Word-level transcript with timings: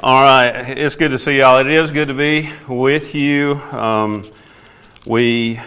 All 0.00 0.22
right, 0.22 0.78
it's 0.78 0.94
good 0.94 1.10
to 1.10 1.18
see 1.18 1.38
y'all. 1.38 1.58
It 1.58 1.66
is 1.66 1.90
good 1.90 2.06
to 2.06 2.14
be 2.14 2.48
with 2.68 3.16
you. 3.16 3.54
Um, 3.72 4.30
we 5.04 5.60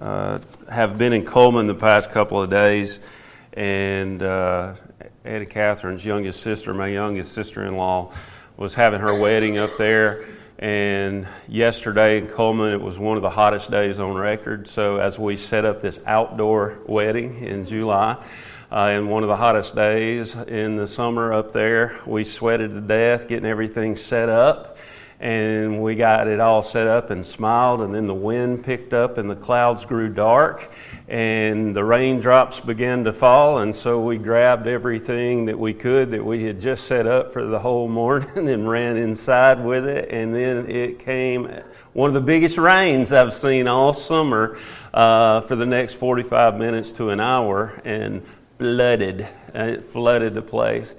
uh, 0.00 0.38
have 0.70 0.96
been 0.96 1.12
in 1.12 1.26
Coleman 1.26 1.66
the 1.66 1.74
past 1.74 2.10
couple 2.10 2.40
of 2.40 2.48
days, 2.48 2.98
and 3.52 4.22
uh, 4.22 4.72
Eddie 5.22 5.44
Catherine's 5.44 6.02
youngest 6.02 6.40
sister, 6.40 6.72
my 6.72 6.86
youngest 6.86 7.32
sister 7.32 7.66
in 7.66 7.76
law, 7.76 8.10
was 8.56 8.72
having 8.72 9.00
her 9.00 9.20
wedding 9.20 9.58
up 9.58 9.76
there. 9.76 10.24
And 10.58 11.28
yesterday 11.46 12.16
in 12.16 12.26
Coleman, 12.26 12.72
it 12.72 12.80
was 12.80 12.98
one 12.98 13.18
of 13.18 13.22
the 13.22 13.28
hottest 13.28 13.70
days 13.70 13.98
on 13.98 14.14
record. 14.14 14.66
So, 14.66 14.96
as 14.96 15.18
we 15.18 15.36
set 15.36 15.66
up 15.66 15.82
this 15.82 16.00
outdoor 16.06 16.78
wedding 16.86 17.44
in 17.44 17.66
July, 17.66 18.24
uh, 18.74 18.88
in 18.88 19.06
one 19.06 19.22
of 19.22 19.28
the 19.28 19.36
hottest 19.36 19.76
days 19.76 20.34
in 20.34 20.74
the 20.74 20.86
summer 20.86 21.32
up 21.32 21.52
there. 21.52 22.00
We 22.04 22.24
sweated 22.24 22.72
to 22.74 22.80
death 22.80 23.28
getting 23.28 23.46
everything 23.46 23.94
set 23.94 24.28
up, 24.28 24.78
and 25.20 25.80
we 25.80 25.94
got 25.94 26.26
it 26.26 26.40
all 26.40 26.64
set 26.64 26.88
up 26.88 27.10
and 27.10 27.24
smiled. 27.24 27.82
And 27.82 27.94
then 27.94 28.08
the 28.08 28.14
wind 28.14 28.64
picked 28.64 28.92
up, 28.92 29.16
and 29.16 29.30
the 29.30 29.36
clouds 29.36 29.84
grew 29.84 30.08
dark, 30.08 30.72
and 31.06 31.76
the 31.76 31.84
raindrops 31.84 32.58
began 32.58 33.04
to 33.04 33.12
fall. 33.12 33.58
And 33.58 33.76
so 33.76 34.00
we 34.00 34.18
grabbed 34.18 34.66
everything 34.66 35.44
that 35.44 35.58
we 35.58 35.72
could 35.72 36.10
that 36.10 36.24
we 36.24 36.42
had 36.42 36.60
just 36.60 36.88
set 36.88 37.06
up 37.06 37.32
for 37.32 37.46
the 37.46 37.60
whole 37.60 37.86
morning 37.86 38.48
and 38.48 38.68
ran 38.68 38.96
inside 38.96 39.62
with 39.62 39.86
it. 39.86 40.10
And 40.10 40.34
then 40.34 40.68
it 40.68 40.98
came 40.98 41.48
one 41.92 42.10
of 42.10 42.14
the 42.14 42.20
biggest 42.20 42.58
rains 42.58 43.12
I've 43.12 43.34
seen 43.34 43.68
all 43.68 43.92
summer 43.92 44.58
uh, 44.92 45.42
for 45.42 45.54
the 45.54 45.66
next 45.66 45.94
45 45.94 46.56
minutes 46.58 46.90
to 46.92 47.10
an 47.10 47.20
hour. 47.20 47.80
And 47.84 48.24
flooded. 48.58 49.28
It 49.54 49.84
flooded 49.86 50.34
the 50.34 50.42
place. 50.42 50.94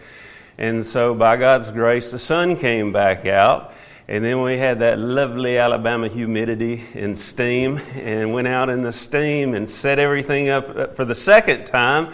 And 0.57 0.85
so, 0.85 1.13
by 1.13 1.35
God's 1.37 1.71
grace, 1.71 2.11
the 2.11 2.19
sun 2.19 2.55
came 2.55 2.93
back 2.93 3.25
out. 3.25 3.73
And 4.07 4.23
then 4.23 4.41
we 4.41 4.57
had 4.57 4.79
that 4.79 4.99
lovely 4.99 5.57
Alabama 5.57 6.07
humidity 6.07 6.85
and 6.93 7.17
steam, 7.17 7.79
and 7.95 8.33
went 8.33 8.47
out 8.47 8.69
in 8.69 8.81
the 8.81 8.93
steam 8.93 9.55
and 9.55 9.67
set 9.67 9.97
everything 9.97 10.49
up 10.49 10.69
uh, 10.69 10.87
for 10.87 11.05
the 11.05 11.15
second 11.15 11.65
time 11.65 12.13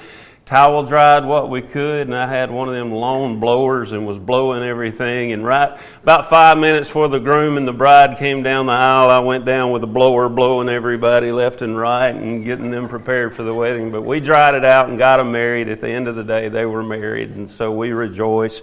towel 0.52 0.84
dried 0.84 1.24
what 1.24 1.50
we 1.50 1.62
could, 1.62 2.08
and 2.08 2.14
I 2.14 2.28
had 2.28 2.52
one 2.52 2.68
of 2.68 2.74
them 2.74 2.92
lawn 2.92 3.40
blowers 3.40 3.94
and 3.94 4.06
was 4.06 4.20
blowing 4.20 4.64
everything. 4.64 5.32
And 5.32 5.46
right 5.46 5.80
about 6.04 6.30
five 6.30 6.58
minutes 6.58 6.90
before 6.90 7.08
the 7.08 7.22
groom 7.22 7.56
and 7.56 7.66
the 7.66 7.72
bride 7.72 8.18
came 8.18 8.44
down 8.44 8.66
the 8.66 8.74
aisle, 8.74 9.10
I 9.10 9.20
went 9.20 9.46
down 9.46 9.72
with 9.72 9.82
a 9.86 9.88
blower 9.88 10.28
blowing 10.28 10.68
everybody 10.68 11.32
left 11.32 11.62
and 11.62 11.78
right 11.78 12.14
and 12.14 12.44
getting 12.44 12.70
them 12.70 12.90
prepared 12.90 13.34
for 13.34 13.44
the 13.44 13.54
wedding. 13.54 13.92
But 13.92 14.02
we 14.02 14.20
dried 14.20 14.54
it 14.54 14.66
out 14.66 14.90
and 14.90 14.98
got 14.98 15.18
them 15.18 15.32
married. 15.32 15.70
At 15.70 15.80
the 15.80 15.88
end 15.88 16.10
of 16.10 16.18
the 16.18 16.24
day, 16.26 16.50
they 16.50 16.66
were 16.66 16.84
married, 16.84 17.30
and 17.30 17.50
so 17.50 17.72
we 17.72 17.94
rejoice. 17.94 18.62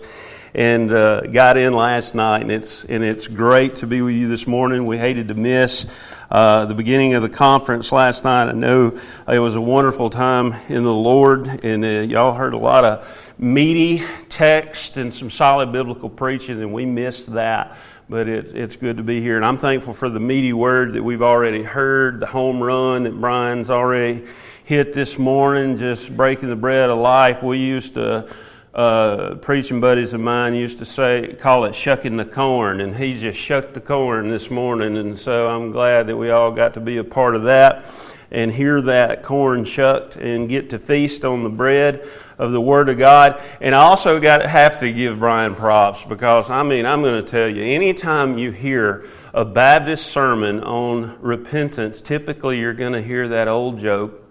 And 0.55 0.91
uh, 0.93 1.21
got 1.23 1.59
in 1.59 1.75
last 1.75 2.15
night, 2.15 2.41
and 2.41 2.51
it's 2.51 2.83
and 2.85 3.05
it's 3.05 3.29
great 3.29 3.77
to 3.77 3.87
be 3.87 4.01
with 4.01 4.15
you 4.15 4.29
this 4.29 4.47
morning. 4.47 4.87
We 4.87 4.97
hated 4.97 5.29
to 5.29 5.35
miss 5.35 5.85
uh, 6.31 6.65
the 6.65 6.75
beginning 6.75 7.13
of 7.13 7.23
the 7.23 7.29
conference 7.29 7.93
last 7.93 8.25
night. 8.25 8.49
I 8.49 8.53
know 8.53 8.99
it 9.29 9.39
was 9.39 9.57
a 9.57 9.61
wonderful 9.61 10.09
time 10.09 10.55
in 10.69 10.85
the 10.85 10.93
Lord, 10.93 11.47
and 11.65 11.85
uh, 11.85 11.89
y'all 11.89 12.33
heard 12.33 12.55
a 12.55 12.59
lot 12.59 12.87
of 12.87 13.35
meaty 13.39 14.03
text 14.31 14.97
and 14.97 15.13
some 15.13 15.31
solid 15.31 15.71
biblical 15.71 16.09
preaching, 16.09 16.63
and 16.63 16.73
we 16.73 16.87
missed 16.87 17.33
that. 17.35 17.77
But 18.09 18.27
it, 18.27 18.55
it's 18.55 18.77
good 18.77 18.97
to 18.97 19.03
be 19.03 19.21
here, 19.21 19.37
and 19.37 19.45
I'm 19.45 19.59
thankful 19.59 19.93
for 19.93 20.09
the 20.09 20.21
meaty 20.21 20.55
word 20.55 20.95
that 20.95 21.03
we've 21.03 21.21
already 21.21 21.63
heard, 21.63 22.21
the 22.21 22.27
home 22.27 22.63
run 22.63 23.03
that 23.03 23.21
Brian's 23.21 23.69
already 23.69 24.25
hit 24.65 24.95
this 24.95 25.19
morning, 25.19 25.77
just 25.77 26.17
breaking 26.17 26.49
the 26.49 26.57
bread 26.57 26.89
of 26.89 26.99
life. 26.99 27.43
We 27.43 27.59
used 27.59 27.95
to 27.95 28.31
uh, 28.75 29.37
preaching 29.37 29.81
buddies 29.81 30.15
of 30.15 30.21
mine 30.21 30.55
used 30.55 30.79
to 30.79 30.85
say, 30.85 31.35
call 31.39 31.65
it 31.65 31.75
shucking 31.75 32.17
the 32.17 32.25
corn, 32.25 32.81
and 32.81 32.97
he 32.97 33.19
just 33.19 33.39
shucked 33.39 33.75
the 33.75 33.81
corn 33.81 34.29
this 34.29 34.51
morning. 34.51 34.97
And 34.97 35.19
so 35.19 35.49
I'm 35.49 35.73
glad 35.73 36.07
that 36.09 36.17
we 36.17 36.31
all 36.31 36.53
got 36.53 36.75
to 36.75 36.81
be 36.81 36.99
a 36.99 37.05
part 37.05 37.35
of 37.35 37.45
that 37.45 37.85
and 38.31 38.53
hear 38.53 38.83
that 38.83 39.23
corn 39.23 39.65
shucked 39.65 40.17
and 40.17 40.49
get 40.49 40.71
to 40.71 40.79
feast 40.79 41.25
on 41.25 41.43
the 41.43 41.49
bread 41.49 42.07
of 42.37 42.53
the 42.53 42.61
Word 42.61 42.89
of 42.89 42.99
God. 42.99 43.41
And 43.61 43.75
I 43.75 43.81
also 43.83 44.21
got 44.21 44.43
have 44.43 44.81
to 44.81 44.93
give 44.93 45.19
Brian 45.19 45.55
props 45.55 46.05
because 46.05 46.51
I 46.51 46.63
mean 46.63 46.85
I'm 46.85 47.03
going 47.03 47.25
to 47.25 47.31
tell 47.31 47.49
you, 47.49 47.63
anytime 47.63 48.37
you 48.37 48.51
hear 48.51 49.07
a 49.33 49.45
Baptist 49.45 50.07
sermon 50.07 50.63
on 50.63 51.19
repentance, 51.21 52.03
typically 52.03 52.61
you're 52.61 52.75
going 52.75 52.93
to 52.93 53.03
hear 53.03 53.29
that 53.29 53.49
old 53.49 53.79
joke 53.79 54.28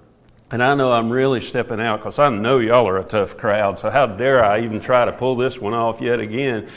and 0.51 0.63
I 0.63 0.75
know 0.75 0.93
I'm 0.93 1.09
really 1.09 1.41
stepping 1.41 1.81
out 1.81 1.99
because 1.99 2.19
I 2.19 2.29
know 2.29 2.59
y'all 2.59 2.87
are 2.87 2.97
a 2.97 3.03
tough 3.03 3.35
crowd. 3.37 3.77
So 3.77 3.89
how 3.89 4.05
dare 4.05 4.43
I 4.43 4.61
even 4.61 4.79
try 4.79 5.03
to 5.03 5.11
pull 5.11 5.35
this 5.35 5.59
one 5.59 5.73
off 5.73 5.99
yet 5.99 6.19
again? 6.19 6.69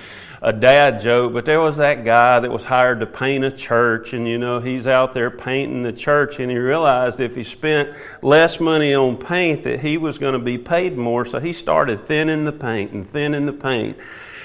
A 0.43 0.53
dad 0.53 1.03
joke, 1.03 1.35
but 1.35 1.45
there 1.45 1.61
was 1.61 1.77
that 1.77 2.03
guy 2.03 2.41
that 2.41 2.51
was 2.51 2.65
hired 2.65 3.01
to 3.01 3.07
paint 3.07 3.45
a 3.45 3.51
church, 3.51 4.15
and 4.15 4.27
you 4.27 4.39
know, 4.39 4.59
he's 4.59 4.87
out 4.87 5.13
there 5.13 5.31
painting 5.31 5.83
the 5.83 5.93
church, 5.93 6.41
and 6.41 6.51
he 6.51 6.57
realized 6.57 7.21
if 7.21 7.37
he 7.37 7.45
spent 7.45 7.91
less 8.23 8.59
money 8.59 8.95
on 8.95 9.19
paint 9.19 9.65
that 9.65 9.81
he 9.81 9.99
was 9.99 10.17
going 10.17 10.33
to 10.33 10.39
be 10.39 10.57
paid 10.57 10.97
more, 10.97 11.27
so 11.27 11.39
he 11.39 11.53
started 11.53 12.07
thinning 12.07 12.47
the 12.47 12.53
paint 12.53 12.93
and 12.93 13.07
thinning 13.07 13.45
the 13.45 13.53
paint 13.53 13.99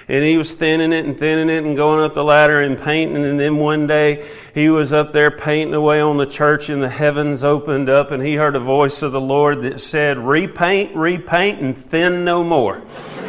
and 0.08 0.24
he 0.24 0.38
was 0.38 0.54
thinning 0.54 0.94
it 0.94 1.06
and 1.06 1.18
thinning 1.18 1.50
it 1.50 1.64
and 1.64 1.76
going 1.76 2.00
up 2.00 2.14
the 2.14 2.24
ladder 2.24 2.62
and 2.62 2.80
painting. 2.80 3.26
And 3.26 3.40
then 3.40 3.58
one 3.58 3.88
day 3.88 4.28
he 4.54 4.70
was 4.70 4.94
up 4.94 5.12
there 5.12 5.32
painting 5.32 5.74
away 5.74 6.00
on 6.00 6.18
the 6.18 6.28
church, 6.28 6.70
and 6.70 6.82
the 6.82 6.90
heavens 6.90 7.44
opened 7.44 7.90
up, 7.90 8.12
and 8.12 8.22
he 8.22 8.36
heard 8.36 8.56
a 8.56 8.60
voice 8.60 9.02
of 9.02 9.12
the 9.12 9.22
Lord 9.22 9.64
that 9.64 9.80
said, 9.80 10.18
Repaint, 10.20 10.96
repaint, 10.96 11.60
and 11.60 11.76
thin 11.76 12.24
no 12.24 12.44
more. 12.44 12.82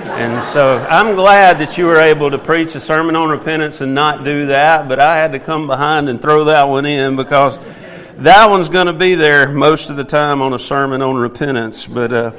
and 0.04 0.44
so 0.48 0.78
I'm 0.90 1.14
glad 1.14 1.58
that 1.58 1.78
you 1.78 1.86
were 1.86 2.00
able 2.00 2.30
to 2.30 2.38
preach 2.38 2.74
a 2.74 2.80
sermon 2.80 3.16
on 3.16 3.30
repentance 3.30 3.80
and 3.80 3.94
not 3.94 4.24
do 4.24 4.46
that, 4.46 4.86
but 4.86 5.00
I 5.00 5.16
had 5.16 5.32
to 5.32 5.38
come 5.38 5.66
behind 5.66 6.10
and 6.10 6.20
throw 6.20 6.44
that 6.44 6.64
one 6.64 6.84
in 6.84 7.16
because 7.16 7.58
that 8.18 8.50
one's 8.50 8.68
going 8.68 8.86
to 8.86 8.92
be 8.92 9.14
there 9.14 9.48
most 9.48 9.88
of 9.88 9.96
the 9.96 10.04
time 10.04 10.42
on 10.42 10.52
a 10.52 10.58
sermon 10.58 11.00
on 11.00 11.16
repentance. 11.16 11.86
But, 11.86 12.12
uh, 12.12 12.32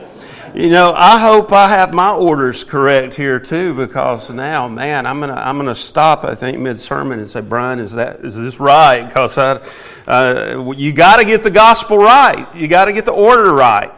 you 0.57 0.71
know, 0.71 0.91
I 0.95 1.19
hope 1.19 1.51
I 1.51 1.69
have 1.69 1.93
my 1.93 2.09
orders 2.09 2.63
correct 2.63 3.13
here 3.13 3.39
too, 3.39 3.75
because 3.75 4.31
now, 4.31 4.67
man, 4.67 5.05
I'm 5.05 5.19
gonna 5.19 5.35
I'm 5.35 5.55
gonna 5.55 5.75
stop. 5.75 6.23
I 6.23 6.33
think 6.33 6.57
mid 6.57 6.79
sermon 6.79 7.19
and 7.19 7.29
say, 7.29 7.41
Brian, 7.41 7.77
is 7.77 7.93
that 7.93 8.21
is 8.21 8.35
this 8.35 8.59
right? 8.59 9.05
Because 9.05 9.37
uh, 9.37 10.73
you 10.75 10.93
got 10.93 11.17
to 11.17 11.25
get 11.25 11.43
the 11.43 11.51
gospel 11.51 11.99
right. 11.99 12.47
You 12.55 12.67
got 12.67 12.85
to 12.85 12.93
get 12.93 13.05
the 13.05 13.11
order 13.11 13.53
right. 13.53 13.91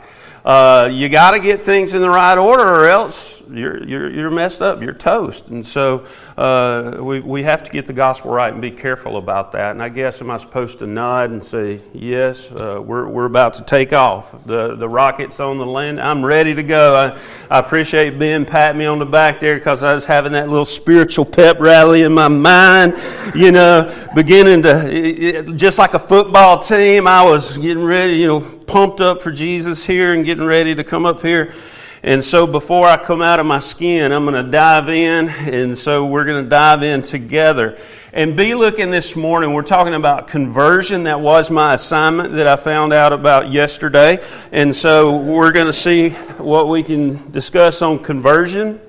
Uh, 0.43 0.89
you 0.91 1.07
got 1.07 1.31
to 1.31 1.39
get 1.39 1.63
things 1.63 1.93
in 1.93 2.01
the 2.01 2.09
right 2.09 2.37
order, 2.37 2.67
or 2.67 2.87
else 2.87 3.38
you're, 3.51 3.83
you're, 3.83 4.09
you're 4.09 4.31
messed 4.31 4.61
up, 4.61 4.81
you're 4.81 4.93
toast. 4.93 5.47
And 5.47 5.65
so 5.65 6.05
uh, 6.37 6.97
we, 6.99 7.19
we 7.19 7.43
have 7.43 7.63
to 7.63 7.71
get 7.71 7.85
the 7.85 7.93
gospel 7.93 8.31
right 8.31 8.51
and 8.51 8.61
be 8.61 8.71
careful 8.71 9.17
about 9.17 9.51
that. 9.53 9.71
And 9.71 9.81
I 9.81 9.89
guess, 9.89 10.21
am 10.21 10.29
I 10.29 10.37
supposed 10.37 10.79
to 10.79 10.87
nod 10.87 11.31
and 11.31 11.43
say, 11.43 11.81
yes, 11.93 12.51
uh, 12.51 12.81
we're, 12.83 13.07
we're 13.07 13.25
about 13.25 13.55
to 13.55 13.63
take 13.63 13.93
off? 13.93 14.45
The, 14.45 14.75
the 14.75 14.87
rocket's 14.87 15.39
on 15.39 15.57
the 15.57 15.65
land. 15.65 15.99
I'm 15.99 16.23
ready 16.23 16.53
to 16.55 16.63
go. 16.63 16.95
I, 16.95 17.19
I 17.55 17.59
appreciate 17.59 18.19
Ben 18.19 18.45
patting 18.45 18.79
me 18.79 18.85
on 18.85 18.99
the 18.99 19.05
back 19.05 19.39
there 19.39 19.55
because 19.55 19.83
I 19.83 19.95
was 19.95 20.05
having 20.05 20.33
that 20.33 20.49
little 20.49 20.65
spiritual 20.65 21.25
pep 21.25 21.59
rally 21.59 22.03
in 22.03 22.13
my 22.13 22.27
mind, 22.27 22.93
you 23.35 23.51
know, 23.51 23.91
beginning 24.15 24.61
to, 24.63 25.53
just 25.55 25.77
like 25.77 25.93
a 25.93 25.99
football 25.99 26.59
team, 26.59 27.07
I 27.07 27.23
was 27.23 27.57
getting 27.57 27.83
ready, 27.83 28.13
you 28.13 28.27
know, 28.27 28.41
pumped 28.67 29.01
up 29.01 29.19
for 29.19 29.31
Jesus 29.31 29.85
here 29.85 30.13
and 30.13 30.23
getting 30.23 30.45
ready 30.45 30.75
to 30.75 30.83
come 30.83 31.05
up 31.05 31.21
here 31.21 31.53
and 32.01 32.23
so 32.23 32.47
before 32.47 32.87
I 32.87 32.95
come 32.95 33.21
out 33.21 33.41
of 33.41 33.45
my 33.45 33.59
skin, 33.59 34.13
I'm 34.13 34.23
going 34.23 34.41
to 34.41 34.49
dive 34.49 34.87
in. 34.87 35.27
And 35.27 35.77
so 35.77 36.05
we're 36.05 36.23
going 36.23 36.43
to 36.43 36.49
dive 36.49 36.81
in 36.81 37.01
together. 37.01 37.77
And 38.13 38.37
be 38.37 38.55
looking 38.55 38.89
this 38.89 39.17
morning, 39.17 39.53
we're 39.53 39.63
talking 39.63 39.93
about 39.93 40.29
conversion. 40.29 41.03
That 41.03 41.19
was 41.19 41.51
my 41.51 41.73
assignment 41.73 42.33
that 42.33 42.47
I 42.47 42.55
found 42.55 42.93
out 42.93 43.11
about 43.11 43.51
yesterday. 43.51 44.23
And 44.53 44.73
so 44.73 45.17
we're 45.17 45.51
going 45.51 45.67
to 45.67 45.73
see 45.73 46.11
what 46.37 46.69
we 46.69 46.83
can 46.83 47.31
discuss 47.31 47.81
on 47.81 47.99
conversion, 47.99 48.79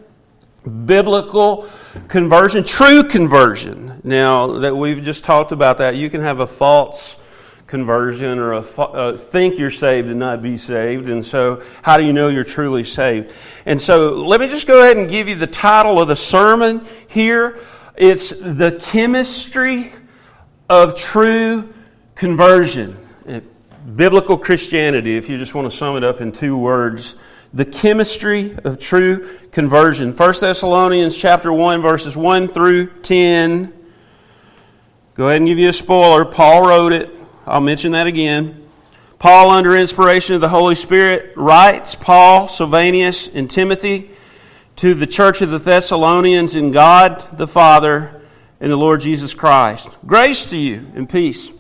biblical 0.87 1.69
conversion, 2.07 2.63
true 2.63 3.03
conversion. 3.03 4.01
Now 4.05 4.61
that 4.61 4.77
we've 4.77 5.03
just 5.03 5.25
talked 5.25 5.51
about 5.51 5.79
that, 5.79 5.97
you 5.97 6.11
can 6.11 6.21
have 6.21 6.39
a 6.39 6.47
false 6.47 7.19
conversion 7.71 8.39
or 8.41 8.55
a, 8.55 8.59
uh, 8.59 9.17
think 9.17 9.57
you're 9.57 9.71
saved 9.71 10.09
and 10.09 10.19
not 10.19 10.43
be 10.43 10.57
saved. 10.57 11.09
And 11.09 11.25
so, 11.25 11.63
how 11.83 11.97
do 11.97 12.05
you 12.05 12.13
know 12.13 12.29
you're 12.29 12.45
truly 12.45 12.83
saved? 12.83 13.33
And 13.65 13.81
so, 13.81 14.11
let 14.15 14.41
me 14.41 14.49
just 14.49 14.67
go 14.67 14.83
ahead 14.83 14.97
and 14.97 15.09
give 15.09 15.29
you 15.29 15.37
the 15.37 15.47
title 15.47 16.01
of 16.03 16.09
the 16.09 16.17
sermon 16.17 16.85
here. 17.09 17.59
It's 17.97 18.31
The 18.31 18.79
Chemistry 18.91 19.93
of 20.69 20.97
True 20.97 21.73
Conversion. 22.17 22.99
Biblical 23.97 24.37
Christianity, 24.37 25.17
if 25.17 25.31
you 25.31 25.39
just 25.39 25.55
want 25.55 25.71
to 25.71 25.77
sum 25.77 25.97
it 25.97 26.05
up 26.05 26.21
in 26.21 26.33
two 26.33 26.59
words. 26.59 27.17
The 27.55 27.65
chemistry 27.65 28.57
of 28.65 28.79
true 28.79 29.39
conversion. 29.51 30.13
1 30.13 30.35
Thessalonians 30.41 31.17
chapter 31.17 31.53
1 31.53 31.83
verses 31.83 32.17
1 32.17 32.49
through 32.49 33.01
10. 33.01 33.73
Go 35.15 35.29
ahead 35.29 35.39
and 35.39 35.47
give 35.47 35.59
you 35.59 35.71
a 35.71 35.73
spoiler. 35.73 36.25
Paul 36.25 36.69
wrote 36.69 36.93
it. 36.93 37.20
I'll 37.47 37.61
mention 37.61 37.93
that 37.93 38.07
again. 38.07 38.67
Paul, 39.19 39.51
under 39.51 39.77
inspiration 39.77 40.35
of 40.35 40.41
the 40.41 40.49
Holy 40.49 40.75
Spirit, 40.75 41.37
writes 41.37 41.95
Paul, 41.95 42.49
Silvanus, 42.49 43.29
and 43.29 43.51
Timothy 43.51 44.11
to 44.77 44.95
the 44.95 45.07
church 45.07 45.43
of 45.43 45.51
the 45.51 45.59
Thessalonians 45.59 46.57
in 46.57 46.71
God 46.71 47.37
the 47.37 47.47
Father 47.47 48.23
and 48.61 48.71
the 48.71 48.77
Lord 48.77 49.01
Jesus 49.01 49.35
Christ. 49.35 49.89
Grace 50.07 50.47
to 50.51 50.57
you 50.57 50.87
and 50.95 51.09
peace. 51.09 51.53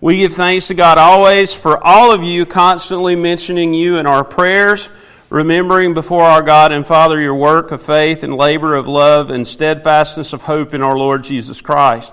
We 0.00 0.18
give 0.18 0.34
thanks 0.34 0.66
to 0.68 0.74
God 0.74 0.98
always 0.98 1.54
for 1.54 1.82
all 1.84 2.12
of 2.12 2.22
you, 2.22 2.44
constantly 2.46 3.16
mentioning 3.16 3.72
you 3.72 3.96
in 3.96 4.06
our 4.06 4.22
prayers, 4.22 4.90
remembering 5.30 5.94
before 5.94 6.22
our 6.22 6.42
God 6.42 6.72
and 6.72 6.86
Father 6.86 7.20
your 7.20 7.34
work 7.34 7.72
of 7.72 7.82
faith 7.82 8.22
and 8.22 8.36
labor 8.36 8.74
of 8.74 8.86
love 8.86 9.30
and 9.30 9.46
steadfastness 9.48 10.32
of 10.32 10.42
hope 10.42 10.74
in 10.74 10.82
our 10.82 10.96
Lord 10.96 11.24
Jesus 11.24 11.60
Christ. 11.60 12.12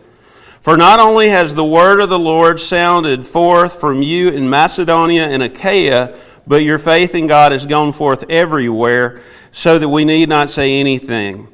For 0.61 0.77
not 0.77 0.99
only 0.99 1.29
has 1.29 1.55
the 1.55 1.65
word 1.65 1.99
of 1.99 2.09
the 2.09 2.19
Lord 2.19 2.59
sounded 2.59 3.25
forth 3.25 3.79
from 3.79 4.03
you 4.03 4.29
in 4.29 4.47
Macedonia 4.47 5.27
and 5.27 5.41
Achaia, 5.41 6.15
but 6.45 6.57
your 6.57 6.77
faith 6.77 7.15
in 7.15 7.25
God 7.25 7.51
has 7.51 7.65
gone 7.65 7.91
forth 7.91 8.29
everywhere, 8.29 9.21
so 9.51 9.79
that 9.79 9.89
we 9.89 10.05
need 10.05 10.29
not 10.29 10.51
say 10.51 10.79
anything. 10.79 11.47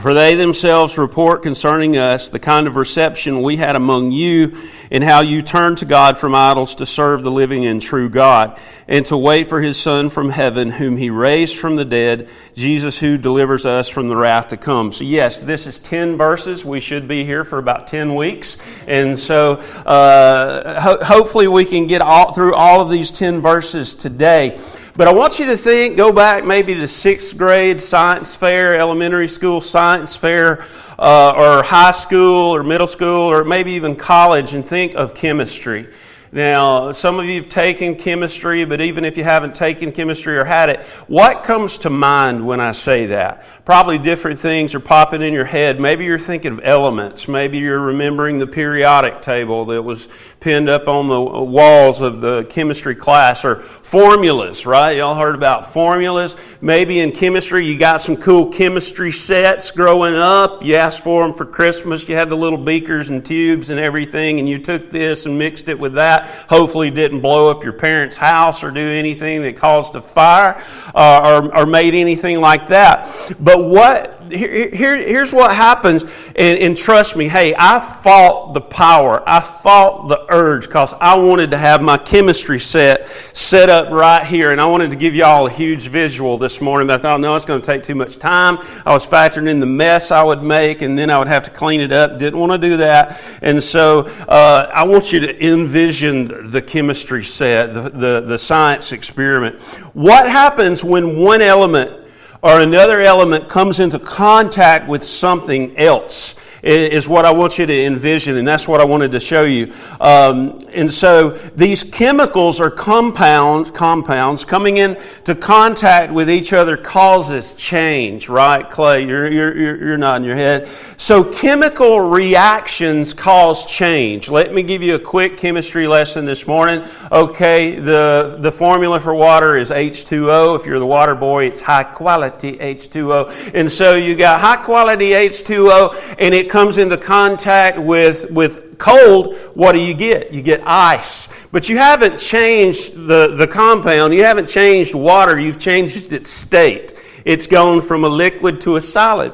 For 0.00 0.12
they 0.12 0.34
themselves 0.34 0.98
report 0.98 1.44
concerning 1.44 1.96
us 1.96 2.28
the 2.28 2.40
kind 2.40 2.66
of 2.66 2.74
reception 2.74 3.42
we 3.42 3.56
had 3.56 3.76
among 3.76 4.10
you, 4.10 4.56
and 4.90 5.04
how 5.04 5.20
you 5.20 5.40
turned 5.40 5.78
to 5.78 5.84
God 5.84 6.18
from 6.18 6.34
idols 6.34 6.74
to 6.76 6.86
serve 6.86 7.22
the 7.22 7.30
living 7.30 7.64
and 7.64 7.80
true 7.80 8.08
God, 8.08 8.58
and 8.88 9.06
to 9.06 9.16
wait 9.16 9.46
for 9.46 9.60
his 9.60 9.76
Son 9.76 10.10
from 10.10 10.30
heaven, 10.30 10.70
whom 10.70 10.96
he 10.96 11.10
raised 11.10 11.56
from 11.56 11.76
the 11.76 11.84
dead, 11.84 12.28
Jesus 12.54 12.98
who 12.98 13.16
delivers 13.16 13.64
us 13.64 13.88
from 13.88 14.08
the 14.08 14.16
wrath 14.16 14.48
to 14.48 14.56
come. 14.56 14.90
So, 14.90 15.04
yes, 15.04 15.40
this 15.40 15.68
is 15.68 15.78
10 15.78 16.16
verses. 16.16 16.64
We 16.64 16.80
should 16.80 17.06
be 17.06 17.24
here 17.24 17.44
for 17.44 17.58
about 17.58 17.86
10 17.86 18.16
weeks. 18.16 18.56
And 18.88 19.16
so, 19.16 19.54
uh, 19.86 20.80
ho- 20.80 21.04
hopefully, 21.04 21.46
we 21.46 21.64
can 21.64 21.86
get 21.86 22.02
all, 22.02 22.32
through 22.32 22.54
all 22.54 22.80
of 22.80 22.90
these 22.90 23.12
10 23.12 23.40
verses 23.40 23.94
today. 23.94 24.60
But 24.96 25.08
I 25.08 25.12
want 25.12 25.40
you 25.40 25.46
to 25.46 25.56
think, 25.56 25.96
go 25.96 26.12
back 26.12 26.44
maybe 26.44 26.72
to 26.76 26.86
sixth 26.86 27.36
grade 27.36 27.80
science 27.80 28.36
fair, 28.36 28.78
elementary 28.78 29.26
school 29.26 29.60
science 29.60 30.14
fair, 30.14 30.64
uh, 31.00 31.32
or 31.36 31.64
high 31.64 31.90
school 31.90 32.54
or 32.54 32.62
middle 32.62 32.86
school, 32.86 33.28
or 33.28 33.42
maybe 33.42 33.72
even 33.72 33.96
college, 33.96 34.54
and 34.54 34.64
think 34.64 34.94
of 34.94 35.12
chemistry. 35.12 35.88
Now, 36.34 36.90
some 36.90 37.20
of 37.20 37.26
you 37.26 37.36
have 37.36 37.48
taken 37.48 37.94
chemistry, 37.94 38.64
but 38.64 38.80
even 38.80 39.04
if 39.04 39.16
you 39.16 39.22
haven't 39.22 39.54
taken 39.54 39.92
chemistry 39.92 40.36
or 40.36 40.42
had 40.42 40.68
it, 40.68 40.80
what 41.06 41.44
comes 41.44 41.78
to 41.78 41.90
mind 41.90 42.44
when 42.44 42.58
I 42.58 42.72
say 42.72 43.06
that? 43.06 43.44
Probably 43.64 43.98
different 43.98 44.40
things 44.40 44.74
are 44.74 44.80
popping 44.80 45.22
in 45.22 45.32
your 45.32 45.44
head. 45.44 45.78
Maybe 45.78 46.04
you're 46.04 46.18
thinking 46.18 46.54
of 46.54 46.60
elements. 46.64 47.28
Maybe 47.28 47.58
you're 47.58 47.80
remembering 47.80 48.40
the 48.40 48.48
periodic 48.48 49.22
table 49.22 49.66
that 49.66 49.82
was 49.82 50.08
pinned 50.40 50.68
up 50.68 50.88
on 50.88 51.06
the 51.06 51.20
walls 51.20 52.00
of 52.00 52.20
the 52.20 52.44
chemistry 52.50 52.96
class 52.96 53.44
or 53.44 53.60
formulas, 53.62 54.66
right? 54.66 54.96
Y'all 54.96 55.14
heard 55.14 55.36
about 55.36 55.72
formulas. 55.72 56.34
Maybe 56.60 56.98
in 56.98 57.12
chemistry 57.12 57.64
you 57.64 57.78
got 57.78 58.02
some 58.02 58.16
cool 58.16 58.52
chemistry 58.52 59.12
sets 59.12 59.70
growing 59.70 60.14
up. 60.14 60.64
You 60.64 60.74
asked 60.74 61.04
for 61.04 61.22
them 61.22 61.32
for 61.32 61.46
Christmas. 61.46 62.08
You 62.08 62.16
had 62.16 62.28
the 62.28 62.36
little 62.36 62.58
beakers 62.58 63.08
and 63.08 63.24
tubes 63.24 63.70
and 63.70 63.78
everything, 63.78 64.40
and 64.40 64.48
you 64.48 64.58
took 64.58 64.90
this 64.90 65.26
and 65.26 65.38
mixed 65.38 65.68
it 65.68 65.78
with 65.78 65.94
that. 65.94 66.23
Hopefully, 66.48 66.90
didn't 66.90 67.20
blow 67.20 67.50
up 67.50 67.62
your 67.62 67.72
parents' 67.72 68.16
house 68.16 68.62
or 68.62 68.70
do 68.70 68.80
anything 68.80 69.42
that 69.42 69.56
caused 69.56 69.94
a 69.96 70.00
fire 70.00 70.62
uh, 70.94 71.40
or, 71.42 71.56
or 71.56 71.66
made 71.66 71.94
anything 71.94 72.40
like 72.40 72.68
that. 72.68 73.34
But 73.40 73.64
what 73.64 74.23
here, 74.34 74.70
here, 74.70 74.96
here's 74.96 75.32
what 75.32 75.54
happens, 75.54 76.02
and, 76.36 76.58
and, 76.58 76.76
trust 76.76 77.16
me, 77.16 77.28
hey, 77.28 77.54
I 77.56 77.78
fought 77.78 78.52
the 78.52 78.60
power. 78.60 79.22
I 79.26 79.40
fought 79.40 80.08
the 80.08 80.26
urge 80.28 80.66
because 80.66 80.94
I 81.00 81.16
wanted 81.16 81.52
to 81.52 81.58
have 81.58 81.82
my 81.82 81.96
chemistry 81.96 82.60
set 82.60 83.06
set 83.32 83.70
up 83.70 83.90
right 83.90 84.24
here, 84.24 84.50
and 84.50 84.60
I 84.60 84.66
wanted 84.66 84.90
to 84.90 84.96
give 84.96 85.14
y'all 85.14 85.46
a 85.46 85.50
huge 85.50 85.88
visual 85.88 86.38
this 86.38 86.60
morning, 86.60 86.86
but 86.86 87.00
I 87.00 87.02
thought, 87.02 87.20
no, 87.20 87.34
it's 87.36 87.44
going 87.44 87.60
to 87.60 87.66
take 87.66 87.82
too 87.82 87.94
much 87.94 88.18
time. 88.18 88.58
I 88.84 88.92
was 88.92 89.06
factoring 89.06 89.48
in 89.48 89.60
the 89.60 89.66
mess 89.66 90.10
I 90.10 90.22
would 90.22 90.42
make, 90.42 90.82
and 90.82 90.98
then 90.98 91.10
I 91.10 91.18
would 91.18 91.28
have 91.28 91.44
to 91.44 91.50
clean 91.50 91.80
it 91.80 91.92
up. 91.92 92.18
Didn't 92.18 92.38
want 92.38 92.52
to 92.52 92.58
do 92.58 92.76
that. 92.78 93.20
And 93.42 93.62
so 93.62 94.00
uh, 94.28 94.70
I 94.72 94.84
want 94.84 95.12
you 95.12 95.20
to 95.20 95.46
envision 95.46 96.50
the 96.50 96.62
chemistry 96.62 97.24
set, 97.24 97.74
the, 97.74 97.90
the, 97.90 98.20
the 98.26 98.38
science 98.38 98.92
experiment. 98.92 99.60
What 99.94 100.28
happens 100.28 100.84
when 100.84 101.18
one 101.18 101.40
element 101.40 102.03
or 102.44 102.60
another 102.60 103.00
element 103.00 103.48
comes 103.48 103.80
into 103.80 103.98
contact 103.98 104.86
with 104.86 105.02
something 105.02 105.74
else 105.78 106.34
is 106.64 107.08
what 107.08 107.24
I 107.24 107.32
want 107.32 107.58
you 107.58 107.66
to 107.66 107.84
envision, 107.84 108.36
and 108.36 108.48
that's 108.48 108.66
what 108.66 108.80
I 108.80 108.84
wanted 108.84 109.12
to 109.12 109.20
show 109.20 109.44
you. 109.44 109.72
Um, 110.00 110.60
and 110.72 110.92
so 110.92 111.30
these 111.30 111.84
chemicals 111.84 112.60
or 112.60 112.70
compounds, 112.70 113.70
compounds 113.70 114.44
coming 114.44 114.78
into 114.78 115.34
contact 115.34 116.12
with 116.12 116.30
each 116.30 116.52
other 116.52 116.76
causes 116.76 117.52
change, 117.52 118.28
right, 118.28 118.68
Clay? 118.68 119.06
You're, 119.06 119.30
you're, 119.30 119.76
you're 119.76 119.98
nodding 119.98 120.26
your 120.26 120.36
head. 120.36 120.68
So 120.96 121.22
chemical 121.24 122.00
reactions 122.00 123.12
cause 123.12 123.66
change. 123.66 124.28
Let 124.28 124.54
me 124.54 124.62
give 124.62 124.82
you 124.82 124.94
a 124.94 124.98
quick 125.00 125.36
chemistry 125.36 125.86
lesson 125.86 126.24
this 126.24 126.46
morning. 126.46 126.86
Okay, 127.12 127.76
the, 127.76 128.38
the 128.40 128.50
formula 128.50 129.00
for 129.00 129.14
water 129.14 129.56
is 129.56 129.70
H2O. 129.70 130.58
If 130.58 130.66
you're 130.66 130.78
the 130.78 130.86
water 130.86 131.14
boy, 131.14 131.44
it's 131.44 131.60
high 131.60 131.84
quality 131.84 132.56
H2O. 132.56 133.52
And 133.54 133.70
so 133.70 133.94
you 133.94 134.16
got 134.16 134.40
high 134.40 134.62
quality 134.62 135.10
H2O, 135.10 136.16
and 136.18 136.34
it 136.34 136.53
comes 136.54 136.78
into 136.78 136.96
contact 136.96 137.76
with, 137.80 138.30
with 138.30 138.78
cold, 138.78 139.34
what 139.54 139.72
do 139.72 139.80
you 139.80 139.92
get? 139.92 140.32
You 140.32 140.40
get 140.40 140.62
ice. 140.64 141.28
But 141.50 141.68
you 141.68 141.78
haven't 141.78 142.18
changed 142.18 142.94
the, 142.94 143.34
the 143.34 143.48
compound, 143.48 144.14
you 144.14 144.22
haven't 144.22 144.46
changed 144.46 144.94
water, 144.94 145.36
you've 145.36 145.58
changed 145.58 146.12
its 146.12 146.30
state. 146.30 146.94
It's 147.24 147.48
gone 147.48 147.80
from 147.80 148.04
a 148.04 148.08
liquid 148.08 148.60
to 148.60 148.76
a 148.76 148.80
solid. 148.80 149.32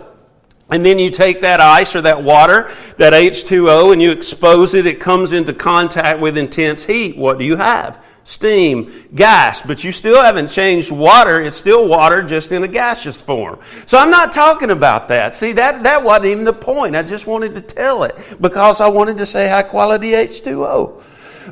And 0.70 0.82
then 0.82 0.98
you 0.98 1.10
take 1.10 1.42
that 1.42 1.60
ice 1.60 1.94
or 1.94 2.00
that 2.00 2.22
water, 2.22 2.72
that 2.96 3.12
H2O, 3.12 3.92
and 3.92 4.00
you 4.00 4.12
expose 4.12 4.72
it. 4.72 4.86
It 4.86 4.98
comes 4.98 5.34
into 5.34 5.52
contact 5.52 6.20
with 6.20 6.38
intense 6.38 6.84
heat. 6.84 7.18
What 7.18 7.38
do 7.38 7.44
you 7.44 7.56
have? 7.56 8.02
Steam, 8.30 9.08
gas, 9.14 9.60
but 9.60 9.82
you 9.82 9.90
still 9.90 10.22
haven't 10.22 10.46
changed 10.46 10.92
water. 10.92 11.42
It's 11.42 11.56
still 11.56 11.88
water 11.88 12.22
just 12.22 12.52
in 12.52 12.62
a 12.62 12.68
gaseous 12.68 13.20
form. 13.20 13.58
So 13.86 13.98
I'm 13.98 14.10
not 14.10 14.32
talking 14.32 14.70
about 14.70 15.08
that. 15.08 15.34
See, 15.34 15.52
that, 15.54 15.82
that 15.82 16.04
wasn't 16.04 16.26
even 16.26 16.44
the 16.44 16.52
point. 16.52 16.94
I 16.94 17.02
just 17.02 17.26
wanted 17.26 17.56
to 17.56 17.60
tell 17.60 18.04
it 18.04 18.16
because 18.40 18.80
I 18.80 18.88
wanted 18.88 19.16
to 19.18 19.26
say 19.26 19.48
high 19.48 19.64
quality 19.64 20.12
H2O. 20.12 21.02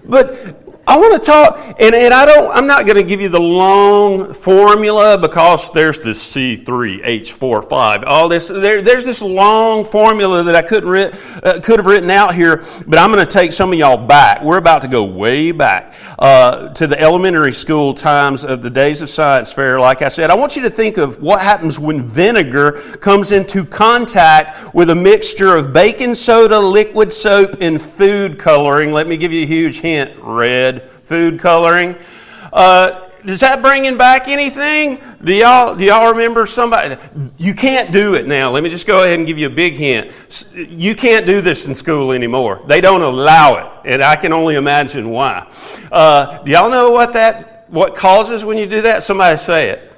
But 0.05 0.68
I 0.89 0.97
want 0.97 1.23
to 1.23 1.31
talk, 1.31 1.77
and, 1.79 1.95
and 1.95 2.15
I 2.15 2.25
don't, 2.25 2.51
I'm 2.51 2.67
not 2.67 2.87
going 2.87 2.97
to 2.97 3.03
give 3.03 3.21
you 3.21 3.29
the 3.29 3.39
long 3.39 4.33
formula 4.33 5.19
because 5.19 5.71
there's 5.73 5.99
this 5.99 6.33
C3H45, 6.33 8.05
all 8.07 8.31
this, 8.31 8.49
there, 8.49 8.81
there's 8.81 9.05
this 9.05 9.21
long 9.21 9.85
formula 9.85 10.43
that 10.45 10.55
I 10.55 10.63
couldn't 10.63 10.89
ri- 10.89 11.13
uh, 11.43 11.61
could 11.61 11.79
have 11.79 11.85
written 11.85 12.09
out 12.11 12.35
here, 12.35 12.65
but 12.87 12.99
I'm 12.99 13.13
going 13.13 13.23
to 13.23 13.31
take 13.31 13.53
some 13.53 13.71
of 13.71 13.79
y'all 13.79 13.99
back. 13.99 14.43
We're 14.43 14.57
about 14.57 14.81
to 14.81 14.89
go 14.89 15.05
way 15.05 15.51
back 15.51 15.95
uh, 16.19 16.71
to 16.71 16.87
the 16.87 16.99
elementary 16.99 17.53
school 17.53 17.93
times 17.93 18.47
of 18.47 18.63
the 18.63 18.71
days 18.71 19.03
of 19.03 19.11
science 19.11 19.53
fair. 19.53 19.79
Like 19.79 20.01
I 20.01 20.09
said, 20.09 20.31
I 20.31 20.37
want 20.37 20.57
you 20.57 20.63
to 20.63 20.71
think 20.71 20.97
of 20.97 21.21
what 21.21 21.43
happens 21.43 21.79
when 21.79 22.03
vinegar 22.03 22.73
comes 23.03 23.31
into 23.31 23.67
contact 23.67 24.75
with 24.75 24.89
a 24.89 24.95
mixture 24.95 25.55
of 25.55 25.75
baking 25.75 26.15
soda, 26.15 26.59
liquid 26.59 27.13
soap, 27.13 27.57
and 27.61 27.79
food 27.79 28.39
coloring. 28.39 28.91
Let 28.91 29.07
me 29.07 29.19
give 29.19 29.35
you 29.35 29.43
a 29.43 29.47
huge 29.47 29.81
hint 29.81 30.17
red 30.23 30.78
food 31.09 31.41
coloring. 31.41 31.97
Uh, 32.53 33.09
does 33.25 33.41
that 33.41 33.63
bringing 33.63 33.97
back 33.97 34.29
anything? 34.29 35.03
Do 35.25 35.35
y'all, 35.35 35.75
do 35.75 35.85
y'all 35.85 36.13
remember 36.13 36.47
somebody? 36.47 36.97
You 37.39 37.55
can't 37.55 37.91
do 37.91 38.15
it 38.15 38.29
now. 38.29 38.51
Let 38.51 38.63
me 38.63 38.69
just 38.69 38.87
go 38.87 39.03
ahead 39.03 39.19
and 39.19 39.27
give 39.27 39.39
you 39.39 39.47
a 39.47 39.51
big 39.51 39.75
hint. 39.75 40.13
You 40.55 40.95
can't 40.95 41.27
do 41.27 41.41
this 41.41 41.67
in 41.67 41.75
school 41.75 42.13
anymore. 42.13 42.63
They 42.67 42.81
don't 42.81 43.03
allow 43.03 43.57
it, 43.57 43.91
and 43.91 44.03
I 44.03 44.17
can 44.17 44.33
only 44.33 44.55
imagine 44.55 45.11
why. 45.11 45.51
Uh, 45.91 46.43
do 46.43 46.53
y'all 46.53 46.71
know 46.71 46.91
what 46.91 47.15
that 47.15 47.67
what 47.69 47.95
causes 47.95 48.45
when 48.45 48.57
you 48.57 48.67
do 48.67 48.83
that? 48.83 49.03
Somebody 49.03 49.39
say 49.39 49.71
it. 49.71 49.93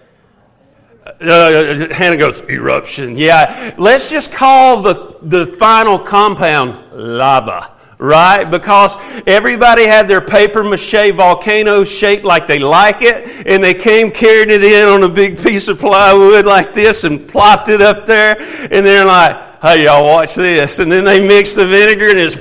Uh, 1.21 1.93
Hannah 1.93 2.17
goes, 2.17 2.40
eruption. 2.43 3.17
Yeah, 3.17 3.75
let's 3.79 4.11
just 4.11 4.33
call 4.33 4.81
the, 4.81 5.17
the 5.23 5.47
final 5.47 5.99
compound 5.99 6.93
lava 6.93 7.79
right? 8.00 8.45
Because 8.45 8.97
everybody 9.26 9.87
had 9.87 10.09
their 10.09 10.21
paper 10.21 10.64
mache 10.64 11.12
volcano 11.14 11.85
shaped 11.85 12.25
like 12.25 12.47
they 12.47 12.59
like 12.59 13.02
it, 13.02 13.47
and 13.47 13.62
they 13.62 13.75
came 13.75 14.11
carrying 14.11 14.50
it 14.50 14.64
in 14.64 14.88
on 14.88 15.04
a 15.04 15.09
big 15.09 15.38
piece 15.38 15.69
of 15.69 15.78
plywood 15.78 16.47
like 16.47 16.75
this 16.75 17.04
and 17.04 17.28
plopped 17.28 17.69
it 17.69 17.80
up 17.80 18.07
there, 18.07 18.40
and 18.40 18.85
they're 18.85 19.04
like, 19.04 19.61
hey, 19.61 19.85
y'all, 19.85 20.04
watch 20.04 20.35
this. 20.35 20.78
And 20.78 20.90
then 20.90 21.04
they 21.04 21.26
mix 21.26 21.52
the 21.52 21.66
vinegar 21.66 22.09
and 22.09 22.19
it's 22.19 22.37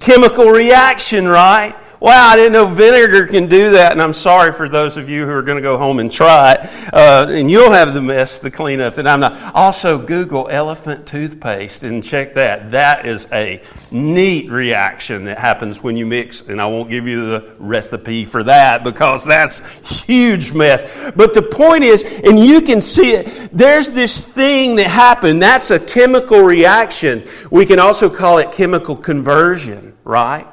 chemical 0.00 0.46
reaction, 0.46 1.28
right? 1.28 1.76
Wow, 2.00 2.30
I 2.30 2.36
didn't 2.36 2.54
know 2.54 2.66
vinegar 2.66 3.26
can 3.26 3.46
do 3.46 3.72
that, 3.72 3.92
and 3.92 4.00
I'm 4.00 4.14
sorry 4.14 4.54
for 4.54 4.70
those 4.70 4.96
of 4.96 5.10
you 5.10 5.26
who 5.26 5.32
are 5.32 5.42
going 5.42 5.56
to 5.56 5.62
go 5.62 5.76
home 5.76 5.98
and 5.98 6.10
try 6.10 6.52
it, 6.52 6.94
uh, 6.94 7.26
and 7.28 7.50
you'll 7.50 7.72
have 7.72 7.92
the 7.92 8.00
mess, 8.00 8.38
the 8.38 8.50
cleanup 8.50 8.94
that 8.94 9.06
I'm 9.06 9.20
not. 9.20 9.54
Also, 9.54 9.98
Google 9.98 10.48
elephant 10.48 11.04
toothpaste 11.04 11.82
and 11.82 12.02
check 12.02 12.32
that. 12.34 12.70
That 12.70 13.04
is 13.04 13.28
a 13.32 13.60
neat 13.90 14.50
reaction 14.50 15.24
that 15.24 15.36
happens 15.36 15.82
when 15.82 15.98
you 15.98 16.06
mix, 16.06 16.40
and 16.40 16.58
I 16.58 16.64
won't 16.64 16.88
give 16.88 17.06
you 17.06 17.26
the 17.26 17.54
recipe 17.58 18.24
for 18.24 18.44
that 18.44 18.82
because 18.82 19.22
that's 19.22 19.60
huge 20.02 20.54
mess. 20.54 21.12
But 21.14 21.34
the 21.34 21.42
point 21.42 21.84
is, 21.84 22.02
and 22.02 22.38
you 22.38 22.62
can 22.62 22.80
see 22.80 23.10
it, 23.10 23.50
there's 23.52 23.90
this 23.90 24.24
thing 24.24 24.76
that 24.76 24.86
happened. 24.86 25.42
That's 25.42 25.70
a 25.70 25.78
chemical 25.78 26.40
reaction. 26.40 27.28
We 27.50 27.66
can 27.66 27.78
also 27.78 28.08
call 28.08 28.38
it 28.38 28.52
chemical 28.52 28.96
conversion, 28.96 29.98
right? 30.02 30.46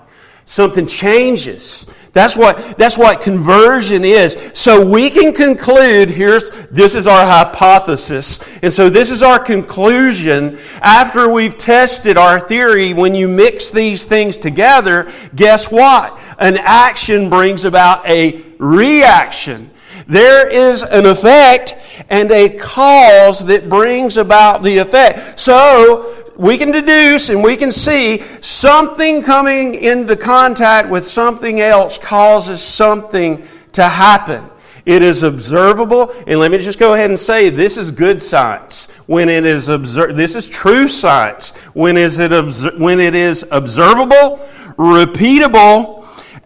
Something 0.49 0.87
changes. 0.87 1.85
That's 2.13 2.37
what, 2.37 2.77
that's 2.77 2.97
what 2.97 3.19
conversion 3.19 4.05
is. 4.05 4.35
So 4.53 4.89
we 4.89 5.09
can 5.09 5.33
conclude, 5.33 6.09
here's, 6.09 6.49
this 6.71 6.95
is 6.95 7.05
our 7.05 7.27
hypothesis. 7.27 8.39
And 8.63 8.71
so 8.71 8.89
this 8.89 9.11
is 9.11 9.21
our 9.21 9.39
conclusion. 9.39 10.57
After 10.81 11.29
we've 11.29 11.57
tested 11.57 12.17
our 12.17 12.39
theory, 12.39 12.93
when 12.93 13.13
you 13.13 13.27
mix 13.27 13.71
these 13.71 14.05
things 14.05 14.37
together, 14.37 15.11
guess 15.35 15.69
what? 15.69 16.17
An 16.39 16.57
action 16.61 17.29
brings 17.29 17.65
about 17.65 18.07
a 18.07 18.41
reaction. 18.57 19.69
There 20.07 20.47
is 20.47 20.83
an 20.83 21.05
effect 21.05 21.75
and 22.09 22.31
a 22.31 22.49
cause 22.49 23.45
that 23.45 23.69
brings 23.69 24.17
about 24.17 24.63
the 24.63 24.77
effect. 24.77 25.39
So, 25.39 26.13
we 26.37 26.57
can 26.57 26.71
deduce 26.71 27.29
and 27.29 27.43
we 27.43 27.57
can 27.57 27.71
see 27.71 28.21
something 28.41 29.23
coming 29.23 29.75
into 29.75 30.15
contact 30.15 30.89
with 30.89 31.05
something 31.05 31.59
else 31.61 31.97
causes 31.97 32.61
something 32.61 33.45
to 33.73 33.83
happen. 33.83 34.49
It 34.85 35.03
is 35.03 35.21
observable, 35.21 36.13
and 36.27 36.39
let 36.39 36.49
me 36.49 36.59
just 36.59 36.79
go 36.79 36.93
ahead 36.93 37.09
and 37.09 37.19
say 37.19 37.49
this 37.49 37.77
is 37.77 37.91
good 37.91 38.21
science. 38.21 38.87
When 39.05 39.27
it 39.27 39.43
is 39.43 39.67
obser- 39.67 40.13
this 40.13 40.33
is 40.33 40.47
true 40.47 40.87
science. 40.87 41.49
When 41.73 41.97
is 41.97 42.19
it 42.19 42.31
when 42.79 43.01
it 43.01 43.13
is 43.13 43.45
observable, 43.51 44.39
repeatable, 44.77 45.96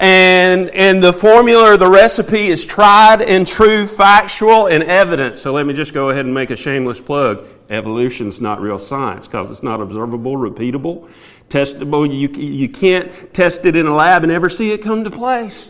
and 0.02 0.70
and 0.72 1.02
the 1.02 1.14
formula 1.14 1.74
or 1.74 1.78
the 1.78 1.88
recipe 1.88 2.48
is 2.48 2.66
tried 2.66 3.22
and 3.22 3.48
true, 3.48 3.86
factual, 3.86 4.66
and 4.66 4.84
evident. 4.84 5.38
So 5.38 5.54
let 5.54 5.68
me 5.68 5.76
just 5.76 5.94
go 5.94 6.10
ahead 6.10 6.26
and 6.26 6.34
make 6.34 6.50
a 6.50 6.56
shameless 6.56 7.00
plug. 7.00 7.48
Evolution's 7.70 8.42
not 8.42 8.60
real 8.60 8.80
science 8.80 9.28
because 9.28 9.52
it's 9.52 9.62
not 9.62 9.80
observable, 9.80 10.38
repeatable, 10.38 11.08
testable. 11.50 12.12
You, 12.12 12.30
you 12.30 12.68
can't 12.68 13.12
test 13.32 13.64
it 13.66 13.76
in 13.76 13.86
a 13.86 13.94
lab 13.94 14.24
and 14.24 14.32
ever 14.32 14.50
see 14.50 14.72
it 14.72 14.82
come 14.82 15.04
to 15.04 15.12
place. 15.12 15.70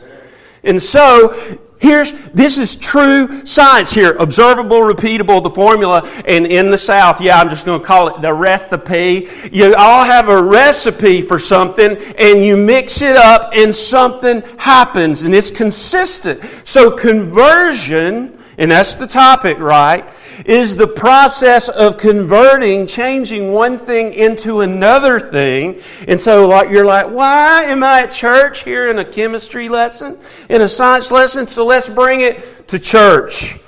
And 0.63 0.81
so, 0.81 1.59
here's 1.81 2.13
this 2.29 2.57
is 2.57 2.75
true 2.75 3.45
science 3.45 3.91
here 3.91 4.11
observable, 4.19 4.79
repeatable, 4.79 5.43
the 5.43 5.49
formula. 5.49 6.07
And 6.25 6.45
in 6.45 6.71
the 6.71 6.77
South, 6.77 7.19
yeah, 7.19 7.39
I'm 7.39 7.49
just 7.49 7.65
going 7.65 7.81
to 7.81 7.85
call 7.85 8.07
it 8.07 8.21
the 8.21 8.33
recipe. 8.33 9.27
You 9.51 9.75
all 9.75 10.05
have 10.05 10.29
a 10.29 10.41
recipe 10.41 11.21
for 11.21 11.39
something 11.39 11.97
and 12.17 12.45
you 12.45 12.55
mix 12.55 13.01
it 13.01 13.17
up 13.17 13.51
and 13.53 13.75
something 13.75 14.41
happens 14.57 15.23
and 15.23 15.33
it's 15.33 15.51
consistent. 15.51 16.41
So, 16.63 16.91
conversion, 16.91 18.37
and 18.57 18.71
that's 18.71 18.93
the 18.95 19.07
topic, 19.07 19.59
right? 19.59 20.05
is 20.45 20.75
the 20.75 20.87
process 20.87 21.69
of 21.69 21.97
converting, 21.97 22.87
changing 22.87 23.51
one 23.51 23.77
thing 23.77 24.13
into 24.13 24.61
another 24.61 25.19
thing. 25.19 25.79
And 26.07 26.19
so 26.19 26.47
like 26.47 26.69
you're 26.69 26.85
like, 26.85 27.09
why 27.09 27.63
am 27.63 27.83
I 27.83 28.01
at 28.01 28.11
church 28.11 28.63
here 28.63 28.87
in 28.89 28.99
a 28.99 29.05
chemistry 29.05 29.69
lesson, 29.69 30.19
in 30.49 30.61
a 30.61 30.69
science 30.69 31.11
lesson? 31.11 31.47
So 31.47 31.65
let's 31.65 31.89
bring 31.89 32.21
it 32.21 32.67
to 32.69 32.79
church. 32.79 33.59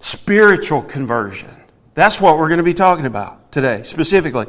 Spiritual 0.00 0.82
conversion. 0.82 1.50
That's 1.94 2.20
what 2.20 2.38
we're 2.38 2.48
going 2.48 2.58
to 2.58 2.64
be 2.64 2.74
talking 2.74 3.06
about 3.06 3.52
today, 3.52 3.82
specifically. 3.84 4.46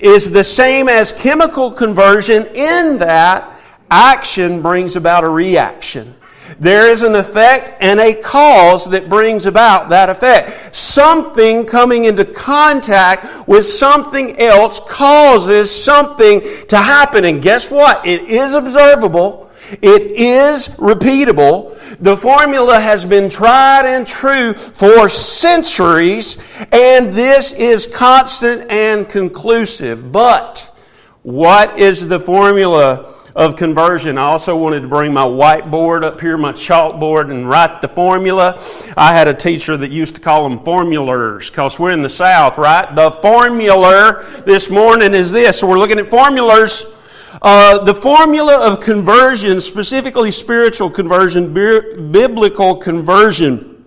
Is 0.00 0.30
the 0.30 0.42
same 0.42 0.88
as 0.88 1.12
chemical 1.12 1.70
conversion 1.70 2.46
in 2.54 2.98
that 2.98 3.52
action 3.90 4.62
brings 4.62 4.96
about 4.96 5.22
a 5.22 5.28
reaction. 5.28 6.16
There 6.58 6.90
is 6.90 7.02
an 7.02 7.14
effect 7.14 7.72
and 7.80 8.00
a 8.00 8.14
cause 8.14 8.84
that 8.90 9.08
brings 9.08 9.46
about 9.46 9.88
that 9.90 10.08
effect. 10.08 10.74
Something 10.74 11.64
coming 11.64 12.04
into 12.04 12.24
contact 12.24 13.48
with 13.48 13.66
something 13.66 14.38
else 14.38 14.80
causes 14.80 15.70
something 15.70 16.40
to 16.68 16.76
happen. 16.76 17.24
And 17.24 17.42
guess 17.42 17.70
what? 17.70 18.06
It 18.06 18.22
is 18.22 18.54
observable. 18.54 19.50
It 19.82 20.12
is 20.12 20.68
repeatable. 20.68 21.76
The 22.00 22.16
formula 22.16 22.78
has 22.78 23.04
been 23.04 23.28
tried 23.28 23.84
and 23.86 24.06
true 24.06 24.52
for 24.52 25.08
centuries, 25.08 26.38
and 26.72 27.12
this 27.12 27.52
is 27.52 27.86
constant 27.86 28.70
and 28.70 29.08
conclusive. 29.08 30.12
But 30.12 30.72
what 31.22 31.78
is 31.78 32.06
the 32.06 32.20
formula 32.20 33.12
of 33.36 33.54
conversion. 33.54 34.16
I 34.16 34.22
also 34.22 34.56
wanted 34.56 34.80
to 34.80 34.88
bring 34.88 35.12
my 35.12 35.26
whiteboard 35.26 36.02
up 36.02 36.22
here, 36.22 36.38
my 36.38 36.52
chalkboard, 36.52 37.30
and 37.30 37.46
write 37.46 37.82
the 37.82 37.88
formula. 37.88 38.58
I 38.96 39.12
had 39.12 39.28
a 39.28 39.34
teacher 39.34 39.76
that 39.76 39.90
used 39.90 40.14
to 40.14 40.22
call 40.22 40.48
them 40.48 40.58
formulars 40.60 41.50
because 41.50 41.78
we're 41.78 41.90
in 41.90 42.02
the 42.02 42.08
South, 42.08 42.56
right? 42.56 42.92
The 42.96 43.10
formula 43.10 44.24
this 44.46 44.70
morning 44.70 45.12
is 45.12 45.32
this. 45.32 45.60
So 45.60 45.66
we're 45.68 45.78
looking 45.78 45.98
at 45.98 46.08
formulas. 46.08 46.86
Uh, 47.42 47.84
the 47.84 47.92
formula 47.92 48.72
of 48.72 48.80
conversion, 48.80 49.60
specifically 49.60 50.30
spiritual 50.30 50.88
conversion, 50.88 51.52
biblical 51.52 52.76
conversion. 52.76 53.84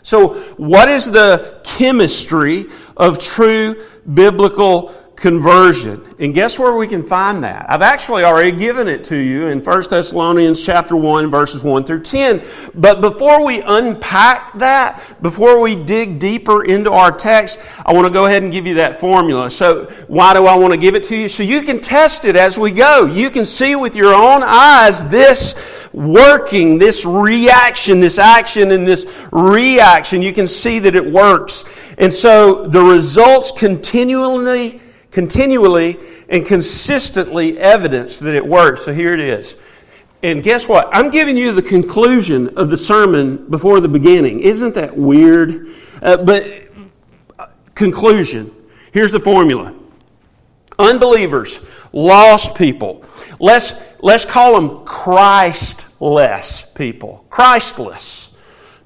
So, 0.00 0.34
what 0.56 0.88
is 0.88 1.10
the 1.10 1.60
chemistry 1.62 2.66
of 2.96 3.18
true 3.18 3.74
biblical 4.14 4.94
conversion. 5.18 6.04
And 6.18 6.32
guess 6.32 6.58
where 6.58 6.74
we 6.74 6.86
can 6.86 7.02
find 7.02 7.42
that? 7.44 7.66
I've 7.68 7.82
actually 7.82 8.24
already 8.24 8.52
given 8.52 8.88
it 8.88 9.04
to 9.04 9.16
you 9.16 9.48
in 9.48 9.62
1 9.62 9.82
Thessalonians 9.90 10.64
chapter 10.64 10.96
1 10.96 11.30
verses 11.30 11.62
1 11.62 11.84
through 11.84 12.02
10. 12.02 12.42
But 12.74 13.00
before 13.00 13.44
we 13.44 13.60
unpack 13.60 14.56
that, 14.58 15.02
before 15.22 15.60
we 15.60 15.76
dig 15.76 16.18
deeper 16.18 16.64
into 16.64 16.92
our 16.92 17.12
text, 17.12 17.58
I 17.84 17.92
want 17.92 18.06
to 18.06 18.12
go 18.12 18.26
ahead 18.26 18.42
and 18.42 18.52
give 18.52 18.66
you 18.66 18.74
that 18.74 18.96
formula. 18.96 19.50
So 19.50 19.84
why 20.08 20.34
do 20.34 20.46
I 20.46 20.56
want 20.56 20.72
to 20.72 20.78
give 20.78 20.94
it 20.94 21.02
to 21.04 21.16
you? 21.16 21.28
So 21.28 21.42
you 21.42 21.62
can 21.62 21.80
test 21.80 22.24
it 22.24 22.36
as 22.36 22.58
we 22.58 22.70
go. 22.70 23.06
You 23.06 23.30
can 23.30 23.44
see 23.44 23.76
with 23.76 23.96
your 23.96 24.14
own 24.14 24.42
eyes 24.44 25.04
this 25.06 25.54
working, 25.92 26.78
this 26.78 27.04
reaction, 27.04 28.00
this 28.00 28.18
action 28.18 28.70
and 28.70 28.86
this 28.86 29.28
reaction. 29.32 30.22
You 30.22 30.32
can 30.32 30.46
see 30.46 30.78
that 30.80 30.94
it 30.94 31.04
works. 31.04 31.64
And 31.98 32.12
so 32.12 32.64
the 32.64 32.80
results 32.80 33.50
continually 33.52 34.80
continually 35.10 35.98
and 36.28 36.46
consistently 36.46 37.58
evidence 37.58 38.18
that 38.18 38.34
it 38.34 38.46
works. 38.46 38.84
So 38.84 38.92
here 38.92 39.14
it 39.14 39.20
is. 39.20 39.56
And 40.22 40.42
guess 40.42 40.68
what? 40.68 40.88
I'm 40.92 41.10
giving 41.10 41.36
you 41.36 41.52
the 41.52 41.62
conclusion 41.62 42.56
of 42.58 42.70
the 42.70 42.76
sermon 42.76 43.48
before 43.50 43.80
the 43.80 43.88
beginning. 43.88 44.40
Isn't 44.40 44.74
that 44.74 44.96
weird? 44.96 45.68
Uh, 46.02 46.16
but 46.16 46.44
conclusion. 47.74 48.52
Here's 48.92 49.12
the 49.12 49.20
formula. 49.20 49.74
Unbelievers, 50.78 51.60
lost 51.92 52.54
people. 52.54 53.04
Let's, 53.40 53.74
let's 54.00 54.24
call 54.24 54.60
them 54.60 54.84
Christless 54.84 56.62
people. 56.74 57.24
Christless. 57.30 58.32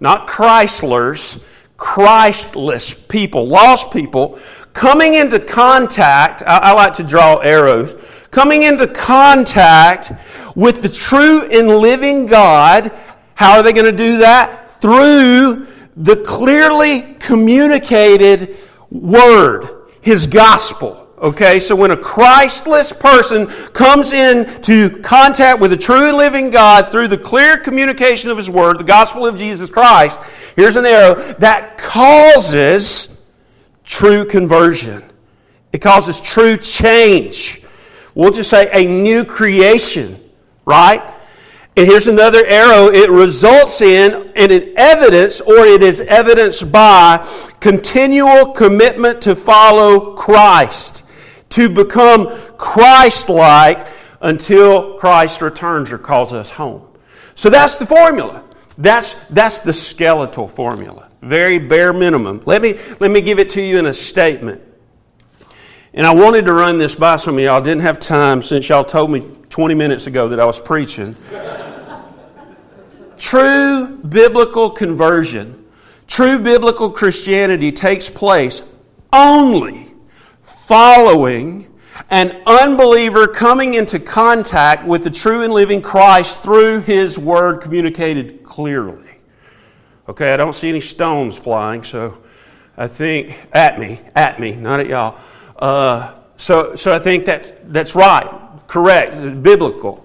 Not 0.01 0.27
Chryslers. 0.27 1.41
Christless 1.77 2.95
people. 2.95 3.47
Lost 3.47 3.91
people 3.91 4.39
coming 4.73 5.15
into 5.15 5.39
contact, 5.39 6.43
I, 6.43 6.59
I, 6.59 6.73
like 6.73 6.95
to 6.95 7.05
draw 7.05 7.37
arrows, 7.39 7.95
coming 8.31 8.63
into 8.63 8.87
contact 8.87 10.13
with 10.57 10.83
the 10.83 10.89
true 10.89 11.49
and 11.51 11.69
living 11.79 12.27
God. 12.27 12.93
How 13.35 13.57
are 13.57 13.63
they 13.63 13.73
going 13.73 13.91
to 13.91 13.97
do 13.97 14.19
that? 14.19 14.71
Through 14.81 15.67
the 15.97 16.17
clearly 16.17 17.15
communicated 17.15 18.57
Word, 18.91 19.89
His 20.01 20.27
gospel. 20.27 20.99
Okay, 21.19 21.61
so 21.61 21.77
when 21.77 21.93
a 21.93 21.97
Christless 21.97 22.93
person 22.93 23.47
comes 23.47 24.13
into 24.13 25.01
contact 25.03 25.61
with 25.61 25.71
the 25.71 25.77
true 25.77 26.09
and 26.09 26.17
living 26.17 26.51
God 26.51 26.91
through 26.91 27.09
the 27.09 27.19
clear 27.19 27.57
communication 27.59 28.29
of 28.29 28.37
His 28.37 28.51
Word, 28.51 28.79
the 28.79 28.85
gospel 28.85 29.25
of 29.25 29.37
Jesus 29.37 29.71
Christ, 29.71 30.21
here's 30.57 30.75
an 30.77 30.85
arrow 30.85 31.15
that 31.35 31.79
causes 31.79 33.12
true 33.85 34.25
conversion. 34.25 35.03
It 35.73 35.79
causes 35.79 36.21
true 36.21 36.57
change. 36.57 37.63
We'll 38.15 38.33
just 38.33 38.51
say 38.51 38.69
a 38.73 38.87
new 38.87 39.25
creation, 39.25 40.23
right? 40.65 41.03
And 41.77 41.87
here's 41.87 42.07
another 42.07 42.45
arrow. 42.45 42.89
It 42.89 43.09
results 43.11 43.81
in, 43.81 44.33
and 44.37 44.53
an 44.53 44.75
evidence, 44.77 45.41
or 45.41 45.65
it 45.65 45.83
is 45.83 46.03
evidenced 46.03 46.71
by, 46.71 47.27
continual 47.61 48.53
commitment 48.53 49.23
to 49.23 49.35
follow 49.35 50.15
Christ, 50.15 51.03
to 51.51 51.71
become 51.71 52.29
Christ 52.59 53.31
like 53.31 53.89
until 54.21 54.99
Christ 54.99 55.41
returns 55.41 55.91
or 55.91 55.99
calls 55.99 56.35
us 56.35 56.51
home. 56.51 56.87
So 57.35 57.49
that's 57.49 57.79
the 57.79 57.87
formula. 57.87 58.45
That's, 58.77 59.17
that's 59.31 59.61
the 59.61 59.73
skeletal 59.73 60.47
formula. 60.47 61.12
Very 61.23 61.59
bare 61.59 61.93
minimum. 61.93 62.43
Let 62.45 62.61
me, 62.61 62.79
let 62.99 63.11
me 63.11 63.21
give 63.21 63.39
it 63.39 63.51
to 63.51 63.63
you 63.63 63.79
in 63.79 63.87
a 63.87 63.95
statement. 63.95 64.61
And 65.95 66.05
I 66.05 66.13
wanted 66.13 66.47
to 66.47 66.53
run 66.53 66.79
this 66.79 66.97
by 66.97 67.17
some 67.17 67.37
of 67.37 67.41
y'all. 67.45 67.61
I 67.61 67.65
Didn't 67.65 67.83
have 67.83 68.01
time 68.01 68.43
since 68.43 68.69
y'all 68.69 68.83
told 68.83 69.11
me 69.11 69.21
20 69.49 69.75
minutes 69.75 70.09
ago 70.09 70.29
that 70.29 70.41
I 70.41 70.45
was 70.45 70.59
preaching. 70.59 71.17
true 73.19 73.99
biblical 73.99 74.69
conversion, 74.69 75.65
true 76.09 76.41
biblical 76.41 76.91
Christianity 76.91 77.71
takes 77.71 78.11
place 78.11 78.63
only 79.13 79.95
following 80.43 81.69
an 82.11 82.43
unbeliever 82.47 83.29
coming 83.29 83.75
into 83.75 84.01
contact 84.01 84.85
with 84.85 85.05
the 85.05 85.11
true 85.11 85.43
and 85.43 85.53
living 85.53 85.83
Christ 85.83 86.43
through 86.43 86.81
his 86.81 87.17
word 87.17 87.61
communicated 87.61 88.43
clearly. 88.43 89.02
Okay, 90.09 90.33
I 90.33 90.37
don't 90.37 90.55
see 90.55 90.69
any 90.69 90.81
stones 90.81 91.39
flying, 91.39 91.85
so 91.85 92.19
I 92.77 92.89
think 92.89 93.37
at 93.53 93.79
me, 93.79 94.01
at 94.17 94.41
me, 94.41 94.57
not 94.57 94.81
at 94.81 94.89
y'all. 94.89 95.17
Uh, 95.57 96.15
so, 96.37 96.75
so 96.75 96.93
I 96.93 96.99
think 96.99 97.25
that 97.27 97.73
that's 97.73 97.95
right, 97.95 98.29
correct, 98.67 99.43
biblical. 99.45 100.05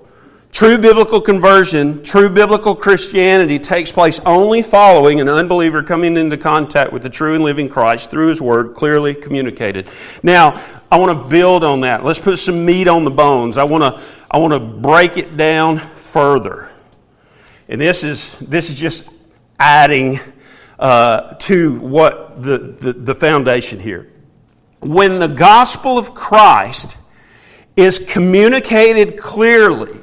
True 0.52 0.78
biblical 0.78 1.20
conversion, 1.20 2.04
true 2.04 2.30
biblical 2.30 2.76
Christianity 2.76 3.58
takes 3.58 3.92
place 3.92 4.20
only 4.26 4.62
following 4.62 5.20
an 5.20 5.30
unbeliever 5.30 5.82
coming 5.82 6.16
into 6.16 6.38
contact 6.38 6.94
with 6.94 7.02
the 7.02 7.10
true 7.10 7.34
and 7.34 7.44
living 7.44 7.68
Christ 7.68 8.12
through 8.12 8.30
his 8.30 8.40
word 8.40 8.76
clearly 8.76 9.16
communicated. 9.16 9.90
Now, 10.22 10.64
I 10.92 10.98
want 11.00 11.18
to 11.18 11.30
build 11.30 11.64
on 11.64 11.82
that. 11.82 12.04
Let's 12.04 12.20
put 12.20 12.38
some 12.38 12.66
meat 12.66 12.88
on 12.88 13.04
the 13.04 13.12
bones. 13.12 13.58
I 13.58 13.64
want 13.64 13.84
to, 13.84 14.04
I 14.30 14.38
want 14.38 14.54
to 14.54 14.60
break 14.60 15.18
it 15.18 15.38
down 15.38 15.80
further. 15.80 16.70
And 17.68 17.82
this 17.82 18.04
is, 18.04 18.38
this 18.40 18.70
is 18.70 18.80
just 18.80 19.06
adding 19.60 20.20
uh, 20.80 21.34
to 21.36 21.80
what 21.80 22.42
the, 22.42 22.58
the, 22.58 22.94
the 22.94 23.16
foundation 23.16 23.80
here 23.80 24.12
when 24.80 25.20
the 25.20 25.28
gospel 25.28 25.98
of 25.98 26.14
Christ 26.14 26.98
is 27.76 28.00
communicated 28.00 29.18
clearly, 29.18 30.00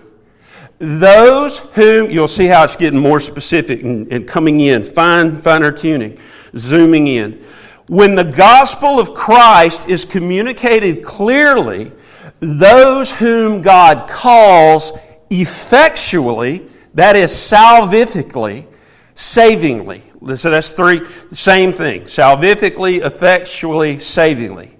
those 0.79 1.59
whom, 1.59 2.11
you'll 2.11 2.29
see 2.29 2.47
how 2.47 2.65
it's 2.65 2.77
getting 2.77 2.99
more 2.99 3.21
specific 3.21 3.83
and, 3.83 4.11
and 4.13 4.27
coming 4.27 4.61
in, 4.61 4.83
fine, 4.83 5.37
finer 5.39 5.73
tuning, 5.73 6.19
zooming 6.57 7.07
in. 7.07 7.45
When 7.87 8.15
the 8.15 8.25
gospel 8.25 8.99
of 8.99 9.15
Christ 9.15 9.89
is 9.89 10.05
communicated 10.05 11.05
clearly, 11.05 11.93
those 12.41 13.11
whom 13.11 13.63
God 13.63 14.09
calls 14.09 14.93
effectually, 15.31 16.67
that 16.95 17.17
is 17.17 17.33
salvifically, 17.33 18.67
savingly, 19.15 20.03
so 20.37 20.51
that's 20.51 20.73
three, 20.73 21.05
same 21.33 21.73
thing. 21.73 22.03
Salvifically, 22.03 23.05
effectually, 23.05 23.99
savingly. 23.99 24.77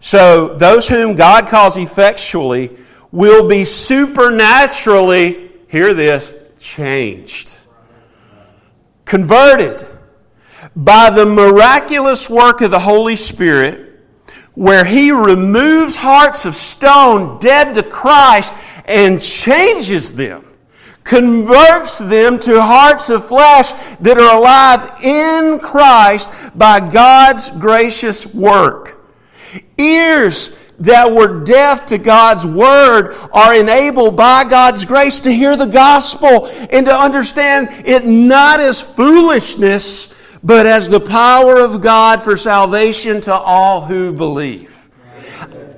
So 0.00 0.56
those 0.56 0.88
whom 0.88 1.14
God 1.14 1.48
calls 1.48 1.76
effectually 1.76 2.76
will 3.10 3.48
be 3.48 3.64
supernaturally, 3.64 5.50
hear 5.68 5.94
this, 5.94 6.34
changed. 6.58 7.56
Converted 9.04 9.86
by 10.74 11.10
the 11.10 11.26
miraculous 11.26 12.28
work 12.28 12.60
of 12.60 12.70
the 12.70 12.80
Holy 12.80 13.16
Spirit, 13.16 14.00
where 14.54 14.84
He 14.84 15.10
removes 15.10 15.94
hearts 15.94 16.44
of 16.44 16.56
stone 16.56 17.38
dead 17.38 17.74
to 17.74 17.82
Christ 17.82 18.52
and 18.86 19.20
changes 19.20 20.12
them 20.12 20.53
converts 21.04 21.98
them 21.98 22.38
to 22.40 22.60
hearts 22.60 23.10
of 23.10 23.28
flesh 23.28 23.72
that 24.00 24.18
are 24.18 24.36
alive 24.36 25.04
in 25.04 25.58
Christ 25.60 26.30
by 26.54 26.80
God's 26.80 27.50
gracious 27.50 28.26
work. 28.26 29.06
Ears 29.78 30.56
that 30.80 31.12
were 31.12 31.44
deaf 31.44 31.86
to 31.86 31.98
God's 31.98 32.44
word 32.44 33.14
are 33.32 33.54
enabled 33.54 34.16
by 34.16 34.44
God's 34.44 34.84
grace 34.84 35.20
to 35.20 35.30
hear 35.30 35.56
the 35.56 35.66
gospel 35.66 36.48
and 36.70 36.86
to 36.86 36.92
understand 36.92 37.68
it 37.86 38.04
not 38.06 38.58
as 38.58 38.80
foolishness, 38.80 40.12
but 40.42 40.66
as 40.66 40.88
the 40.88 41.00
power 41.00 41.60
of 41.60 41.80
God 41.80 42.22
for 42.22 42.36
salvation 42.36 43.20
to 43.22 43.32
all 43.32 43.82
who 43.82 44.12
believe. 44.12 44.76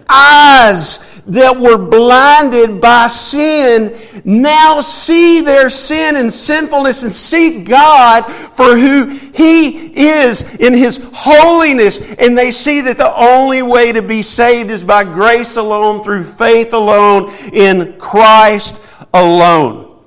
Eyes 0.08 0.98
that 1.26 1.58
were 1.58 1.76
blinded 1.76 2.80
by 2.80 3.08
sin 3.08 3.96
now 4.24 4.80
see 4.80 5.40
their 5.40 5.68
sin 5.68 6.16
and 6.16 6.32
sinfulness 6.32 7.02
and 7.02 7.12
seek 7.12 7.64
God 7.64 8.22
for 8.22 8.76
who 8.76 9.06
He 9.34 9.92
is 9.94 10.42
in 10.56 10.72
His 10.72 11.00
holiness. 11.12 11.98
And 11.98 12.36
they 12.36 12.50
see 12.50 12.80
that 12.82 12.98
the 12.98 13.14
only 13.14 13.62
way 13.62 13.92
to 13.92 14.02
be 14.02 14.22
saved 14.22 14.70
is 14.70 14.84
by 14.84 15.04
grace 15.04 15.56
alone, 15.56 16.02
through 16.02 16.24
faith 16.24 16.72
alone, 16.72 17.32
in 17.52 17.98
Christ 17.98 18.80
alone. 19.12 20.00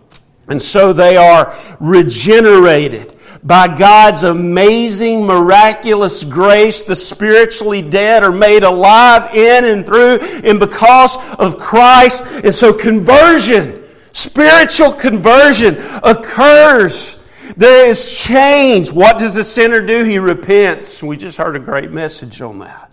And 0.48 0.62
so 0.62 0.94
they 0.94 1.16
are 1.16 1.56
regenerated 1.80 3.19
by 3.50 3.68
God's 3.68 4.22
amazing, 4.22 5.26
miraculous 5.26 6.24
grace, 6.24 6.84
the 6.84 6.96
spiritually 6.96 7.82
dead 7.82 8.24
are 8.24 8.32
made 8.32 8.62
alive 8.62 9.36
in 9.36 9.66
and 9.66 9.84
through 9.84 10.20
and 10.20 10.60
because 10.60 11.18
of 11.40 11.58
Christ. 11.58 12.24
And 12.44 12.54
so 12.54 12.72
conversion, 12.72 13.84
spiritual 14.12 14.92
conversion 14.92 15.78
occurs. 16.04 17.18
There 17.58 17.90
is 17.90 18.14
change. 18.14 18.94
What 18.94 19.18
does 19.18 19.34
the 19.34 19.44
sinner 19.44 19.84
do? 19.84 20.04
He 20.04 20.20
repents. 20.20 21.02
We 21.02 21.18
just 21.18 21.40
heard 21.40 21.56
a 21.56 21.60
great 21.60 21.90
message 21.90 22.44
on 22.44 22.60
that. 22.60 22.92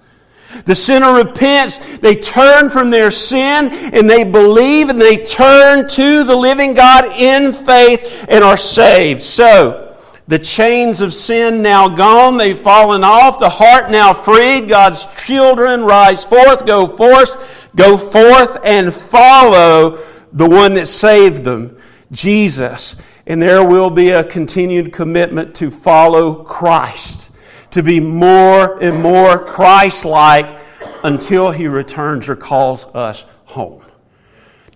The 0.64 0.74
sinner 0.74 1.12
repents, 1.12 1.98
they 1.98 2.16
turn 2.16 2.70
from 2.70 2.88
their 2.88 3.10
sin, 3.10 3.68
and 3.92 4.08
they 4.08 4.24
believe 4.24 4.88
and 4.88 4.98
they 4.98 5.18
turn 5.18 5.86
to 5.86 6.24
the 6.24 6.34
living 6.34 6.72
God 6.72 7.12
in 7.12 7.52
faith 7.52 8.24
and 8.30 8.42
are 8.42 8.56
saved. 8.56 9.20
So, 9.20 9.85
the 10.28 10.38
chains 10.40 11.00
of 11.00 11.14
sin 11.14 11.62
now 11.62 11.88
gone, 11.88 12.36
they've 12.36 12.58
fallen 12.58 13.04
off, 13.04 13.38
the 13.38 13.48
heart 13.48 13.90
now 13.90 14.12
freed. 14.12 14.68
God's 14.68 15.06
children 15.14 15.84
rise 15.84 16.24
forth, 16.24 16.66
go 16.66 16.88
forth, 16.88 17.70
go 17.76 17.96
forth 17.96 18.58
and 18.64 18.92
follow 18.92 19.98
the 20.32 20.48
one 20.48 20.74
that 20.74 20.86
saved 20.86 21.44
them, 21.44 21.78
Jesus. 22.10 22.96
And 23.28 23.40
there 23.40 23.64
will 23.64 23.90
be 23.90 24.10
a 24.10 24.24
continued 24.24 24.92
commitment 24.92 25.54
to 25.56 25.70
follow 25.70 26.42
Christ, 26.42 27.30
to 27.70 27.82
be 27.82 28.00
more 28.00 28.82
and 28.82 29.00
more 29.00 29.38
Christ 29.44 30.04
like 30.04 30.58
until 31.04 31.52
he 31.52 31.68
returns 31.68 32.28
or 32.28 32.34
calls 32.34 32.86
us 32.86 33.24
home. 33.44 33.84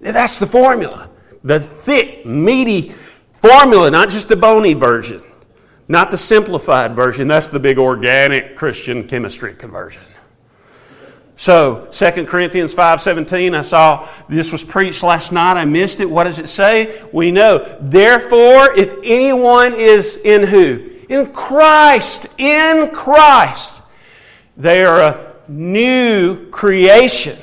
That's 0.01 0.39
the 0.39 0.47
formula. 0.47 1.11
The 1.43 1.59
thick, 1.59 2.25
meaty 2.25 2.95
formula, 3.33 3.91
not 3.91 4.11
just 4.11 4.29
the 4.29 4.37
bony 4.37 4.75
version. 4.75 5.23
Not 5.91 6.13
the 6.13 6.17
simplified 6.17 6.95
version, 6.95 7.27
that's 7.27 7.49
the 7.49 7.59
big 7.59 7.77
organic 7.77 8.55
Christian 8.55 9.09
chemistry 9.09 9.55
conversion. 9.55 10.03
So, 11.37 11.89
2 11.91 12.29
Corinthians 12.29 12.73
5:17, 12.73 13.57
I 13.57 13.63
saw 13.63 14.07
this 14.29 14.53
was 14.53 14.63
preached 14.63 15.03
last 15.03 15.33
night. 15.33 15.57
I 15.57 15.65
missed 15.65 15.99
it. 15.99 16.09
What 16.09 16.25
does 16.25 16.39
it 16.39 16.49
say? 16.49 17.03
We 17.13 17.33
know. 17.33 17.67
Therefore, 17.81 18.73
if 18.73 18.95
anyone 19.03 19.75
is 19.75 20.17
in 20.17 20.47
who? 20.47 20.81
In 21.09 21.33
Christ, 21.33 22.29
in 22.39 22.93
Christ, 22.93 23.83
they 24.57 24.85
are 24.85 25.01
a 25.01 25.35
new 25.49 26.51
creation. 26.51 27.37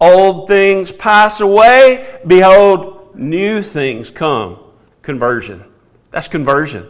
Old 0.00 0.48
things 0.48 0.92
pass 0.92 1.42
away, 1.42 2.20
behold, 2.26 3.14
new 3.14 3.60
things 3.60 4.10
come. 4.10 4.60
Conversion. 5.02 5.62
That's 6.10 6.28
conversion. 6.28 6.86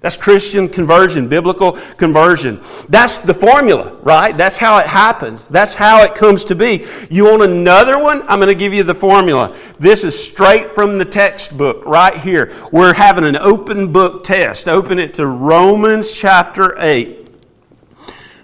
That's 0.00 0.16
Christian 0.16 0.68
conversion, 0.68 1.26
biblical 1.26 1.72
conversion. 1.96 2.60
That's 2.88 3.18
the 3.18 3.34
formula, 3.34 3.96
right? 4.02 4.36
That's 4.36 4.56
how 4.56 4.78
it 4.78 4.86
happens. 4.86 5.48
That's 5.48 5.74
how 5.74 6.04
it 6.04 6.14
comes 6.14 6.44
to 6.44 6.54
be. 6.54 6.86
You 7.10 7.24
want 7.24 7.42
another 7.42 7.98
one? 7.98 8.22
I'm 8.22 8.38
going 8.38 8.46
to 8.46 8.54
give 8.54 8.72
you 8.72 8.84
the 8.84 8.94
formula. 8.94 9.56
This 9.80 10.04
is 10.04 10.16
straight 10.16 10.70
from 10.70 10.98
the 10.98 11.04
textbook 11.04 11.84
right 11.84 12.16
here. 12.16 12.52
We're 12.70 12.94
having 12.94 13.24
an 13.24 13.36
open 13.36 13.92
book 13.92 14.22
test. 14.22 14.68
Open 14.68 15.00
it 15.00 15.14
to 15.14 15.26
Romans 15.26 16.12
chapter 16.12 16.76
8. 16.78 17.16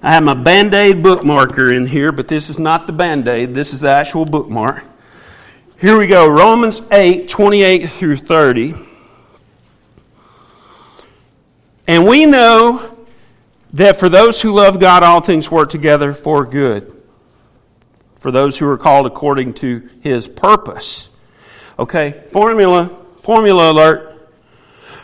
I 0.02 0.12
have 0.12 0.24
my 0.24 0.34
Band 0.34 0.74
Aid 0.74 1.04
bookmarker 1.04 1.74
in 1.74 1.86
here, 1.86 2.10
but 2.10 2.26
this 2.26 2.50
is 2.50 2.58
not 2.58 2.88
the 2.88 2.92
Band 2.92 3.28
Aid. 3.28 3.54
This 3.54 3.72
is 3.72 3.80
the 3.80 3.90
actual 3.90 4.24
bookmark. 4.24 4.84
Here 5.78 5.96
we 5.96 6.06
go 6.06 6.28
Romans 6.28 6.82
8 6.90 7.28
28 7.28 7.86
through 7.86 8.16
30. 8.16 8.74
And 11.86 12.06
we 12.06 12.26
know 12.26 12.96
that 13.74 13.96
for 13.96 14.08
those 14.08 14.40
who 14.40 14.52
love 14.52 14.80
God, 14.80 15.02
all 15.02 15.20
things 15.20 15.50
work 15.50 15.68
together 15.68 16.12
for 16.12 16.46
good. 16.46 16.92
For 18.20 18.30
those 18.30 18.56
who 18.58 18.66
are 18.68 18.78
called 18.78 19.06
according 19.06 19.54
to 19.54 19.88
his 20.00 20.26
purpose. 20.28 21.10
Okay, 21.78 22.24
formula, 22.28 22.86
formula 23.22 23.72
alert. 23.72 24.30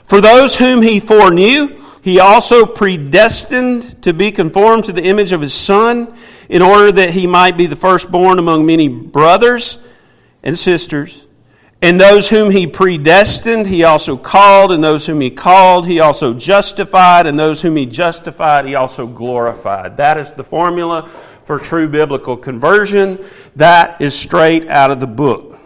For 0.05 0.21
those 0.21 0.57
whom 0.57 0.83
he 0.83 1.01
foreknew, 1.01 1.77
he 2.03 2.19
also 2.19 2.65
predestined 2.65 4.03
to 4.03 4.15
be 4.15 4.31
conformed 4.31 4.85
to 4.85 4.93
the 4.93 5.05
image 5.05 5.33
of 5.33 5.41
his 5.41 5.53
Son, 5.53 6.15
in 6.49 6.63
order 6.63 6.91
that 6.91 7.11
he 7.11 7.27
might 7.27 7.57
be 7.57 7.67
the 7.67 7.77
firstborn 7.77 8.39
among 8.39 8.67
many 8.67 8.89
brothers 8.89 9.79
and 10.43 10.59
sisters. 10.59 11.29
And 11.83 11.99
those 11.99 12.29
whom 12.29 12.51
he 12.51 12.67
predestined, 12.67 13.67
he 13.67 13.85
also 13.85 14.17
called, 14.17 14.71
and 14.71 14.85
those 14.85 15.07
whom 15.07 15.21
he 15.21 15.31
called, 15.31 15.87
he 15.87 15.99
also 15.99 16.35
justified, 16.35 17.27
and 17.27 17.39
those 17.39 17.63
whom 17.63 17.77
he 17.77 17.87
justified, 17.87 18.67
he 18.67 18.75
also 18.75 19.07
glorified. 19.07 19.97
That 19.97 20.19
is 20.19 20.35
the 20.35 20.45
formula 20.45 21.07
for 21.07 21.59
true 21.59 21.89
biblical 21.89 22.37
conversion. 22.37 23.25
That 23.57 23.99
is 24.01 24.15
straight 24.15 24.69
out 24.69 24.91
of 24.91 25.01
the 25.01 25.07
book. 25.07 25.59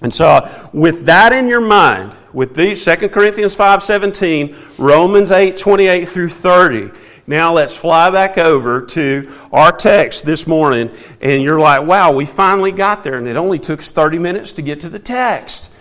And 0.00 0.12
so, 0.12 0.48
with 0.72 1.04
that 1.04 1.32
in 1.32 1.48
your 1.48 1.60
mind, 1.60 2.16
with 2.32 2.54
these 2.54 2.82
2 2.82 3.10
Corinthians 3.10 3.54
5:17, 3.54 4.56
Romans 4.78 5.30
8:28 5.30 6.08
through 6.08 6.30
30, 6.30 6.90
now 7.26 7.52
let's 7.52 7.76
fly 7.76 8.10
back 8.10 8.38
over 8.38 8.82
to 8.86 9.32
our 9.52 9.72
text 9.72 10.24
this 10.24 10.46
morning, 10.46 10.90
and 11.20 11.42
you're 11.42 11.60
like, 11.60 11.86
wow, 11.86 12.12
we 12.12 12.26
finally 12.26 12.72
got 12.72 13.04
there, 13.04 13.14
and 13.14 13.28
it 13.28 13.36
only 13.36 13.58
took 13.58 13.80
us 13.80 13.90
30 13.90 14.18
minutes 14.18 14.52
to 14.52 14.62
get 14.62 14.80
to 14.80 14.88
the 14.88 14.98
text. 14.98 15.72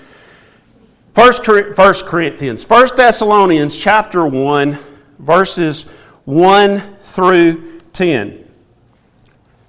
First, 1.13 1.43
First 1.45 2.06
Corinthians, 2.06 2.63
First 2.63 2.95
Thessalonians 2.95 3.77
chapter 3.77 4.25
1, 4.25 4.77
verses 5.19 5.84
1 6.25 6.80
through 7.01 7.82
10. 7.93 8.47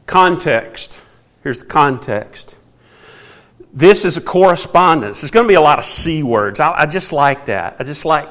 Context. 0.07 1.01
Here's 1.43 1.61
the 1.61 1.67
context. 1.67 2.57
This 3.73 4.05
is 4.05 4.19
a 4.19 4.21
correspondence. 4.21 5.23
There's 5.23 5.31
going 5.31 5.45
to 5.45 5.49
be 5.49 5.55
a 5.55 5.61
lot 5.61 5.79
of 5.79 5.87
C 5.87 6.23
words. 6.23 6.61
I, 6.61 6.83
I 6.83 6.87
just 6.87 7.11
like 7.13 7.47
that. 7.47 7.77
I 7.79 7.85
just 7.85 8.05
like 8.05 8.29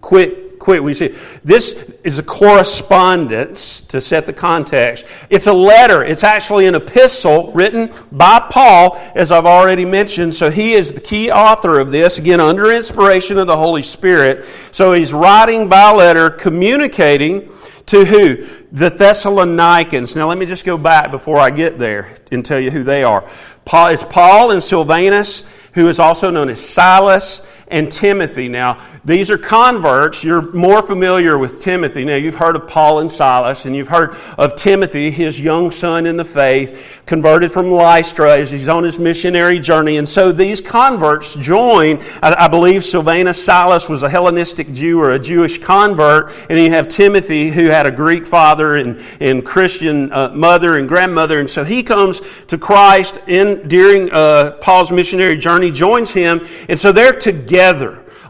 quick, 0.00 0.49
quick. 0.60 0.80
We 0.80 0.94
see 0.94 1.08
this 1.42 1.72
is 2.04 2.18
a 2.18 2.22
correspondence 2.22 3.80
to 3.80 4.00
set 4.00 4.26
the 4.26 4.32
context. 4.32 5.04
It's 5.28 5.48
a 5.48 5.52
letter. 5.52 6.04
It's 6.04 6.22
actually 6.22 6.66
an 6.66 6.76
epistle 6.76 7.50
written 7.52 7.92
by 8.12 8.46
Paul, 8.48 8.96
as 9.16 9.32
I've 9.32 9.46
already 9.46 9.84
mentioned. 9.84 10.34
So 10.34 10.50
he 10.50 10.74
is 10.74 10.92
the 10.92 11.00
key 11.00 11.32
author 11.32 11.80
of 11.80 11.90
this, 11.90 12.18
again, 12.18 12.38
under 12.38 12.70
inspiration 12.70 13.38
of 13.38 13.48
the 13.48 13.56
Holy 13.56 13.82
Spirit. 13.82 14.44
So 14.70 14.92
he's 14.92 15.12
writing 15.12 15.68
by 15.68 15.90
letter, 15.90 16.30
communicating 16.30 17.50
to 17.86 18.04
who? 18.04 18.46
The 18.70 18.90
Thessalonians. 18.90 20.14
Now, 20.14 20.28
let 20.28 20.38
me 20.38 20.46
just 20.46 20.64
go 20.64 20.78
back 20.78 21.10
before 21.10 21.38
I 21.38 21.50
get 21.50 21.76
there 21.76 22.14
and 22.30 22.44
tell 22.44 22.60
you 22.60 22.70
who 22.70 22.84
they 22.84 23.02
are. 23.02 23.28
Paul, 23.64 23.88
it's 23.88 24.04
Paul 24.04 24.52
and 24.52 24.62
Silvanus, 24.62 25.42
who 25.72 25.88
is 25.88 25.98
also 25.98 26.30
known 26.30 26.48
as 26.48 26.60
Silas 26.64 27.42
and 27.70 27.90
Timothy. 27.90 28.48
Now, 28.48 28.78
these 29.04 29.30
are 29.30 29.38
converts. 29.38 30.24
You're 30.24 30.52
more 30.52 30.82
familiar 30.82 31.38
with 31.38 31.60
Timothy. 31.60 32.04
Now, 32.04 32.16
you've 32.16 32.34
heard 32.34 32.56
of 32.56 32.66
Paul 32.66 32.98
and 32.98 33.10
Silas, 33.10 33.64
and 33.64 33.74
you've 33.74 33.88
heard 33.88 34.16
of 34.36 34.56
Timothy, 34.56 35.10
his 35.10 35.40
young 35.40 35.70
son 35.70 36.04
in 36.04 36.16
the 36.16 36.24
faith, 36.24 37.00
converted 37.06 37.52
from 37.52 37.70
Lystra 37.70 38.38
as 38.38 38.50
he's 38.50 38.68
on 38.68 38.82
his 38.82 38.98
missionary 38.98 39.60
journey. 39.60 39.96
And 39.98 40.08
so 40.08 40.32
these 40.32 40.60
converts 40.60 41.34
join. 41.36 42.02
I, 42.22 42.48
believe 42.48 42.84
Silvanus 42.84 43.42
Silas 43.42 43.88
was 43.88 44.02
a 44.02 44.10
Hellenistic 44.10 44.72
Jew 44.72 45.00
or 45.00 45.12
a 45.12 45.18
Jewish 45.18 45.58
convert. 45.58 46.32
And 46.50 46.58
you 46.58 46.70
have 46.70 46.88
Timothy, 46.88 47.50
who 47.50 47.66
had 47.66 47.86
a 47.86 47.90
Greek 47.90 48.26
father 48.26 48.76
and, 48.76 49.00
and 49.20 49.44
Christian 49.44 50.12
uh, 50.12 50.30
mother 50.34 50.76
and 50.76 50.88
grandmother. 50.88 51.38
And 51.38 51.48
so 51.48 51.64
he 51.64 51.82
comes 51.82 52.20
to 52.48 52.58
Christ 52.58 53.18
in, 53.28 53.68
during 53.68 54.10
uh, 54.10 54.52
Paul's 54.60 54.90
missionary 54.90 55.36
journey, 55.36 55.70
joins 55.70 56.10
him. 56.10 56.46
And 56.68 56.78
so 56.78 56.90
they're 56.92 57.12
together 57.12 57.59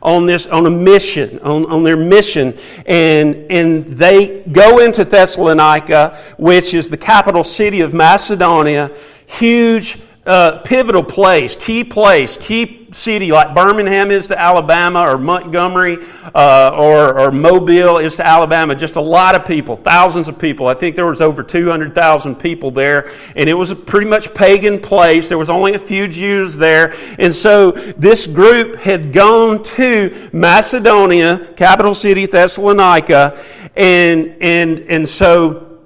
on 0.03 0.27
this 0.27 0.47
on 0.47 0.67
a 0.67 0.71
mission 0.71 1.39
on, 1.41 1.71
on 1.71 1.83
their 1.83 1.97
mission. 1.97 2.59
And 2.87 3.37
and 3.51 3.87
they 3.87 4.41
go 4.51 4.79
into 4.79 5.05
thessalonica 5.05 6.19
which 6.39 6.75
is 6.75 6.89
the 6.89 6.97
capital 6.97 7.45
city 7.45 7.81
of 7.81 7.95
macedonia. 7.95 8.91
Huge 9.27 9.99
uh, 10.27 10.59
pivotal 10.65 11.03
place, 11.03 11.57
key 11.57 11.85
place, 11.85 12.37
key 12.37 12.80
city 12.93 13.31
like 13.31 13.55
Birmingham 13.55 14.11
is 14.11 14.27
to 14.29 14.39
Alabama 14.39 15.03
or 15.03 15.19
Montgomery 15.19 15.99
uh, 16.35 16.71
or, 16.75 17.19
or 17.19 17.33
Mobile 17.33 17.99
is 17.99 18.17
to 18.17 18.27
Alabama. 18.27 18.75
Just 18.75 18.97
a 18.97 19.01
lot 19.01 19.35
of 19.35 19.47
people, 19.47 19.77
thousands 19.77 20.29
of 20.29 20.39
people. 20.39 20.67
I 20.67 20.75
think 20.75 20.97
there 20.97 21.07
was 21.07 21.21
over 21.21 21.43
200,000 21.43 22.37
people 22.37 22.71
there. 22.71 23.11
And 23.37 23.49
it 23.49 23.55
was 23.55 23.71
a 23.71 23.77
pretty 23.77 24.09
much 24.09 24.35
pagan 24.35 24.81
place. 24.81 25.29
There 25.29 25.39
was 25.39 25.51
only 25.51 25.75
a 25.75 25.79
few 25.79 26.09
Jews 26.09 26.57
there. 26.57 26.95
And 27.19 27.35
so 27.35 27.73
this 27.73 28.27
group 28.27 28.77
had 28.77 29.13
gone 29.13 29.63
to 29.63 30.31
Macedonia, 30.33 31.53
capital 31.57 31.95
city 31.95 32.27
Thessalonica. 32.27 33.43
And, 33.77 34.37
and, 34.41 34.81
and 34.81 35.09
so 35.09 35.79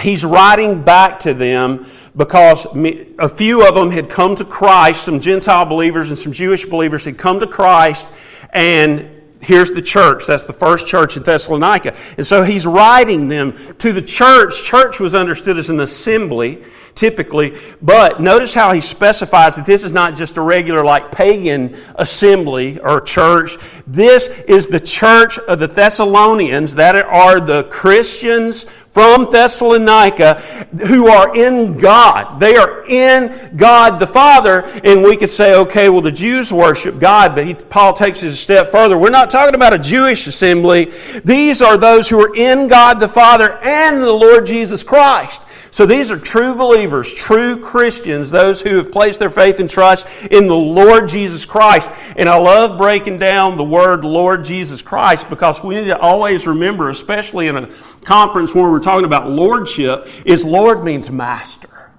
he's 0.00 0.24
writing 0.24 0.82
back 0.82 1.20
to 1.20 1.34
them 1.34 1.86
because 2.16 2.66
a 2.66 3.28
few 3.28 3.66
of 3.66 3.74
them 3.74 3.90
had 3.90 4.08
come 4.08 4.36
to 4.36 4.44
Christ, 4.44 5.04
some 5.04 5.20
Gentile 5.20 5.64
believers 5.64 6.08
and 6.10 6.18
some 6.18 6.32
Jewish 6.32 6.66
believers 6.66 7.04
had 7.04 7.16
come 7.16 7.40
to 7.40 7.46
Christ, 7.46 8.12
and 8.50 9.08
here's 9.40 9.70
the 9.70 9.82
church. 9.82 10.26
That's 10.26 10.44
the 10.44 10.52
first 10.52 10.86
church 10.86 11.16
in 11.16 11.22
Thessalonica. 11.22 11.96
And 12.16 12.26
so 12.26 12.42
he's 12.42 12.66
writing 12.66 13.28
them 13.28 13.56
to 13.78 13.92
the 13.92 14.02
church. 14.02 14.62
Church 14.62 15.00
was 15.00 15.14
understood 15.14 15.58
as 15.58 15.70
an 15.70 15.80
assembly 15.80 16.62
typically. 16.94 17.58
But 17.80 18.20
notice 18.20 18.54
how 18.54 18.72
he 18.72 18.80
specifies 18.80 19.56
that 19.56 19.66
this 19.66 19.84
is 19.84 19.92
not 19.92 20.16
just 20.16 20.36
a 20.36 20.40
regular, 20.40 20.84
like, 20.84 21.12
pagan 21.12 21.76
assembly 21.96 22.78
or 22.80 23.00
church. 23.00 23.56
This 23.86 24.28
is 24.28 24.66
the 24.66 24.80
church 24.80 25.38
of 25.38 25.58
the 25.58 25.66
Thessalonians, 25.66 26.74
that 26.76 26.96
are 26.96 27.40
the 27.40 27.64
Christians 27.64 28.66
from 28.92 29.30
Thessalonica 29.30 30.40
who 30.86 31.08
are 31.08 31.34
in 31.34 31.78
God. 31.78 32.38
They 32.38 32.56
are 32.56 32.84
in 32.86 33.56
God 33.56 33.98
the 33.98 34.06
Father. 34.06 34.64
And 34.84 35.02
we 35.02 35.16
could 35.16 35.30
say, 35.30 35.54
okay, 35.54 35.88
well, 35.88 36.02
the 36.02 36.12
Jews 36.12 36.52
worship 36.52 36.98
God, 36.98 37.34
but 37.34 37.46
he, 37.46 37.54
Paul 37.54 37.94
takes 37.94 38.22
it 38.22 38.28
a 38.28 38.36
step 38.36 38.70
further. 38.70 38.98
We're 38.98 39.08
not 39.08 39.30
talking 39.30 39.54
about 39.54 39.72
a 39.72 39.78
Jewish 39.78 40.26
assembly. 40.26 40.92
These 41.24 41.62
are 41.62 41.78
those 41.78 42.08
who 42.08 42.20
are 42.20 42.36
in 42.36 42.68
God 42.68 43.00
the 43.00 43.08
Father 43.08 43.58
and 43.62 44.02
the 44.02 44.12
Lord 44.12 44.44
Jesus 44.44 44.82
Christ. 44.82 45.41
So 45.72 45.86
these 45.86 46.10
are 46.10 46.18
true 46.18 46.54
believers, 46.54 47.14
true 47.14 47.58
Christians, 47.58 48.30
those 48.30 48.60
who 48.60 48.76
have 48.76 48.92
placed 48.92 49.18
their 49.18 49.30
faith 49.30 49.58
and 49.58 49.70
trust 49.70 50.06
in 50.30 50.46
the 50.46 50.54
Lord 50.54 51.08
Jesus 51.08 51.46
Christ. 51.46 51.90
And 52.16 52.28
I 52.28 52.36
love 52.36 52.76
breaking 52.76 53.18
down 53.18 53.56
the 53.56 53.64
word 53.64 54.04
Lord 54.04 54.44
Jesus 54.44 54.82
Christ 54.82 55.30
because 55.30 55.64
we 55.64 55.76
need 55.76 55.86
to 55.86 55.98
always 55.98 56.46
remember, 56.46 56.90
especially 56.90 57.46
in 57.46 57.56
a 57.56 57.70
conference 58.04 58.54
where 58.54 58.70
we're 58.70 58.80
talking 58.80 59.06
about 59.06 59.30
lordship, 59.30 60.08
is 60.26 60.44
Lord 60.44 60.84
means 60.84 61.10
master. 61.10 61.90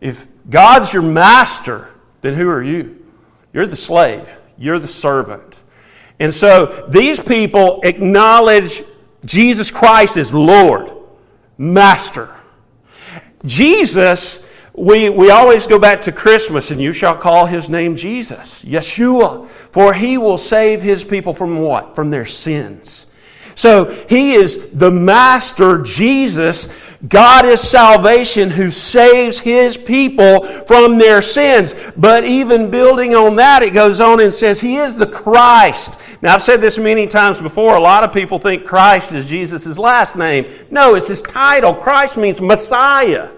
If 0.00 0.28
God's 0.48 0.92
your 0.92 1.02
master, 1.02 1.88
then 2.20 2.34
who 2.34 2.48
are 2.48 2.62
you? 2.62 3.04
You're 3.52 3.66
the 3.66 3.74
slave. 3.74 4.30
You're 4.56 4.78
the 4.78 4.86
servant. 4.86 5.60
And 6.20 6.32
so 6.32 6.86
these 6.88 7.18
people 7.18 7.80
acknowledge 7.82 8.84
Jesus 9.24 9.72
Christ 9.72 10.16
as 10.16 10.32
Lord, 10.32 10.92
Master. 11.58 12.30
Jesus, 13.44 14.40
we, 14.74 15.10
we 15.10 15.30
always 15.30 15.66
go 15.66 15.78
back 15.78 16.02
to 16.02 16.12
Christmas, 16.12 16.70
and 16.70 16.80
you 16.80 16.92
shall 16.92 17.16
call 17.16 17.46
his 17.46 17.68
name 17.68 17.96
Jesus, 17.96 18.64
Yeshua, 18.64 19.46
for 19.46 19.92
he 19.92 20.18
will 20.18 20.38
save 20.38 20.82
his 20.82 21.04
people 21.04 21.34
from 21.34 21.60
what? 21.60 21.94
From 21.94 22.10
their 22.10 22.24
sins. 22.24 23.06
So 23.54 23.90
he 24.08 24.34
is 24.34 24.68
the 24.72 24.90
master, 24.90 25.82
Jesus. 25.82 26.68
God 27.08 27.44
is 27.44 27.60
salvation 27.60 28.48
who 28.48 28.70
saves 28.70 29.38
his 29.38 29.76
people 29.76 30.44
from 30.44 30.98
their 30.98 31.20
sins. 31.20 31.74
But 31.96 32.24
even 32.24 32.70
building 32.70 33.14
on 33.14 33.36
that, 33.36 33.62
it 33.62 33.72
goes 33.72 34.00
on 34.00 34.20
and 34.20 34.32
says 34.32 34.60
he 34.60 34.76
is 34.76 34.94
the 34.94 35.06
Christ. 35.06 35.98
Now, 36.22 36.34
I've 36.34 36.42
said 36.42 36.60
this 36.60 36.78
many 36.78 37.08
times 37.08 37.40
before. 37.40 37.74
A 37.74 37.80
lot 37.80 38.04
of 38.04 38.12
people 38.12 38.38
think 38.38 38.64
Christ 38.64 39.12
is 39.12 39.28
Jesus' 39.28 39.78
last 39.78 40.14
name. 40.14 40.50
No, 40.70 40.94
it's 40.94 41.08
his 41.08 41.22
title. 41.22 41.74
Christ 41.74 42.16
means 42.16 42.40
Messiah 42.40 43.30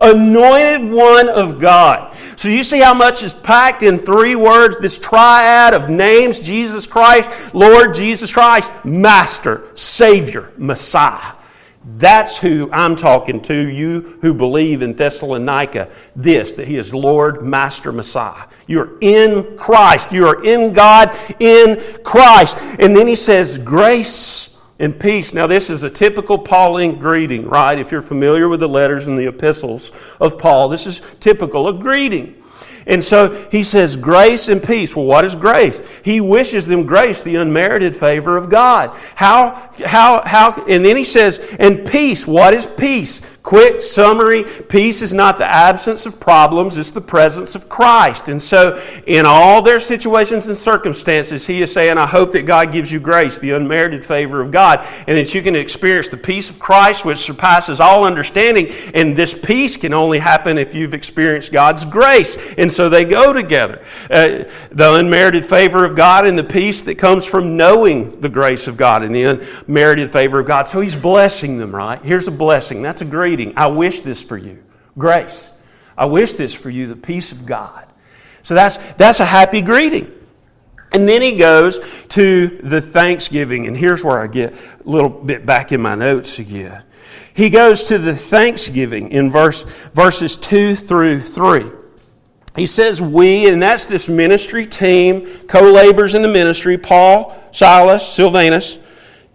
anointed 0.00 0.90
one 0.90 1.28
of 1.28 1.60
God. 1.60 2.16
So 2.36 2.48
you 2.48 2.64
see 2.64 2.80
how 2.80 2.94
much 2.94 3.22
is 3.22 3.34
packed 3.34 3.82
in 3.82 3.98
three 3.98 4.34
words, 4.36 4.78
this 4.78 4.96
triad 4.96 5.74
of 5.74 5.90
names 5.90 6.40
Jesus 6.40 6.86
Christ, 6.86 7.30
Lord 7.54 7.94
Jesus 7.94 8.32
Christ, 8.32 8.70
Master, 8.84 9.70
Savior, 9.74 10.52
Messiah. 10.56 11.34
That's 11.96 12.36
who 12.36 12.70
I'm 12.72 12.94
talking 12.94 13.40
to, 13.42 13.54
you 13.54 14.18
who 14.20 14.34
believe 14.34 14.82
in 14.82 14.94
Thessalonica, 14.94 15.90
this, 16.14 16.52
that 16.52 16.66
He 16.66 16.76
is 16.76 16.94
Lord, 16.94 17.42
Master, 17.42 17.90
Messiah. 17.90 18.46
You're 18.66 18.98
in 19.00 19.56
Christ. 19.56 20.12
You 20.12 20.26
are 20.26 20.44
in 20.44 20.72
God, 20.72 21.16
in 21.40 21.80
Christ. 22.04 22.56
And 22.78 22.94
then 22.94 23.06
He 23.06 23.16
says, 23.16 23.58
grace 23.58 24.49
and 24.80 24.98
peace. 24.98 25.32
Now, 25.32 25.46
this 25.46 25.70
is 25.70 25.84
a 25.84 25.90
typical 25.90 26.38
Pauline 26.38 26.98
greeting, 26.98 27.46
right? 27.46 27.78
If 27.78 27.92
you're 27.92 28.02
familiar 28.02 28.48
with 28.48 28.60
the 28.60 28.68
letters 28.68 29.06
and 29.06 29.18
the 29.18 29.28
epistles 29.28 29.92
of 30.20 30.38
Paul, 30.38 30.68
this 30.70 30.86
is 30.86 31.02
typical 31.20 31.68
of 31.68 31.78
greeting. 31.80 32.42
And 32.86 33.04
so 33.04 33.48
he 33.50 33.62
says, 33.62 33.94
grace 33.94 34.48
and 34.48 34.62
peace. 34.62 34.96
Well, 34.96 35.04
what 35.04 35.24
is 35.24 35.36
grace? 35.36 35.80
He 36.02 36.20
wishes 36.20 36.66
them 36.66 36.86
grace, 36.86 37.22
the 37.22 37.36
unmerited 37.36 37.94
favor 37.94 38.38
of 38.38 38.48
God. 38.48 38.96
How, 39.14 39.70
how, 39.84 40.22
how, 40.24 40.64
and 40.66 40.84
then 40.84 40.96
he 40.96 41.04
says, 41.04 41.38
and 41.58 41.86
peace. 41.86 42.26
What 42.26 42.54
is 42.54 42.66
peace? 42.66 43.20
Quick 43.42 43.80
summary 43.80 44.44
peace 44.44 45.00
is 45.00 45.14
not 45.14 45.38
the 45.38 45.46
absence 45.46 46.04
of 46.04 46.20
problems, 46.20 46.76
it's 46.76 46.90
the 46.90 47.00
presence 47.00 47.54
of 47.54 47.70
Christ. 47.70 48.28
And 48.28 48.40
so, 48.40 48.80
in 49.06 49.24
all 49.26 49.62
their 49.62 49.80
situations 49.80 50.46
and 50.46 50.56
circumstances, 50.56 51.46
he 51.46 51.62
is 51.62 51.72
saying, 51.72 51.96
I 51.96 52.06
hope 52.06 52.32
that 52.32 52.42
God 52.42 52.70
gives 52.70 52.92
you 52.92 53.00
grace, 53.00 53.38
the 53.38 53.52
unmerited 53.52 54.04
favor 54.04 54.42
of 54.42 54.50
God, 54.50 54.86
and 55.06 55.16
that 55.16 55.34
you 55.34 55.40
can 55.40 55.56
experience 55.56 56.08
the 56.08 56.18
peace 56.18 56.50
of 56.50 56.58
Christ, 56.58 57.04
which 57.04 57.20
surpasses 57.20 57.80
all 57.80 58.04
understanding. 58.04 58.68
And 58.94 59.16
this 59.16 59.32
peace 59.32 59.76
can 59.76 59.94
only 59.94 60.18
happen 60.18 60.58
if 60.58 60.74
you've 60.74 60.94
experienced 60.94 61.50
God's 61.50 61.86
grace. 61.86 62.36
And 62.58 62.70
so 62.70 62.90
they 62.90 63.06
go 63.06 63.32
together. 63.32 63.82
Uh, 64.10 64.44
the 64.70 64.94
unmerited 64.96 65.46
favor 65.46 65.84
of 65.84 65.96
God 65.96 66.26
and 66.26 66.38
the 66.38 66.44
peace 66.44 66.82
that 66.82 66.96
comes 66.96 67.24
from 67.24 67.56
knowing 67.56 68.20
the 68.20 68.28
grace 68.28 68.66
of 68.66 68.76
God 68.76 69.02
and 69.02 69.14
the 69.14 69.22
unmerited 69.66 70.10
favor 70.10 70.40
of 70.40 70.46
God. 70.46 70.68
So 70.68 70.80
he's 70.80 70.96
blessing 70.96 71.56
them, 71.56 71.74
right? 71.74 72.00
Here's 72.02 72.28
a 72.28 72.32
blessing. 72.32 72.82
That's 72.82 73.00
a 73.00 73.06
great 73.06 73.29
greeting. 73.30 73.56
I 73.56 73.68
wish 73.68 74.00
this 74.00 74.20
for 74.20 74.36
you. 74.36 74.60
Grace. 74.98 75.52
I 75.96 76.06
wish 76.06 76.32
this 76.32 76.52
for 76.52 76.68
you, 76.68 76.88
the 76.88 76.96
peace 76.96 77.30
of 77.30 77.46
God. 77.46 77.86
So 78.42 78.54
that's, 78.54 78.76
that's 78.94 79.20
a 79.20 79.24
happy 79.24 79.62
greeting. 79.62 80.10
And 80.92 81.08
then 81.08 81.22
he 81.22 81.36
goes 81.36 81.78
to 82.08 82.48
the 82.48 82.80
thanksgiving. 82.80 83.68
And 83.68 83.76
here's 83.76 84.02
where 84.02 84.18
I 84.18 84.26
get 84.26 84.54
a 84.54 84.88
little 84.88 85.08
bit 85.08 85.46
back 85.46 85.70
in 85.70 85.80
my 85.80 85.94
notes 85.94 86.40
again. 86.40 86.82
He 87.34 87.50
goes 87.50 87.84
to 87.84 87.98
the 87.98 88.16
thanksgiving 88.16 89.10
in 89.10 89.30
verse, 89.30 89.62
verses 89.94 90.36
2 90.36 90.74
through 90.74 91.20
3. 91.20 91.66
He 92.56 92.66
says, 92.66 93.00
We, 93.00 93.48
and 93.48 93.62
that's 93.62 93.86
this 93.86 94.08
ministry 94.08 94.66
team, 94.66 95.28
co 95.46 95.70
laborers 95.70 96.14
in 96.14 96.22
the 96.22 96.28
ministry 96.28 96.76
Paul, 96.78 97.40
Silas, 97.52 98.12
Silvanus, 98.12 98.80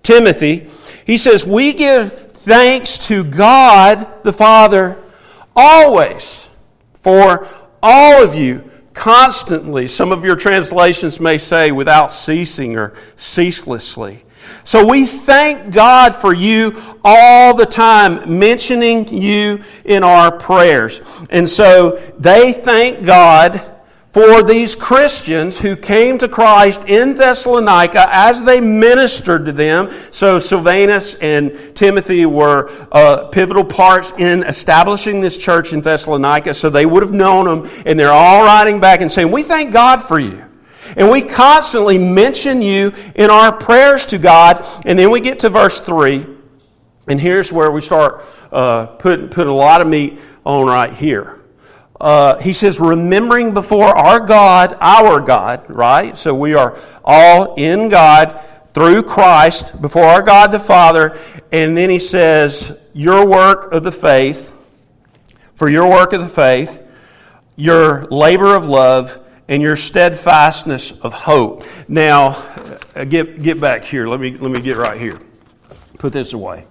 Timothy. 0.04 0.70
He 1.06 1.18
says, 1.18 1.48
We 1.48 1.72
give 1.72 2.35
thanks 2.46 3.00
to 3.08 3.24
God 3.24 4.22
the 4.22 4.32
Father 4.32 5.02
always 5.56 6.48
for 7.02 7.48
all 7.82 8.24
of 8.24 8.36
you 8.36 8.70
constantly. 8.94 9.88
Some 9.88 10.12
of 10.12 10.24
your 10.24 10.36
translations 10.36 11.20
may 11.20 11.40
say 11.40 11.72
without 11.72 12.12
ceasing 12.12 12.78
or 12.78 12.94
ceaselessly. 13.16 14.24
So 14.64 14.86
we 14.86 15.08
thank 15.08 15.74
God 15.74 16.16
for 16.16 16.36
you 16.36 16.80
all 17.04 17.56
the 17.56 17.66
time, 17.66 18.38
mentioning 18.38 19.08
you 19.08 19.64
in 19.84 20.04
our 20.04 20.32
prayers. 20.32 21.02
And 21.32 21.50
so 21.50 22.00
they 22.20 22.54
thank 22.54 23.08
God 23.08 23.75
for 24.16 24.44
these 24.44 24.76
Christians 24.76 25.60
who 25.60 25.76
came 25.76 26.18
to 26.20 26.30
Christ 26.30 26.86
in 26.88 27.16
Thessalonica 27.16 28.08
as 28.10 28.46
they 28.46 28.62
ministered 28.62 29.46
to 29.46 29.52
them. 29.52 29.92
So 30.12 30.40
Silvanus 30.40 31.16
and 31.16 31.76
Timothy 31.76 32.26
were 32.26 32.72
uh, 32.94 33.26
pivotal 33.26 33.66
parts 33.66 34.14
in 34.18 34.44
establishing 34.44 35.20
this 35.20 35.38
church 35.38 35.74
in 35.74 35.82
Thessalonica, 35.82 36.54
so 36.54 36.70
they 36.70 36.86
would 36.86 37.04
have 37.04 37.12
known 37.12 37.44
them, 37.44 37.70
and 37.86 38.00
they're 38.00 38.14
all 38.14 38.46
writing 38.46 38.80
back 38.80 39.02
and 39.02 39.12
saying, 39.12 39.34
We 39.34 39.44
thank 39.44 39.74
God 39.74 40.02
for 40.02 40.18
you. 40.18 40.46
And 40.96 41.12
we 41.12 41.22
constantly 41.22 41.98
mention 41.98 42.62
you 42.62 42.94
in 43.16 43.30
our 43.30 43.54
prayers 43.54 44.06
to 44.06 44.18
God. 44.18 44.66
And 44.86 44.98
then 44.98 45.12
we 45.12 45.20
get 45.20 45.40
to 45.40 45.50
verse 45.50 45.82
3, 45.82 46.26
and 47.10 47.20
here's 47.20 47.52
where 47.52 47.70
we 47.70 47.82
start 47.82 48.24
uh, 48.50 48.86
putting, 48.86 49.28
putting 49.28 49.52
a 49.52 49.58
lot 49.58 49.82
of 49.82 49.88
meat 49.90 50.20
on 50.46 50.68
right 50.68 50.94
here 50.94 51.42
uh, 52.06 52.38
he 52.38 52.54
says, 52.54 52.80
remembering 52.80 53.52
before 53.52 53.88
our 53.88 54.20
God, 54.20 54.78
our 54.80 55.20
God, 55.20 55.66
right? 55.68 56.16
So 56.16 56.36
we 56.36 56.54
are 56.54 56.78
all 57.04 57.56
in 57.56 57.90
God 57.90 58.40
through 58.76 59.02
Christ 59.02 59.82
before 59.82 60.04
our 60.04 60.22
God 60.22 60.52
the 60.52 60.60
Father. 60.60 61.18
And 61.52 61.76
then 61.76 61.90
he 61.90 61.98
says, 61.98 62.78
your 62.94 63.26
work 63.26 63.72
of 63.72 63.84
the 63.84 63.92
faith, 63.92 64.54
for 65.56 65.68
your 65.68 65.90
work 65.90 66.14
of 66.14 66.22
the 66.22 66.28
faith, 66.28 66.84
your 67.56 68.06
labor 68.12 68.56
of 68.56 68.66
love, 68.66 69.20
and 69.48 69.64
your 69.64 69.76
steadfastness 69.76 70.92
of 70.92 71.12
hope. 71.12 71.64
Now, 71.88 72.36
uh, 72.96 73.06
get, 73.06 73.42
get 73.42 73.60
back 73.60 73.84
here. 73.84 74.06
Let 74.08 74.20
me, 74.20 74.38
let 74.38 74.52
me 74.52 74.62
get 74.62 74.78
right 74.78 75.02
here. 75.02 75.20
Put 75.98 76.14
this 76.14 76.34
away. 76.34 76.68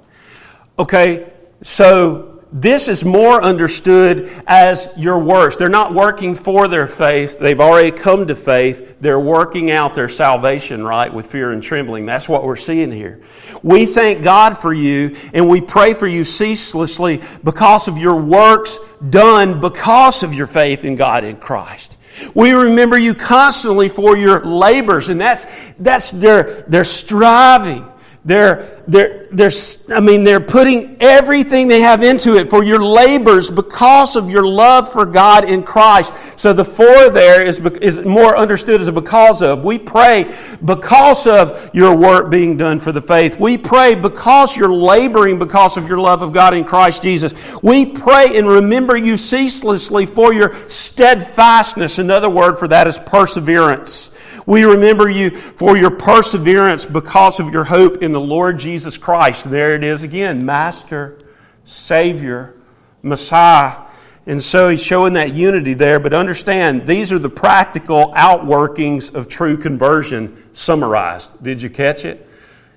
Okay, 0.79 1.33
so 1.61 2.34
this 2.57 2.87
is 2.87 3.05
more 3.05 3.43
understood 3.43 4.31
as 4.47 4.89
your 4.97 5.19
works. 5.19 5.57
They're 5.57 5.69
not 5.69 5.93
working 5.93 6.37
for 6.37 6.69
their 6.69 6.87
faith. 6.87 7.37
They've 7.41 7.59
already 7.59 7.91
come 7.91 8.29
to 8.29 8.37
faith. 8.37 8.97
They're 9.01 9.19
working 9.19 9.73
out 9.73 9.93
their 9.93 10.09
salvation, 10.09 10.85
right, 10.85 11.13
with 11.13 11.27
fear 11.27 11.51
and 11.51 11.61
trembling. 11.61 12.07
That's 12.07 12.29
what 12.29 12.45
we're 12.45 12.55
seeing 12.55 12.93
here. 12.93 13.21
We 13.65 13.87
thank 13.87 14.23
God 14.23 14.57
for 14.57 14.73
you 14.73 15.17
and 15.33 15.49
we 15.49 15.61
pray 15.63 15.95
for 15.95 16.07
you 16.07 16.23
ceaselessly 16.23 17.23
because 17.43 17.89
of 17.89 17.99
your 17.99 18.23
works 18.23 18.79
done 19.11 19.61
because 19.61 20.23
of 20.23 20.33
your 20.33 20.47
faith 20.47 20.85
in 20.85 20.95
God 20.95 21.25
in 21.25 21.39
Christ. 21.39 21.99
We 22.37 22.53
remember 22.53 22.97
you 22.97 23.17
constantly 23.17 23.89
for 23.89 24.17
your 24.17 24.45
labors, 24.45 25.09
and 25.09 25.21
that's, 25.21 25.45
that's 25.81 26.13
their, 26.13 26.63
their 26.69 26.85
striving 26.85 27.91
they're, 28.27 28.83
they're, 28.89 29.29
they're, 29.33 29.51
I 29.91 30.01
mean, 30.01 30.25
they're 30.25 30.41
putting 30.41 30.97
everything 30.99 31.69
they 31.69 31.83
have 31.83 32.03
into 32.03 32.39
it 32.39 32.49
for 32.49 32.65
your 32.65 32.83
labors 32.83 33.51
because 33.51 34.17
of 34.17 34.31
your 34.31 34.47
love 34.47 34.91
for 34.91 35.05
God 35.05 35.45
in 35.45 35.63
Christ. 35.63 36.11
So 36.37 36.55
the 36.55 36.65
for 36.65 37.11
there 37.11 37.45
is, 37.45 37.61
is 37.83 38.01
more 38.01 38.35
understood 38.35 38.81
as 38.81 38.89
a 38.89 38.93
because 38.93 39.43
of. 39.43 39.63
We 39.63 39.79
pray 39.79 40.35
because 40.65 41.27
of 41.27 41.71
your 41.75 41.95
work 41.95 42.31
being 42.31 42.57
done 42.57 42.81
for 42.81 42.93
the 42.93 43.03
faith. 43.03 43.39
We 43.39 43.59
pray 43.59 43.95
because 43.95 44.57
you're 44.57 44.73
laboring 44.73 45.39
because 45.39 45.77
of 45.77 45.87
your 45.87 45.99
love 45.99 46.23
of 46.23 46.33
God 46.33 46.55
in 46.55 46.65
Christ 46.65 47.03
Jesus. 47.03 47.35
We 47.63 47.85
pray 47.85 48.39
and 48.39 48.49
remember 48.49 48.97
you 48.97 49.19
ceaselessly 49.19 50.07
for 50.07 50.33
your 50.33 50.55
steadfastness. 50.71 51.99
Another 51.99 52.31
word 52.31 52.59
for 52.59 52.69
that 52.69 52.87
is 52.87 52.99
perseverance. 52.99 54.13
We 54.47 54.65
remember 54.65 55.09
you 55.09 55.31
for 55.31 55.77
your 55.77 55.91
perseverance 55.91 56.85
because 56.85 57.41
of 57.41 57.53
your 57.53 57.65
hope 57.65 58.03
in 58.03 58.13
the 58.13 58.21
Lord 58.21 58.59
Jesus 58.59 58.99
Christ. 58.99 59.51
There 59.51 59.75
it 59.75 59.83
is 59.83 60.03
again 60.03 60.45
Master, 60.45 61.19
Savior, 61.65 62.55
Messiah. 63.03 63.83
And 64.27 64.43
so 64.43 64.71
he's 64.71 64.83
showing 64.83 65.15
that 65.15 65.35
unity 65.35 65.75
there. 65.75 65.99
But 65.99 66.15
understand, 66.15 66.87
these 66.87 67.13
are 67.13 67.19
the 67.19 67.31
practical 67.31 68.13
outworkings 68.13 69.15
of 69.15 69.29
true 69.29 69.57
conversion 69.57 70.43
summarized. 70.55 71.43
Did 71.43 71.61
you 71.61 71.69
catch 71.69 72.05
it? 72.05 72.27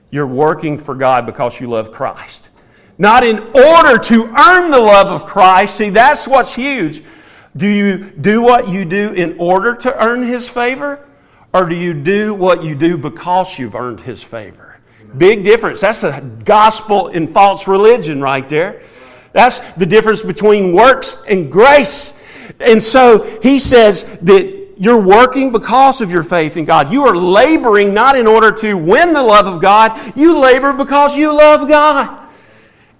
You're 0.10 0.28
working 0.28 0.78
for 0.78 0.96
God 0.96 1.26
because 1.26 1.60
you 1.60 1.68
love 1.68 1.92
Christ. 1.92 2.50
Not 2.98 3.24
in 3.24 3.40
order 3.40 3.98
to 3.98 4.26
earn 4.26 4.72
the 4.72 4.80
love 4.80 5.08
of 5.08 5.28
Christ. 5.28 5.76
See, 5.76 5.90
that's 5.90 6.28
what's 6.28 6.54
huge. 6.54 7.04
Do 7.56 7.68
you 7.68 8.12
do 8.12 8.42
what 8.42 8.68
you 8.70 8.86
do 8.86 9.14
in 9.14 9.38
order 9.40 9.76
to 9.76 10.04
earn 10.04 10.24
His 10.24 10.50
favor? 10.50 11.07
Or 11.54 11.68
do 11.68 11.76
you 11.76 11.94
do 11.94 12.34
what 12.34 12.64
you 12.64 12.76
do 12.76 12.98
because 12.98 13.58
you've 13.58 13.76
earned 13.76 14.02
His 14.02 14.22
favor? 14.24 14.80
Big 15.18 15.44
difference. 15.44 15.82
That's 15.82 16.02
the 16.02 16.22
gospel 16.44 17.08
in 17.08 17.28
false 17.28 17.68
religion 17.68 18.22
right 18.22 18.48
there. 18.48 18.82
That's 19.34 19.60
the 19.76 19.86
difference 19.86 20.22
between 20.22 20.74
works 20.74 21.18
and 21.28 21.52
grace. 21.52 22.14
And 22.60 22.82
so 22.82 23.40
he 23.42 23.60
says 23.60 24.04
that 24.22 24.74
you're 24.78 25.02
working 25.02 25.52
because 25.52 26.02
of 26.02 26.12
your 26.12 26.24
faith 26.24 26.58
in 26.58 26.66
God. 26.66 26.92
You 26.92 27.06
are 27.06 27.16
laboring 27.16 27.94
not 27.94 28.18
in 28.18 28.28
order 28.28 28.52
to 28.52 28.78
win 28.78 29.14
the 29.14 29.24
love 29.24 29.48
of 29.48 29.62
God, 29.62 30.14
you 30.16 30.40
labor 30.40 30.74
because 30.74 31.16
you 31.16 31.36
love 31.36 31.68
God. 31.68 32.28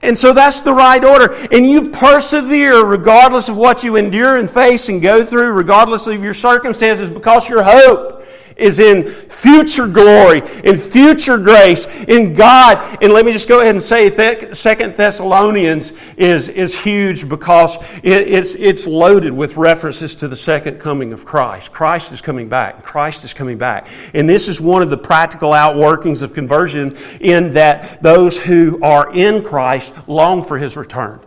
And 0.02 0.18
so 0.18 0.32
that's 0.32 0.62
the 0.62 0.74
right 0.74 1.04
order. 1.04 1.34
And 1.52 1.66
you 1.66 1.90
persevere 1.90 2.86
regardless 2.86 3.50
of 3.50 3.58
what 3.58 3.84
you 3.84 3.96
endure 3.96 4.38
and 4.38 4.50
face 4.50 4.90
and 4.90 5.02
go 5.02 5.24
through, 5.24 5.54
regardless 5.54 6.08
of 6.08 6.24
your 6.24 6.36
circumstances, 6.36 7.10
because 7.10 7.50
your 7.50 7.64
hope 7.64 8.17
is 8.58 8.80
in 8.80 9.08
future 9.08 9.88
glory, 9.88 10.42
in 10.64 10.78
future 10.78 11.38
grace, 11.38 11.86
in 12.08 12.34
God. 12.34 12.98
And 13.02 13.14
let 13.14 13.26
me 13.26 13.32
just 13.32 13.48
go 13.48 13.62
ahead 13.62 13.76
and 13.76 13.84
say 13.84 14.08
Second 14.54 14.96
Thessalonians 14.96 15.94
is, 16.18 16.50
is 16.50 16.80
huge 16.80 17.28
because 17.30 17.78
it, 18.04 18.28
it's, 18.28 18.56
it's 18.56 18.88
loaded 18.88 19.32
with 19.34 19.58
references 19.58 20.16
to 20.18 20.28
the 20.28 20.36
second 20.36 20.80
coming 20.80 21.14
of 21.14 21.26
Christ. 21.26 21.72
Christ 21.72 22.12
is 22.12 22.22
coming 22.22 22.50
back. 22.50 22.84
Christ 22.84 23.24
is 23.24 23.34
coming 23.34 23.58
back. 23.58 23.88
And 24.14 24.28
this 24.28 24.48
is 24.48 24.60
one 24.60 24.82
of 24.82 24.90
the 24.90 24.98
practical 24.98 25.52
outworkings 25.52 26.22
of 26.22 26.34
conversion 26.34 26.98
in 27.20 27.54
that 27.54 28.02
those 28.02 28.38
who 28.38 28.82
are 28.84 29.14
in 29.14 29.44
Christ 29.44 29.94
long 30.08 30.44
for 30.44 30.58
his 30.58 30.78
return. 30.78 31.20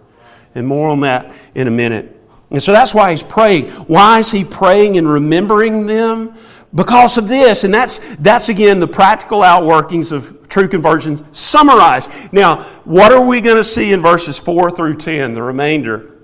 And 0.54 0.66
more 0.66 0.88
on 0.88 1.00
that 1.00 1.32
in 1.54 1.68
a 1.68 1.70
minute. 1.70 2.16
And 2.50 2.60
so 2.60 2.72
that's 2.72 2.94
why 2.94 3.12
he's 3.12 3.22
praying. 3.22 3.68
Why 3.68 4.18
is 4.18 4.30
he 4.30 4.44
praying 4.44 4.98
and 4.98 5.08
remembering 5.08 5.86
them? 5.86 6.34
Because 6.74 7.18
of 7.18 7.28
this. 7.28 7.64
And 7.64 7.74
that's, 7.74 7.98
that's 8.16 8.48
again 8.48 8.80
the 8.80 8.88
practical 8.88 9.40
outworkings 9.40 10.12
of 10.12 10.48
true 10.48 10.68
conversion 10.68 11.32
summarized. 11.32 12.10
Now, 12.32 12.62
what 12.84 13.12
are 13.12 13.24
we 13.24 13.40
going 13.40 13.56
to 13.56 13.64
see 13.64 13.92
in 13.92 14.02
verses 14.02 14.38
4 14.38 14.70
through 14.70 14.96
10, 14.96 15.34
the 15.34 15.42
remainder 15.42 16.18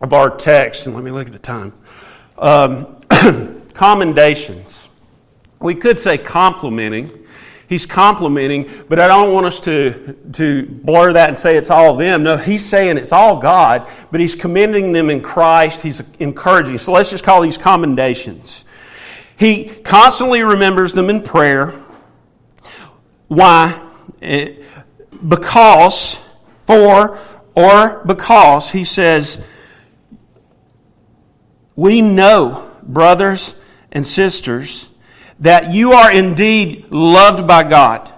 of 0.00 0.12
our 0.12 0.34
text? 0.34 0.86
And 0.86 0.94
let 0.94 1.04
me 1.04 1.10
look 1.10 1.26
at 1.26 1.32
the 1.32 1.38
time. 1.38 1.72
Um, 2.38 2.96
commendations. 3.74 4.88
We 5.58 5.74
could 5.74 5.98
say 5.98 6.16
complimenting 6.16 7.20
He's 7.70 7.86
complimenting, 7.86 8.68
but 8.88 8.98
I 8.98 9.06
don't 9.06 9.32
want 9.32 9.46
us 9.46 9.60
to, 9.60 10.16
to 10.32 10.66
blur 10.66 11.12
that 11.12 11.28
and 11.28 11.38
say 11.38 11.56
it's 11.56 11.70
all 11.70 11.94
them. 11.94 12.24
No, 12.24 12.36
he's 12.36 12.68
saying 12.68 12.98
it's 12.98 13.12
all 13.12 13.36
God, 13.36 13.88
but 14.10 14.18
he's 14.18 14.34
commending 14.34 14.92
them 14.92 15.08
in 15.08 15.22
Christ. 15.22 15.80
He's 15.80 16.02
encouraging. 16.18 16.78
So 16.78 16.90
let's 16.90 17.10
just 17.10 17.22
call 17.22 17.40
these 17.40 17.56
commendations. 17.56 18.64
He 19.40 19.64
constantly 19.64 20.42
remembers 20.42 20.92
them 20.92 21.08
in 21.08 21.22
prayer. 21.22 21.72
Why? 23.28 23.80
Eh, 24.20 24.56
because, 25.26 26.22
for, 26.60 27.18
or 27.54 28.02
because, 28.04 28.68
he 28.68 28.84
says, 28.84 29.42
we 31.74 32.02
know, 32.02 32.70
brothers 32.82 33.56
and 33.90 34.06
sisters, 34.06 34.90
that 35.38 35.72
you 35.72 35.92
are 35.92 36.12
indeed 36.12 36.88
loved 36.90 37.46
by 37.46 37.62
God, 37.62 38.12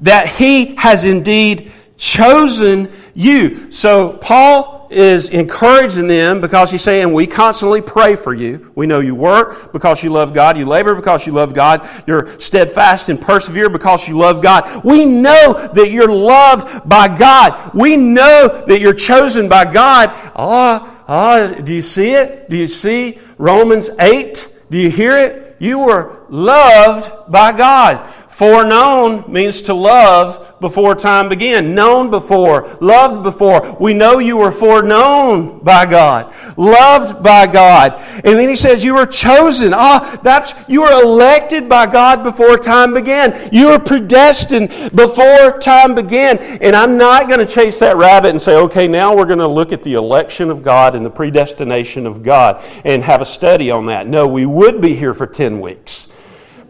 that 0.00 0.28
He 0.28 0.74
has 0.76 1.06
indeed 1.06 1.72
chosen 1.96 2.92
you. 3.14 3.72
So 3.72 4.18
Paul 4.18 4.81
is 4.92 5.28
encouraging 5.30 6.06
them 6.06 6.40
because 6.40 6.70
he's 6.70 6.82
saying, 6.82 7.12
We 7.12 7.26
constantly 7.26 7.80
pray 7.80 8.16
for 8.16 8.34
you. 8.34 8.70
We 8.74 8.86
know 8.86 9.00
you 9.00 9.14
work 9.14 9.72
because 9.72 10.02
you 10.02 10.10
love 10.10 10.32
God. 10.32 10.56
You 10.56 10.66
labor 10.66 10.94
because 10.94 11.26
you 11.26 11.32
love 11.32 11.54
God. 11.54 11.88
You're 12.06 12.38
steadfast 12.40 13.08
and 13.08 13.20
persevere 13.20 13.68
because 13.68 14.06
you 14.06 14.16
love 14.16 14.42
God. 14.42 14.84
We 14.84 15.04
know 15.04 15.70
that 15.74 15.90
you're 15.90 16.12
loved 16.12 16.88
by 16.88 17.08
God. 17.08 17.74
We 17.74 17.96
know 17.96 18.64
that 18.66 18.80
you're 18.80 18.94
chosen 18.94 19.48
by 19.48 19.70
God. 19.70 20.10
Ah, 20.34 21.02
ah, 21.08 21.60
do 21.60 21.74
you 21.74 21.82
see 21.82 22.12
it? 22.12 22.48
Do 22.48 22.56
you 22.56 22.68
see 22.68 23.18
Romans 23.38 23.90
8? 23.98 24.50
Do 24.70 24.78
you 24.78 24.90
hear 24.90 25.16
it? 25.16 25.56
You 25.58 25.78
were 25.78 26.24
loved 26.28 27.30
by 27.30 27.52
God. 27.52 28.12
Foreknown 28.32 29.30
means 29.30 29.60
to 29.62 29.74
love 29.74 30.58
before 30.58 30.94
time 30.94 31.28
began. 31.28 31.74
Known 31.74 32.10
before, 32.10 32.66
loved 32.80 33.22
before. 33.22 33.76
We 33.78 33.92
know 33.92 34.20
you 34.20 34.38
were 34.38 34.50
foreknown 34.50 35.58
by 35.58 35.84
God, 35.84 36.34
loved 36.56 37.22
by 37.22 37.46
God. 37.46 38.00
And 38.24 38.38
then 38.38 38.48
he 38.48 38.56
says 38.56 38.82
you 38.82 38.94
were 38.94 39.04
chosen. 39.04 39.74
Ah, 39.74 40.18
that's 40.22 40.54
you 40.66 40.80
were 40.80 41.02
elected 41.02 41.68
by 41.68 41.84
God 41.84 42.22
before 42.22 42.56
time 42.56 42.94
began. 42.94 43.50
You 43.52 43.68
were 43.68 43.78
predestined 43.78 44.70
before 44.94 45.58
time 45.58 45.94
began. 45.94 46.38
And 46.38 46.74
I'm 46.74 46.96
not 46.96 47.28
going 47.28 47.40
to 47.40 47.46
chase 47.46 47.80
that 47.80 47.98
rabbit 47.98 48.30
and 48.30 48.40
say, 48.40 48.56
okay, 48.56 48.88
now 48.88 49.14
we're 49.14 49.26
going 49.26 49.40
to 49.40 49.46
look 49.46 49.72
at 49.72 49.82
the 49.82 49.92
election 49.92 50.50
of 50.50 50.62
God 50.62 50.94
and 50.94 51.04
the 51.04 51.10
predestination 51.10 52.06
of 52.06 52.22
God 52.22 52.64
and 52.86 53.02
have 53.02 53.20
a 53.20 53.26
study 53.26 53.70
on 53.70 53.86
that. 53.86 54.06
No, 54.06 54.26
we 54.26 54.46
would 54.46 54.80
be 54.80 54.94
here 54.94 55.12
for 55.12 55.26
10 55.26 55.60
weeks. 55.60 56.08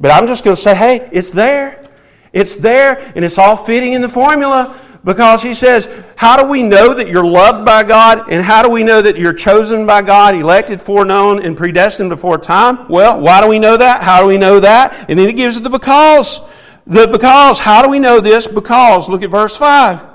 But 0.03 0.11
I'm 0.11 0.27
just 0.27 0.43
going 0.43 0.57
to 0.57 0.61
say, 0.61 0.75
hey, 0.75 1.09
it's 1.13 1.31
there. 1.31 1.89
It's 2.33 2.57
there, 2.57 2.99
and 3.15 3.25
it's 3.25 3.39
all 3.39 3.57
fitting 3.57 3.93
in 3.93 4.01
the 4.01 4.09
formula 4.09 4.77
because 5.05 5.43
he 5.43 5.55
says, 5.55 5.87
How 6.17 6.43
do 6.43 6.49
we 6.49 6.63
know 6.63 6.95
that 6.95 7.09
you're 7.09 7.27
loved 7.27 7.65
by 7.65 7.83
God? 7.83 8.31
And 8.31 8.43
how 8.43 8.63
do 8.63 8.71
we 8.71 8.83
know 8.83 9.03
that 9.03 9.19
you're 9.19 9.35
chosen 9.35 9.87
by 9.87 10.03
God, 10.03 10.35
elected, 10.35 10.81
foreknown, 10.81 11.45
and 11.45 11.57
predestined 11.57 12.09
before 12.09 12.39
time? 12.39 12.89
Well, 12.89 13.21
why 13.21 13.43
do 13.43 13.49
we 13.49 13.59
know 13.59 13.77
that? 13.77 14.03
How 14.03 14.23
do 14.23 14.27
we 14.27 14.39
know 14.39 14.61
that? 14.61 15.11
And 15.11 15.19
then 15.19 15.27
he 15.27 15.35
gives 15.35 15.59
it 15.59 15.63
the 15.63 15.71
because. 15.71 16.41
The 16.87 17.07
because. 17.07 17.59
How 17.59 17.83
do 17.83 17.91
we 17.91 17.99
know 17.99 18.19
this? 18.19 18.47
Because. 18.47 19.09
Look 19.09 19.23
at 19.23 19.31
verse 19.31 19.57
5. 19.57 20.12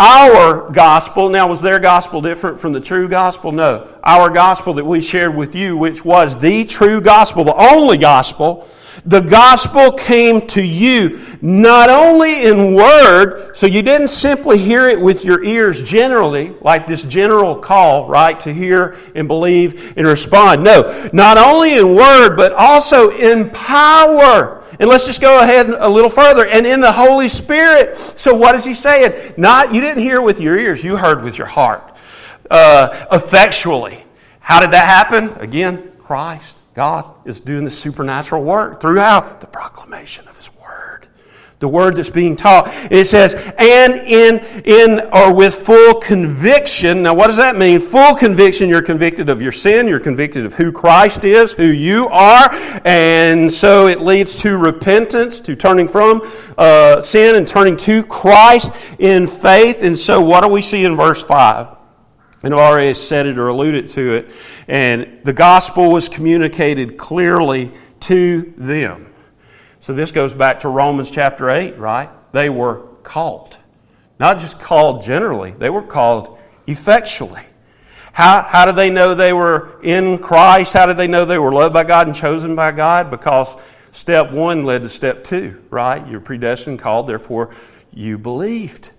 Our 0.00 0.70
gospel, 0.70 1.28
now 1.28 1.46
was 1.46 1.60
their 1.60 1.78
gospel 1.78 2.22
different 2.22 2.58
from 2.58 2.72
the 2.72 2.80
true 2.80 3.06
gospel? 3.06 3.52
No. 3.52 3.86
Our 4.02 4.30
gospel 4.30 4.72
that 4.72 4.84
we 4.86 5.02
shared 5.02 5.34
with 5.34 5.54
you, 5.54 5.76
which 5.76 6.06
was 6.06 6.38
the 6.38 6.64
true 6.64 7.02
gospel, 7.02 7.44
the 7.44 7.54
only 7.54 7.98
gospel, 7.98 8.66
the 9.04 9.20
gospel 9.20 9.92
came 9.92 10.46
to 10.48 10.62
you 10.62 11.20
not 11.42 11.90
only 11.90 12.44
in 12.44 12.74
word, 12.74 13.56
so 13.56 13.66
you 13.66 13.82
didn't 13.82 14.08
simply 14.08 14.58
hear 14.58 14.88
it 14.88 15.00
with 15.00 15.24
your 15.24 15.42
ears 15.42 15.82
generally, 15.82 16.54
like 16.60 16.86
this 16.86 17.02
general 17.02 17.56
call, 17.56 18.08
right, 18.08 18.38
to 18.40 18.52
hear 18.52 18.96
and 19.14 19.26
believe 19.26 19.96
and 19.96 20.06
respond. 20.06 20.62
No, 20.62 21.08
not 21.12 21.38
only 21.38 21.76
in 21.76 21.94
word, 21.94 22.36
but 22.36 22.52
also 22.52 23.10
in 23.10 23.50
power 23.50 24.60
and 24.80 24.88
let's 24.88 25.04
just 25.04 25.20
go 25.20 25.42
ahead 25.42 25.68
a 25.68 25.88
little 25.88 26.08
further. 26.08 26.46
And 26.46 26.66
in 26.66 26.80
the 26.80 26.90
Holy 26.90 27.28
Spirit. 27.28 27.98
So 27.98 28.34
what 28.34 28.54
is 28.54 28.64
he 28.64 28.72
saying? 28.72 29.34
Not, 29.36 29.74
you 29.74 29.80
didn't 29.82 30.02
hear 30.02 30.22
with 30.22 30.40
your 30.40 30.58
ears, 30.58 30.82
you 30.82 30.96
heard 30.96 31.22
with 31.22 31.36
your 31.36 31.46
heart. 31.46 31.96
Uh, 32.50 33.06
effectually. 33.12 34.02
How 34.40 34.58
did 34.58 34.70
that 34.70 34.88
happen? 34.88 35.38
Again, 35.38 35.92
Christ, 35.98 36.59
God, 36.80 37.12
is 37.26 37.42
doing 37.42 37.64
the 37.64 37.70
supernatural 37.70 38.42
work 38.42 38.80
throughout 38.80 39.42
the 39.42 39.46
proclamation 39.46 40.26
of 40.28 40.36
his 40.38 40.50
Word. 40.54 41.08
the 41.58 41.68
word 41.68 41.96
that's 41.96 42.08
being 42.08 42.36
taught. 42.36 42.70
It 42.90 43.06
says, 43.06 43.34
and 43.34 43.92
in, 43.96 44.38
in 44.64 45.10
or 45.12 45.34
with 45.34 45.54
full 45.54 46.00
conviction. 46.00 47.02
Now, 47.02 47.12
what 47.12 47.26
does 47.26 47.36
that 47.36 47.54
mean? 47.54 47.82
Full 47.82 48.14
conviction. 48.14 48.70
You're 48.70 48.80
convicted 48.80 49.28
of 49.28 49.42
your 49.42 49.52
sin. 49.52 49.88
You're 49.88 50.00
convicted 50.00 50.46
of 50.46 50.54
who 50.54 50.72
Christ 50.72 51.22
is, 51.24 51.52
who 51.52 51.66
you 51.66 52.08
are. 52.08 52.48
And 52.86 53.52
so 53.52 53.86
it 53.86 54.00
leads 54.00 54.40
to 54.40 54.56
repentance, 54.56 55.38
to 55.40 55.54
turning 55.54 55.86
from 55.86 56.22
uh, 56.56 57.02
sin 57.02 57.36
and 57.36 57.46
turning 57.46 57.76
to 57.76 58.02
Christ 58.04 58.72
in 58.98 59.26
faith. 59.26 59.82
And 59.82 59.98
so 59.98 60.22
what 60.22 60.40
do 60.40 60.48
we 60.48 60.62
see 60.62 60.86
in 60.86 60.96
verse 60.96 61.22
5? 61.22 61.76
And 62.42 62.54
I've 62.54 62.60
already 62.60 62.94
said 62.94 63.26
it 63.26 63.38
or 63.38 63.48
alluded 63.48 63.90
to 63.90 64.14
it. 64.14 64.30
And 64.66 65.20
the 65.24 65.32
gospel 65.32 65.90
was 65.90 66.08
communicated 66.08 66.96
clearly 66.96 67.72
to 68.00 68.54
them. 68.56 69.12
So 69.80 69.92
this 69.92 70.12
goes 70.12 70.32
back 70.32 70.60
to 70.60 70.68
Romans 70.68 71.10
chapter 71.10 71.50
8, 71.50 71.78
right? 71.78 72.10
They 72.32 72.48
were 72.48 72.86
called. 73.02 73.56
Not 74.18 74.38
just 74.38 74.58
called 74.58 75.02
generally, 75.02 75.52
they 75.52 75.70
were 75.70 75.82
called 75.82 76.38
effectually. 76.66 77.42
How, 78.12 78.42
how 78.42 78.66
did 78.66 78.76
they 78.76 78.90
know 78.90 79.14
they 79.14 79.32
were 79.32 79.80
in 79.82 80.18
Christ? 80.18 80.72
How 80.72 80.86
did 80.86 80.96
they 80.96 81.06
know 81.06 81.24
they 81.24 81.38
were 81.38 81.52
loved 81.52 81.72
by 81.72 81.84
God 81.84 82.06
and 82.06 82.16
chosen 82.16 82.54
by 82.54 82.72
God? 82.72 83.10
Because 83.10 83.56
step 83.92 84.30
one 84.30 84.64
led 84.64 84.82
to 84.82 84.88
step 84.88 85.24
two, 85.24 85.62
right? 85.70 86.06
You're 86.06 86.20
predestined, 86.20 86.80
called, 86.80 87.06
therefore 87.06 87.54
you 87.92 88.18
believed. 88.18 88.90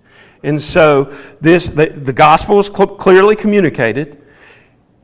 And 0.42 0.60
so 0.60 1.04
this 1.40 1.68
the, 1.68 1.86
the 1.86 2.12
gospel 2.12 2.58
is 2.58 2.66
cl- 2.66 2.96
clearly 2.96 3.36
communicated. 3.36 4.22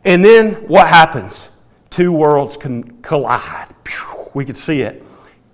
And 0.04 0.24
then 0.24 0.54
what 0.68 0.88
happens? 0.88 1.50
Two 1.90 2.12
worlds 2.12 2.56
can 2.56 3.00
collide. 3.02 3.74
We 4.34 4.44
could 4.44 4.56
see 4.56 4.82
it. 4.82 5.02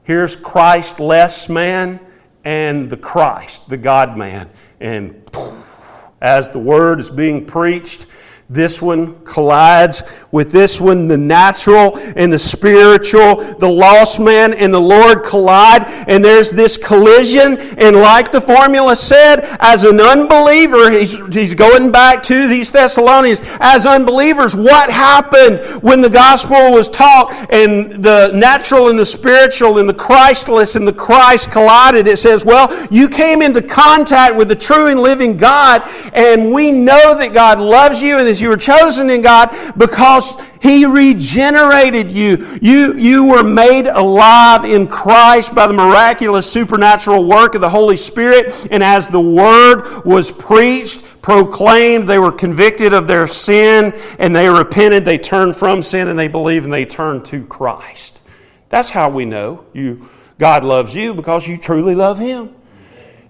Here's 0.03 0.37
Christ 0.37 1.01
less 1.01 1.49
man 1.49 2.01
and 2.45 2.91
the 2.91 2.97
Christ, 2.97 3.69
the 3.69 3.77
God 3.77 4.17
man. 4.17 4.51
And 4.81 5.29
as 6.21 6.49
the 6.51 6.59
word 6.59 7.01
is 7.01 7.11
being 7.11 7.47
preached, 7.47 8.07
this 8.51 8.83
one 8.83 9.25
collides 9.25 10.03
with 10.31 10.53
this 10.53 10.81
one. 10.81 11.09
The 11.09 11.17
natural 11.17 11.97
and 12.17 12.33
the 12.33 12.39
spiritual, 12.39 13.37
the 13.55 13.69
lost 13.69 14.21
man 14.21 14.53
and 14.53 14.73
the 14.73 14.81
Lord 14.81 15.25
collide, 15.25 15.85
and 16.09 16.23
there's 16.23 16.51
this 16.51 16.77
collision. 16.77 17.59
And 17.79 17.97
like 17.97 18.33
the 18.33 18.41
formula 18.41 18.97
said, 18.97 19.41
as 19.61 19.85
an 19.85 20.01
unbeliever, 20.01 20.91
he's, 20.91 21.19
he's 21.35 21.55
going 21.55 21.91
back 21.91 22.23
to 22.25 22.47
these 22.47 22.71
Thessalonians, 22.71 23.41
as 23.61 23.87
unbelievers, 23.87 24.55
what 24.55 24.91
happened 24.91 25.83
when 25.83 26.03
the 26.03 26.11
gospel 26.11 26.73
was 26.73 26.89
taught 26.89 27.33
and 27.51 28.05
the 28.05 28.31
natural 28.35 28.89
and 28.89 28.99
the 28.99 29.07
spiritual 29.07 29.79
and 29.79 29.89
the 29.89 29.95
Christless 29.95 30.77
and 30.77 30.87
the 30.87 30.93
Christ 30.93 31.51
collided? 31.51 32.07
It 32.07 32.19
says, 32.19 32.45
well, 32.45 32.69
you 32.91 33.09
came 33.09 33.41
into 33.41 33.63
contact 33.63 34.37
with 34.37 34.49
the 34.49 34.57
true 34.57 34.89
and 34.89 35.01
living 35.01 35.37
God, 35.37 35.83
and 36.13 36.53
we 36.53 36.71
know 36.71 37.17
that 37.17 37.33
God 37.33 37.59
loves 37.59 38.03
you 38.03 38.19
and 38.19 38.34
you 38.41 38.49
were 38.49 38.57
chosen 38.57 39.11
in 39.11 39.23
God 39.23 39.51
because 39.77 40.37
He 40.61 40.87
regenerated 40.87 42.11
you. 42.11 42.59
You, 42.61 42.97
you 42.97 43.25
were 43.25 43.43
made 43.43 43.87
alive 43.87 44.65
in 44.65 44.87
Christ 44.87 45.55
by 45.55 45.67
the 45.67 45.75
miraculous 45.75 46.51
supernatural 46.51 47.27
work 47.29 47.55
of 47.55 47.61
the 47.61 47.69
Holy 47.69 47.97
Spirit. 47.97 48.69
And 48.71 48.83
as 48.83 49.09
the 49.09 49.21
word 49.21 50.05
was 50.05 50.31
preached, 50.31 51.05
proclaimed, 51.23 52.09
they 52.09 52.19
were 52.19 52.33
convicted 52.33 52.93
of 52.93 53.07
their 53.07 53.27
sin 53.27 53.93
and 54.19 54.35
they 54.35 54.49
repented. 54.49 55.05
They 55.05 55.19
turned 55.19 55.57
from 55.57 55.83
sin 55.83 56.09
and 56.09 56.19
they 56.19 56.29
believed 56.29 56.65
and 56.65 56.73
they 56.73 56.85
turned 56.85 57.25
to 57.27 57.45
Christ. 57.47 58.21
That's 58.69 58.91
how 58.91 59.09
we 59.09 59.25
know 59.25 59.65
you, 59.73 60.09
God 60.39 60.65
loves 60.65 60.95
you 60.95 61.15
because 61.15 61.47
you 61.47 61.57
truly 61.57 61.95
love 61.95 62.19
Him. 62.19 62.55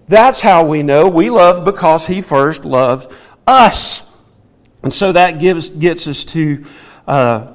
That's 0.07 0.39
how 0.39 0.65
we 0.65 0.83
know 0.83 1.07
we 1.07 1.29
love 1.29 1.65
because 1.65 2.05
He 2.05 2.21
first 2.21 2.65
loved 2.65 3.13
us. 3.47 4.04
And 4.85 4.93
so 4.93 5.11
that 5.13 5.39
gives, 5.39 5.71
gets 5.71 6.07
us 6.07 6.23
to, 6.25 6.63
uh, 7.07 7.53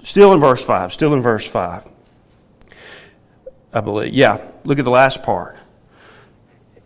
still 0.00 0.34
in 0.34 0.40
verse 0.40 0.62
5, 0.62 0.92
still 0.92 1.14
in 1.14 1.22
verse 1.22 1.46
5. 1.46 1.88
I 3.72 3.80
believe. 3.80 4.12
Yeah, 4.12 4.46
look 4.64 4.78
at 4.78 4.84
the 4.84 4.90
last 4.90 5.22
part. 5.22 5.56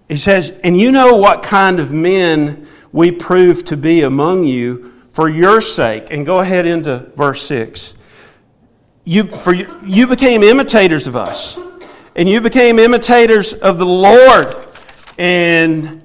He 0.09 0.17
says, 0.17 0.55
And 0.63 0.81
you 0.81 0.93
know 0.93 1.17
what 1.17 1.43
kind 1.43 1.81
of 1.81 1.91
men 1.91 2.69
we 2.93 3.11
prove 3.11 3.65
to 3.65 3.77
be 3.77 4.03
among 4.03 4.45
you 4.45 4.93
for 5.11 5.29
your 5.29 5.61
sake. 5.61 6.07
And 6.13 6.25
go 6.25 6.39
ahead 6.39 6.67
into 6.67 7.11
verse 7.17 7.43
6. 7.43 7.97
You, 9.03 9.25
for 9.25 9.53
you, 9.53 9.77
you 9.83 10.07
became 10.07 10.45
imitators 10.45 11.09
of 11.09 11.17
us, 11.17 11.59
and 12.15 12.29
you 12.29 12.41
became 12.41 12.79
imitators 12.79 13.53
of 13.55 13.79
the 13.79 13.87
Lord 13.87 14.55
and 15.19 16.04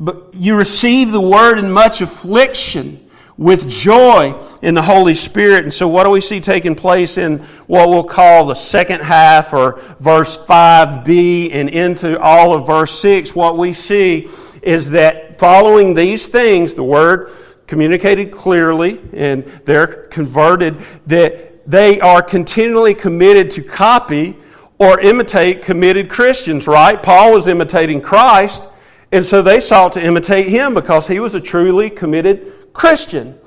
but 0.00 0.34
you 0.34 0.56
receive 0.56 1.12
the 1.12 1.20
word 1.20 1.58
in 1.58 1.70
much 1.70 2.00
affliction 2.00 3.06
with 3.36 3.68
joy 3.68 4.34
in 4.60 4.74
the 4.74 4.82
Holy 4.82 5.14
Spirit. 5.14 5.64
And 5.64 5.72
so, 5.72 5.86
what 5.88 6.04
do 6.04 6.10
we 6.10 6.20
see 6.20 6.40
taking 6.40 6.74
place 6.74 7.18
in 7.18 7.38
what 7.66 7.88
we'll 7.88 8.04
call 8.04 8.46
the 8.46 8.54
second 8.54 9.02
half 9.02 9.52
or 9.52 9.78
verse 9.98 10.38
5b 10.38 11.50
and 11.52 11.68
into 11.68 12.18
all 12.20 12.54
of 12.54 12.66
verse 12.66 12.98
6? 12.98 13.34
What 13.34 13.56
we 13.56 13.72
see 13.74 14.28
is 14.62 14.90
that 14.90 15.38
following 15.38 15.94
these 15.94 16.26
things, 16.26 16.74
the 16.74 16.82
word 16.82 17.30
communicated 17.66 18.32
clearly 18.32 19.00
and 19.12 19.44
they're 19.64 19.86
converted, 19.86 20.78
that 21.06 21.70
they 21.70 22.00
are 22.00 22.22
continually 22.22 22.94
committed 22.94 23.50
to 23.52 23.62
copy 23.62 24.36
or 24.78 24.98
imitate 25.00 25.62
committed 25.62 26.08
Christians, 26.08 26.66
right? 26.66 27.02
Paul 27.02 27.34
was 27.34 27.46
imitating 27.46 28.00
Christ, 28.00 28.66
and 29.12 29.24
so 29.24 29.42
they 29.42 29.60
sought 29.60 29.92
to 29.94 30.02
imitate 30.02 30.48
him 30.48 30.74
because 30.74 31.06
he 31.06 31.20
was 31.20 31.34
a 31.34 31.40
truly 31.40 31.90
committed 31.90 32.72
Christian. 32.72 33.38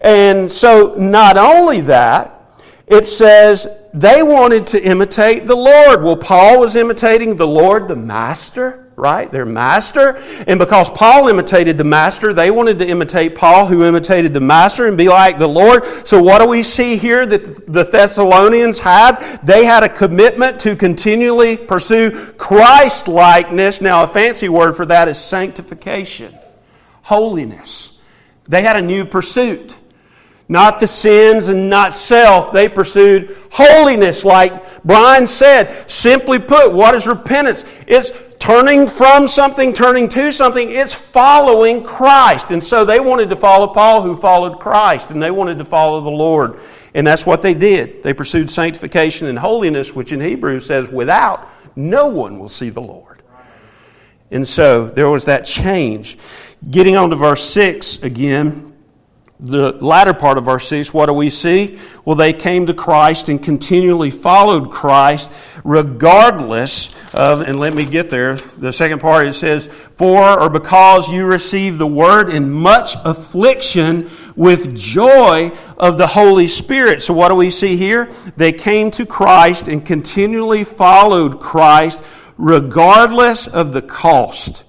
And 0.00 0.50
so, 0.50 0.94
not 0.96 1.36
only 1.36 1.80
that, 1.82 2.60
it 2.86 3.06
says 3.06 3.66
they 3.94 4.22
wanted 4.22 4.66
to 4.68 4.82
imitate 4.82 5.46
the 5.46 5.54
Lord. 5.54 6.02
Well, 6.02 6.16
Paul 6.16 6.60
was 6.60 6.76
imitating 6.76 7.36
the 7.36 7.46
Lord, 7.46 7.88
the 7.88 7.96
Master 7.96 8.83
right? 8.96 9.30
Their 9.30 9.46
master. 9.46 10.16
And 10.46 10.58
because 10.58 10.88
Paul 10.90 11.28
imitated 11.28 11.76
the 11.78 11.84
master, 11.84 12.32
they 12.32 12.50
wanted 12.50 12.78
to 12.78 12.86
imitate 12.86 13.34
Paul, 13.34 13.66
who 13.66 13.84
imitated 13.84 14.32
the 14.32 14.40
master, 14.40 14.86
and 14.86 14.96
be 14.96 15.08
like 15.08 15.38
the 15.38 15.48
Lord. 15.48 15.84
So, 16.06 16.22
what 16.22 16.40
do 16.40 16.48
we 16.48 16.62
see 16.62 16.96
here 16.96 17.26
that 17.26 17.66
the 17.66 17.84
Thessalonians 17.84 18.78
had? 18.78 19.16
They 19.42 19.64
had 19.64 19.82
a 19.82 19.88
commitment 19.88 20.60
to 20.60 20.76
continually 20.76 21.56
pursue 21.56 22.32
Christ 22.34 23.08
likeness. 23.08 23.80
Now, 23.80 24.04
a 24.04 24.06
fancy 24.06 24.48
word 24.48 24.74
for 24.76 24.86
that 24.86 25.08
is 25.08 25.18
sanctification, 25.18 26.36
holiness. 27.02 27.98
They 28.46 28.62
had 28.62 28.76
a 28.76 28.82
new 28.82 29.04
pursuit. 29.04 29.76
Not 30.46 30.78
the 30.78 30.86
sins 30.86 31.48
and 31.48 31.70
not 31.70 31.94
self. 31.94 32.52
They 32.52 32.68
pursued 32.68 33.34
holiness, 33.50 34.26
like 34.26 34.82
Brian 34.84 35.26
said. 35.26 35.90
Simply 35.90 36.38
put, 36.38 36.72
what 36.72 36.94
is 36.94 37.06
repentance? 37.06 37.64
It's 37.86 38.12
turning 38.44 38.86
from 38.86 39.26
something, 39.26 39.72
turning 39.72 40.06
to 40.06 40.30
something, 40.30 40.68
it's 40.70 40.92
following 40.92 41.82
Christ. 41.82 42.50
And 42.50 42.62
so 42.62 42.84
they 42.84 43.00
wanted 43.00 43.30
to 43.30 43.36
follow 43.36 43.68
Paul, 43.68 44.02
who 44.02 44.14
followed 44.14 44.60
Christ, 44.60 45.08
and 45.08 45.22
they 45.22 45.30
wanted 45.30 45.56
to 45.60 45.64
follow 45.64 46.02
the 46.02 46.10
Lord. 46.10 46.58
And 46.92 47.06
that's 47.06 47.24
what 47.24 47.40
they 47.40 47.54
did. 47.54 48.02
They 48.02 48.12
pursued 48.12 48.50
sanctification 48.50 49.28
and 49.28 49.38
holiness, 49.38 49.94
which 49.94 50.12
in 50.12 50.20
Hebrew 50.20 50.60
says, 50.60 50.90
without, 50.90 51.48
no 51.74 52.08
one 52.08 52.38
will 52.38 52.50
see 52.50 52.68
the 52.68 52.82
Lord. 52.82 53.22
And 54.30 54.46
so 54.46 54.88
there 54.88 55.08
was 55.08 55.24
that 55.24 55.46
change. 55.46 56.18
Getting 56.70 56.96
on 56.96 57.08
to 57.08 57.16
verse 57.16 57.42
6 57.44 58.02
again 58.02 58.73
the 59.40 59.72
latter 59.84 60.14
part 60.14 60.38
of 60.38 60.44
verse 60.44 60.68
6, 60.68 60.94
what 60.94 61.06
do 61.06 61.12
we 61.12 61.28
see? 61.28 61.78
Well, 62.04 62.14
they 62.14 62.32
came 62.32 62.66
to 62.66 62.74
Christ 62.74 63.28
and 63.28 63.42
continually 63.42 64.10
followed 64.10 64.70
Christ 64.70 65.30
regardless 65.64 66.90
of, 67.12 67.40
and 67.40 67.58
let 67.58 67.74
me 67.74 67.84
get 67.84 68.10
there. 68.10 68.36
The 68.36 68.72
second 68.72 69.00
part 69.00 69.26
it 69.26 69.32
says, 69.32 69.66
For 69.66 70.40
or 70.40 70.48
because 70.48 71.10
you 71.10 71.26
received 71.26 71.78
the 71.78 71.86
word 71.86 72.30
in 72.30 72.48
much 72.48 72.94
affliction 73.04 74.08
with 74.36 74.76
joy 74.76 75.50
of 75.78 75.98
the 75.98 76.06
Holy 76.06 76.46
Spirit. 76.46 77.02
So, 77.02 77.12
what 77.12 77.30
do 77.30 77.34
we 77.34 77.50
see 77.50 77.76
here? 77.76 78.12
They 78.36 78.52
came 78.52 78.92
to 78.92 79.04
Christ 79.04 79.66
and 79.66 79.84
continually 79.84 80.62
followed 80.62 81.40
Christ 81.40 82.04
regardless 82.36 83.48
of 83.48 83.72
the 83.72 83.82
cost. 83.82 84.64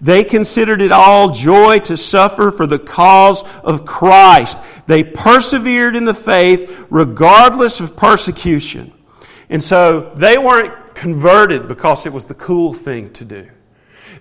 They 0.00 0.24
considered 0.24 0.80
it 0.80 0.92
all 0.92 1.30
joy 1.30 1.80
to 1.80 1.96
suffer 1.96 2.50
for 2.50 2.66
the 2.66 2.78
cause 2.78 3.42
of 3.60 3.84
Christ. 3.84 4.58
They 4.86 5.04
persevered 5.04 5.94
in 5.94 6.04
the 6.04 6.14
faith 6.14 6.86
regardless 6.88 7.80
of 7.80 7.96
persecution. 7.96 8.92
And 9.50 9.62
so 9.62 10.12
they 10.16 10.38
weren't 10.38 10.94
converted 10.94 11.68
because 11.68 12.06
it 12.06 12.12
was 12.12 12.24
the 12.24 12.34
cool 12.34 12.72
thing 12.72 13.12
to 13.14 13.24
do. 13.24 13.50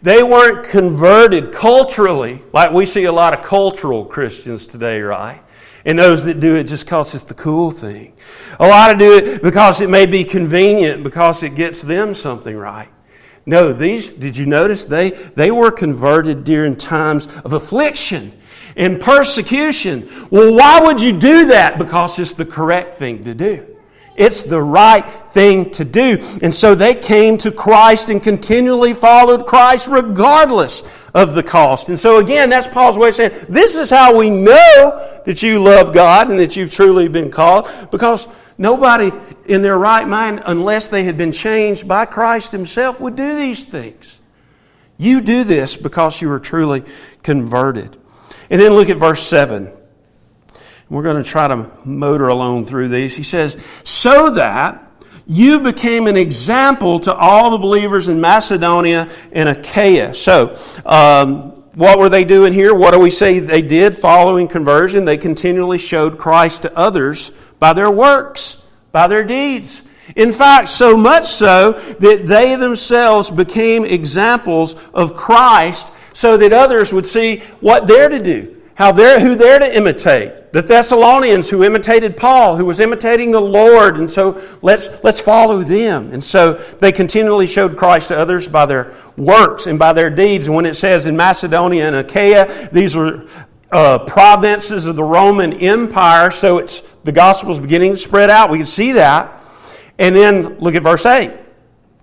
They 0.01 0.23
weren't 0.23 0.65
converted 0.65 1.51
culturally, 1.51 2.41
like 2.53 2.71
we 2.71 2.85
see 2.85 3.03
a 3.05 3.11
lot 3.11 3.37
of 3.37 3.43
cultural 3.43 4.05
Christians 4.05 4.65
today, 4.65 5.01
right? 5.01 5.41
And 5.85 5.99
those 5.99 6.25
that 6.25 6.39
do 6.39 6.55
it 6.55 6.65
just 6.65 6.85
because 6.85 7.13
it's 7.15 7.23
the 7.23 7.33
cool 7.33 7.71
thing. 7.71 8.13
A 8.59 8.67
lot 8.67 8.91
of 8.91 8.97
do 8.97 9.17
it 9.17 9.41
because 9.41 9.81
it 9.81 9.89
may 9.89 10.05
be 10.05 10.23
convenient, 10.23 11.03
because 11.03 11.43
it 11.43 11.55
gets 11.55 11.81
them 11.81 12.15
something 12.15 12.55
right. 12.55 12.89
No, 13.49 13.73
these, 13.73 14.09
did 14.09 14.37
you 14.37 14.45
notice? 14.45 14.85
They, 14.85 15.09
they 15.09 15.49
were 15.49 15.71
converted 15.71 16.43
during 16.43 16.75
times 16.75 17.27
of 17.43 17.53
affliction 17.53 18.31
and 18.75 19.01
persecution. 19.01 20.07
Well, 20.29 20.53
why 20.53 20.79
would 20.81 21.01
you 21.01 21.13
do 21.13 21.47
that? 21.47 21.79
Because 21.79 22.19
it's 22.19 22.33
the 22.33 22.45
correct 22.45 22.99
thing 22.99 23.23
to 23.23 23.33
do. 23.33 23.65
It's 24.15 24.43
the 24.43 24.61
right 24.61 25.01
thing 25.01 25.71
to 25.71 25.83
do. 25.83 26.19
And 26.43 26.53
so 26.53 26.75
they 26.75 26.93
came 26.93 27.39
to 27.39 27.51
Christ 27.51 28.09
and 28.09 28.21
continually 28.21 28.93
followed 28.93 29.47
Christ 29.47 29.87
regardless 29.87 30.83
of 31.15 31.33
the 31.33 31.41
cost. 31.41 31.89
And 31.89 31.99
so 31.99 32.19
again, 32.19 32.51
that's 32.51 32.67
Paul's 32.67 32.99
way 32.99 33.09
of 33.09 33.15
saying, 33.15 33.47
this 33.49 33.75
is 33.75 33.89
how 33.89 34.15
we 34.15 34.29
know 34.29 35.21
that 35.25 35.41
you 35.41 35.57
love 35.57 35.91
God 35.91 36.29
and 36.29 36.37
that 36.37 36.55
you've 36.55 36.71
truly 36.71 37.07
been 37.07 37.31
called 37.31 37.67
because 37.89 38.27
Nobody 38.59 39.09
in 39.45 39.61
their 39.61 39.79
right 39.79 40.05
mind, 40.05 40.43
unless 40.45 40.89
they 40.89 41.05
had 41.05 41.17
been 41.17 41.31
changed 41.31 41.87
by 41.87 42.05
Christ 42.05 42.51
Himself, 42.51 42.99
would 42.99 43.15
do 43.15 43.37
these 43.37 43.63
things. 43.63 44.19
You 44.97 45.21
do 45.21 45.45
this 45.45 45.77
because 45.77 46.21
you 46.21 46.29
are 46.29 46.41
truly 46.41 46.83
converted. 47.23 47.97
And 48.49 48.59
then 48.59 48.73
look 48.73 48.89
at 48.89 48.97
verse 48.97 49.23
7. 49.23 49.73
We're 50.89 51.03
going 51.03 51.23
to 51.23 51.27
try 51.27 51.47
to 51.47 51.71
motor 51.85 52.27
along 52.27 52.65
through 52.65 52.89
these. 52.89 53.15
He 53.15 53.23
says, 53.23 53.55
So 53.85 54.31
that 54.31 54.91
you 55.25 55.61
became 55.61 56.07
an 56.07 56.17
example 56.17 56.99
to 57.01 57.13
all 57.13 57.51
the 57.51 57.59
believers 57.59 58.09
in 58.09 58.19
Macedonia 58.19 59.09
and 59.31 59.47
Achaia. 59.47 60.13
So, 60.13 60.59
um, 60.85 61.51
what 61.75 61.97
were 61.97 62.09
they 62.09 62.25
doing 62.25 62.51
here? 62.51 62.75
What 62.75 62.91
do 62.91 62.99
we 62.99 63.11
say 63.11 63.39
they 63.39 63.61
did 63.61 63.95
following 63.95 64.49
conversion? 64.49 65.05
They 65.05 65.17
continually 65.17 65.77
showed 65.77 66.17
Christ 66.17 66.63
to 66.63 66.77
others 66.77 67.31
by 67.59 67.73
their 67.73 67.91
works, 67.91 68.61
by 68.91 69.07
their 69.07 69.23
deeds. 69.23 69.81
In 70.15 70.31
fact, 70.31 70.69
so 70.69 70.97
much 70.97 71.27
so 71.27 71.73
that 71.73 72.23
they 72.25 72.55
themselves 72.55 73.29
became 73.29 73.85
examples 73.85 74.75
of 74.93 75.13
Christ 75.13 75.91
so 76.13 76.37
that 76.37 76.51
others 76.51 76.91
would 76.91 77.05
see 77.05 77.39
what 77.59 77.87
they're 77.87 78.09
to 78.09 78.19
do, 78.19 78.61
how 78.75 78.91
they're, 78.91 79.19
who 79.19 79.35
they're 79.35 79.59
to 79.59 79.75
imitate. 79.75 80.51
The 80.51 80.63
Thessalonians 80.63 81.47
who 81.47 81.63
imitated 81.63 82.17
Paul, 82.17 82.57
who 82.57 82.65
was 82.65 82.79
imitating 82.79 83.31
the 83.31 83.39
Lord, 83.39 83.97
and 83.97 84.09
so 84.09 84.41
let's, 84.63 84.89
let's 85.03 85.19
follow 85.19 85.59
them. 85.59 86.11
And 86.11 86.23
so 86.23 86.53
they 86.53 86.91
continually 86.91 87.45
showed 87.45 87.77
Christ 87.77 88.07
to 88.07 88.17
others 88.17 88.47
by 88.47 88.65
their 88.65 88.91
works 89.15 89.67
and 89.67 89.77
by 89.77 89.93
their 89.93 90.09
deeds. 90.09 90.47
And 90.47 90.55
when 90.55 90.65
it 90.65 90.73
says 90.73 91.05
in 91.05 91.15
Macedonia 91.15 91.85
and 91.85 91.95
Achaia, 91.97 92.69
these 92.71 92.95
were 92.95 93.27
uh, 93.71 93.99
provinces 93.99 94.87
of 94.87 94.95
the 94.95 95.03
Roman 95.03 95.53
Empire, 95.53 96.31
so 96.31 96.57
it's 96.57 96.81
the 97.03 97.11
gospel 97.11 97.51
is 97.51 97.59
beginning 97.59 97.91
to 97.91 97.97
spread 97.97 98.29
out. 98.29 98.49
We 98.49 98.57
can 98.57 98.65
see 98.65 98.93
that. 98.93 99.41
And 99.97 100.15
then 100.15 100.59
look 100.59 100.75
at 100.75 100.83
verse 100.83 101.05
8. 101.05 101.31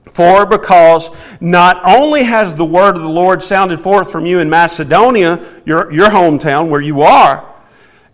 For 0.06 0.46
because 0.46 1.10
not 1.40 1.82
only 1.84 2.22
has 2.22 2.54
the 2.54 2.64
word 2.64 2.96
of 2.96 3.02
the 3.02 3.08
Lord 3.08 3.42
sounded 3.42 3.80
forth 3.80 4.10
from 4.10 4.24
you 4.24 4.38
in 4.38 4.48
Macedonia, 4.48 5.44
your, 5.66 5.92
your 5.92 6.08
hometown 6.08 6.68
where 6.70 6.80
you 6.80 7.02
are, 7.02 7.54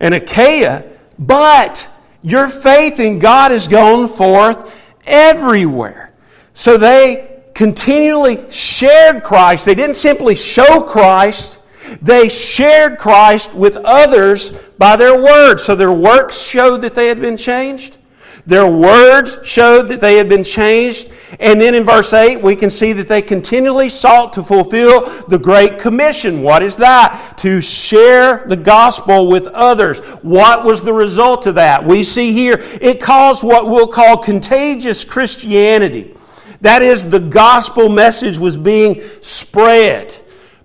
and 0.00 0.14
Achaia, 0.14 0.84
but 1.18 1.88
Your 2.22 2.48
faith 2.48 3.00
in 3.00 3.18
God 3.18 3.50
has 3.50 3.66
gone 3.66 4.08
forth 4.08 4.72
everywhere. 5.06 6.12
So 6.54 6.78
they 6.78 7.42
continually 7.54 8.48
shared 8.50 9.24
Christ. 9.24 9.64
They 9.64 9.74
didn't 9.74 9.96
simply 9.96 10.36
show 10.36 10.82
Christ, 10.82 11.60
they 12.00 12.28
shared 12.28 12.98
Christ 12.98 13.54
with 13.54 13.76
others 13.76 14.52
by 14.78 14.96
their 14.96 15.20
words. 15.20 15.64
So 15.64 15.74
their 15.74 15.92
works 15.92 16.40
showed 16.40 16.82
that 16.82 16.94
they 16.94 17.08
had 17.08 17.20
been 17.20 17.36
changed. 17.36 17.98
Their 18.44 18.68
words 18.68 19.38
showed 19.44 19.88
that 19.88 20.00
they 20.00 20.16
had 20.16 20.28
been 20.28 20.42
changed. 20.42 21.10
And 21.38 21.60
then 21.60 21.74
in 21.74 21.84
verse 21.84 22.12
8, 22.12 22.42
we 22.42 22.56
can 22.56 22.70
see 22.70 22.92
that 22.94 23.06
they 23.06 23.22
continually 23.22 23.88
sought 23.88 24.32
to 24.32 24.42
fulfill 24.42 25.24
the 25.28 25.38
Great 25.38 25.78
Commission. 25.78 26.42
What 26.42 26.62
is 26.62 26.76
that? 26.76 27.34
To 27.38 27.60
share 27.60 28.44
the 28.46 28.56
gospel 28.56 29.28
with 29.28 29.46
others. 29.48 30.00
What 30.22 30.64
was 30.64 30.82
the 30.82 30.92
result 30.92 31.46
of 31.46 31.54
that? 31.54 31.84
We 31.84 32.02
see 32.02 32.32
here 32.32 32.56
it 32.80 33.00
caused 33.00 33.44
what 33.44 33.66
we'll 33.66 33.86
call 33.86 34.16
contagious 34.16 35.04
Christianity. 35.04 36.14
That 36.62 36.82
is, 36.82 37.08
the 37.08 37.20
gospel 37.20 37.88
message 37.88 38.38
was 38.38 38.56
being 38.56 39.02
spread 39.20 40.21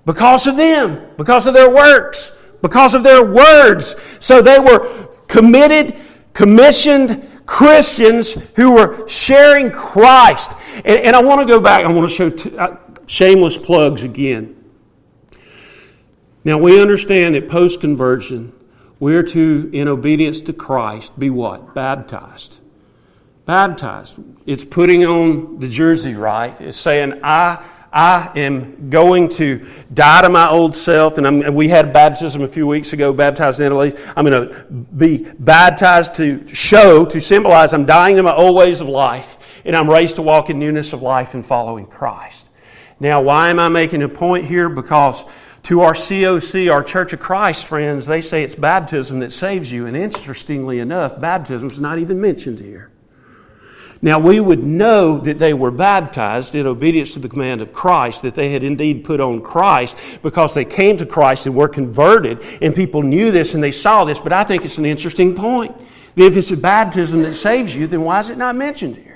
because 0.07 0.47
of 0.47 0.55
them, 0.55 1.05
because 1.17 1.47
of 1.47 1.53
their 1.53 1.69
works, 1.69 2.31
because 2.61 2.95
of 2.95 3.03
their 3.03 3.25
words. 3.25 3.93
So 4.21 4.41
they 4.41 4.57
were 4.57 5.09
committed, 5.27 5.99
commissioned, 6.33 7.29
Christians 7.45 8.33
who 8.55 8.73
were 8.73 9.07
sharing 9.07 9.69
Christ. 9.69 10.53
And, 10.75 10.99
and 10.99 11.15
I 11.15 11.21
want 11.21 11.41
to 11.41 11.47
go 11.47 11.59
back, 11.59 11.85
I 11.85 11.91
want 11.91 12.09
to 12.09 12.15
show 12.15 12.29
t- 12.29 12.57
uh, 12.57 12.77
shameless 13.05 13.57
plugs 13.57 14.03
again. 14.03 14.53
Now, 16.45 16.57
we 16.57 16.81
understand 16.81 17.35
that 17.35 17.49
post 17.49 17.81
conversion, 17.81 18.53
we're 18.99 19.23
to, 19.23 19.69
in 19.73 19.89
obedience 19.89 20.39
to 20.41 20.53
Christ, 20.53 21.19
be 21.19 21.29
what? 21.29 21.75
Baptized. 21.75 22.59
Baptized. 23.45 24.17
It's 24.45 24.63
putting 24.63 25.05
on 25.05 25.59
the 25.59 25.67
jersey, 25.67 26.15
right? 26.15 26.55
It's 26.61 26.79
saying, 26.79 27.19
I 27.23 27.63
I 27.91 28.31
am 28.35 28.89
going 28.89 29.29
to 29.29 29.65
die 29.93 30.21
to 30.21 30.29
my 30.29 30.49
old 30.49 30.75
self, 30.75 31.17
and, 31.17 31.25
and, 31.25 31.55
we 31.55 31.69
had 31.69 31.93
baptism 31.93 32.41
a 32.41 32.47
few 32.47 32.67
weeks 32.67 32.93
ago, 32.93 33.13
baptized 33.13 33.59
in 33.59 33.65
Italy. 33.65 33.93
I'm 34.15 34.25
going 34.25 34.49
to 34.49 34.63
be 34.71 35.29
baptized 35.39 36.15
to 36.15 36.45
show, 36.47 37.05
to 37.05 37.21
symbolize 37.21 37.73
I'm 37.73 37.85
dying 37.85 38.17
to 38.17 38.23
my 38.23 38.35
old 38.35 38.55
ways 38.55 38.81
of 38.81 38.89
life, 38.89 39.38
and 39.65 39.75
I'm 39.75 39.89
raised 39.89 40.15
to 40.17 40.21
walk 40.21 40.49
in 40.49 40.59
newness 40.59 40.93
of 40.93 41.01
life 41.01 41.33
and 41.33 41.45
following 41.45 41.85
Christ. 41.85 42.49
Now, 42.99 43.21
why 43.21 43.49
am 43.49 43.59
I 43.59 43.69
making 43.69 44.03
a 44.03 44.09
point 44.09 44.45
here? 44.45 44.69
Because 44.69 45.25
to 45.63 45.81
our 45.81 45.93
COC, 45.93 46.71
our 46.71 46.83
Church 46.83 47.13
of 47.13 47.19
Christ 47.19 47.65
friends, 47.65 48.05
they 48.07 48.21
say 48.21 48.43
it's 48.43 48.55
baptism 48.55 49.19
that 49.19 49.31
saves 49.31 49.71
you, 49.71 49.85
and 49.85 49.95
interestingly 49.95 50.79
enough, 50.79 51.19
baptism 51.19 51.69
is 51.69 51.79
not 51.79 51.99
even 51.99 52.19
mentioned 52.19 52.59
here. 52.59 52.91
Now, 54.01 54.19
we 54.19 54.39
would 54.39 54.63
know 54.63 55.17
that 55.19 55.39
they 55.39 55.53
were 55.53 55.71
baptized 55.71 56.53
in 56.55 56.67
obedience 56.67 57.13
to 57.13 57.19
the 57.19 57.29
command 57.29 57.61
of 57.61 57.73
Christ, 57.73 58.21
that 58.21 58.35
they 58.35 58.49
had 58.49 58.63
indeed 58.63 59.03
put 59.03 59.19
on 59.19 59.41
Christ 59.41 59.97
because 60.21 60.53
they 60.53 60.65
came 60.65 60.97
to 60.97 61.05
Christ 61.05 61.45
and 61.45 61.55
were 61.55 61.67
converted, 61.67 62.43
and 62.61 62.75
people 62.75 63.01
knew 63.01 63.31
this 63.31 63.53
and 63.53 63.63
they 63.63 63.71
saw 63.71 64.05
this. 64.05 64.19
But 64.19 64.33
I 64.33 64.43
think 64.43 64.65
it's 64.65 64.77
an 64.77 64.85
interesting 64.85 65.33
point. 65.35 65.75
If 66.15 66.35
it's 66.35 66.51
a 66.51 66.57
baptism 66.57 67.21
that 67.23 67.35
saves 67.35 67.75
you, 67.75 67.87
then 67.87 68.01
why 68.01 68.19
is 68.19 68.29
it 68.29 68.37
not 68.37 68.55
mentioned 68.55 68.97
here? 68.97 69.06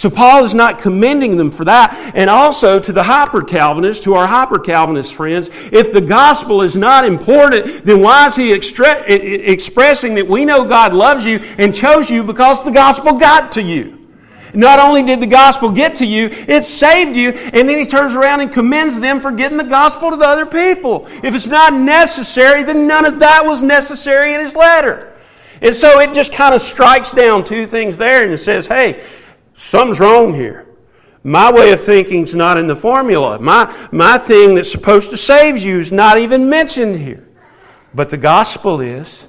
So 0.00 0.08
Paul 0.08 0.44
is 0.44 0.54
not 0.54 0.78
commending 0.78 1.36
them 1.36 1.50
for 1.50 1.66
that. 1.66 2.12
And 2.14 2.30
also 2.30 2.80
to 2.80 2.90
the 2.90 3.02
hyper 3.02 3.42
Calvinists, 3.42 4.02
to 4.04 4.14
our 4.14 4.26
hyper 4.26 4.58
Calvinist 4.58 5.12
friends, 5.12 5.50
if 5.70 5.92
the 5.92 6.00
gospel 6.00 6.62
is 6.62 6.74
not 6.74 7.04
important, 7.04 7.84
then 7.84 8.00
why 8.00 8.26
is 8.26 8.34
he 8.34 8.50
extre- 8.50 9.04
expressing 9.06 10.14
that 10.14 10.26
we 10.26 10.46
know 10.46 10.64
God 10.64 10.94
loves 10.94 11.26
you 11.26 11.40
and 11.58 11.74
chose 11.74 12.08
you 12.08 12.24
because 12.24 12.64
the 12.64 12.70
gospel 12.70 13.12
got 13.12 13.52
to 13.52 13.62
you? 13.62 14.08
Not 14.54 14.78
only 14.78 15.02
did 15.02 15.20
the 15.20 15.26
gospel 15.26 15.70
get 15.70 15.96
to 15.96 16.06
you, 16.06 16.28
it 16.30 16.62
saved 16.62 17.14
you, 17.14 17.32
and 17.32 17.68
then 17.68 17.76
he 17.76 17.84
turns 17.84 18.14
around 18.14 18.40
and 18.40 18.50
commends 18.50 18.98
them 19.00 19.20
for 19.20 19.30
getting 19.30 19.58
the 19.58 19.64
gospel 19.64 20.08
to 20.08 20.16
the 20.16 20.24
other 20.24 20.46
people. 20.46 21.08
If 21.22 21.34
it's 21.34 21.46
not 21.46 21.74
necessary, 21.74 22.62
then 22.62 22.86
none 22.86 23.04
of 23.04 23.18
that 23.18 23.42
was 23.44 23.62
necessary 23.62 24.32
in 24.32 24.40
his 24.40 24.56
letter. 24.56 25.12
And 25.60 25.74
so 25.74 26.00
it 26.00 26.14
just 26.14 26.32
kind 26.32 26.54
of 26.54 26.62
strikes 26.62 27.12
down 27.12 27.44
two 27.44 27.66
things 27.66 27.98
there 27.98 28.24
and 28.24 28.32
it 28.32 28.38
says, 28.38 28.66
hey, 28.66 29.04
Something's 29.60 30.00
wrong 30.00 30.32
here. 30.32 30.66
My 31.22 31.52
way 31.52 31.70
of 31.72 31.84
thinking 31.84 32.24
is 32.24 32.34
not 32.34 32.56
in 32.56 32.66
the 32.66 32.74
formula. 32.74 33.38
My, 33.38 33.70
my 33.92 34.16
thing 34.16 34.54
that's 34.54 34.72
supposed 34.72 35.10
to 35.10 35.18
save 35.18 35.58
you 35.58 35.78
is 35.78 35.92
not 35.92 36.16
even 36.16 36.48
mentioned 36.48 36.96
here. 36.96 37.28
But 37.94 38.08
the 38.08 38.16
gospel 38.16 38.80
is, 38.80 39.28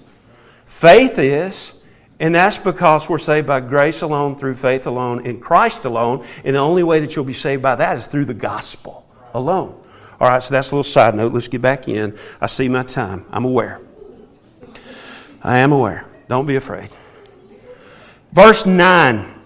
faith 0.65 1.19
is, 1.19 1.73
and 2.21 2.34
that's 2.34 2.57
because 2.57 3.09
we're 3.09 3.17
saved 3.17 3.45
by 3.45 3.59
grace 3.59 4.03
alone, 4.03 4.38
through 4.38 4.55
faith 4.55 4.88
alone, 4.88 5.25
in 5.25 5.41
Christ 5.41 5.84
alone. 5.84 6.25
And 6.45 6.55
the 6.55 6.59
only 6.59 6.84
way 6.84 7.01
that 7.01 7.13
you'll 7.13 7.25
be 7.25 7.34
saved 7.34 7.61
by 7.61 7.75
that 7.75 7.97
is 7.97 8.07
through 8.07 8.25
the 8.25 8.34
gospel 8.34 9.05
alone. 9.34 9.77
All 10.17 10.29
right, 10.29 10.41
so 10.41 10.53
that's 10.53 10.71
a 10.71 10.75
little 10.75 10.84
side 10.84 11.13
note. 11.13 11.34
Let's 11.34 11.49
get 11.49 11.61
back 11.61 11.89
in. 11.89 12.17
I 12.39 12.45
see 12.45 12.69
my 12.69 12.84
time. 12.84 13.25
I'm 13.32 13.43
aware. 13.43 13.82
I 15.43 15.57
am 15.57 15.73
aware. 15.73 16.05
Don't 16.29 16.45
be 16.45 16.55
afraid. 16.55 16.89
Verse 18.32 18.65
9. 18.65 19.41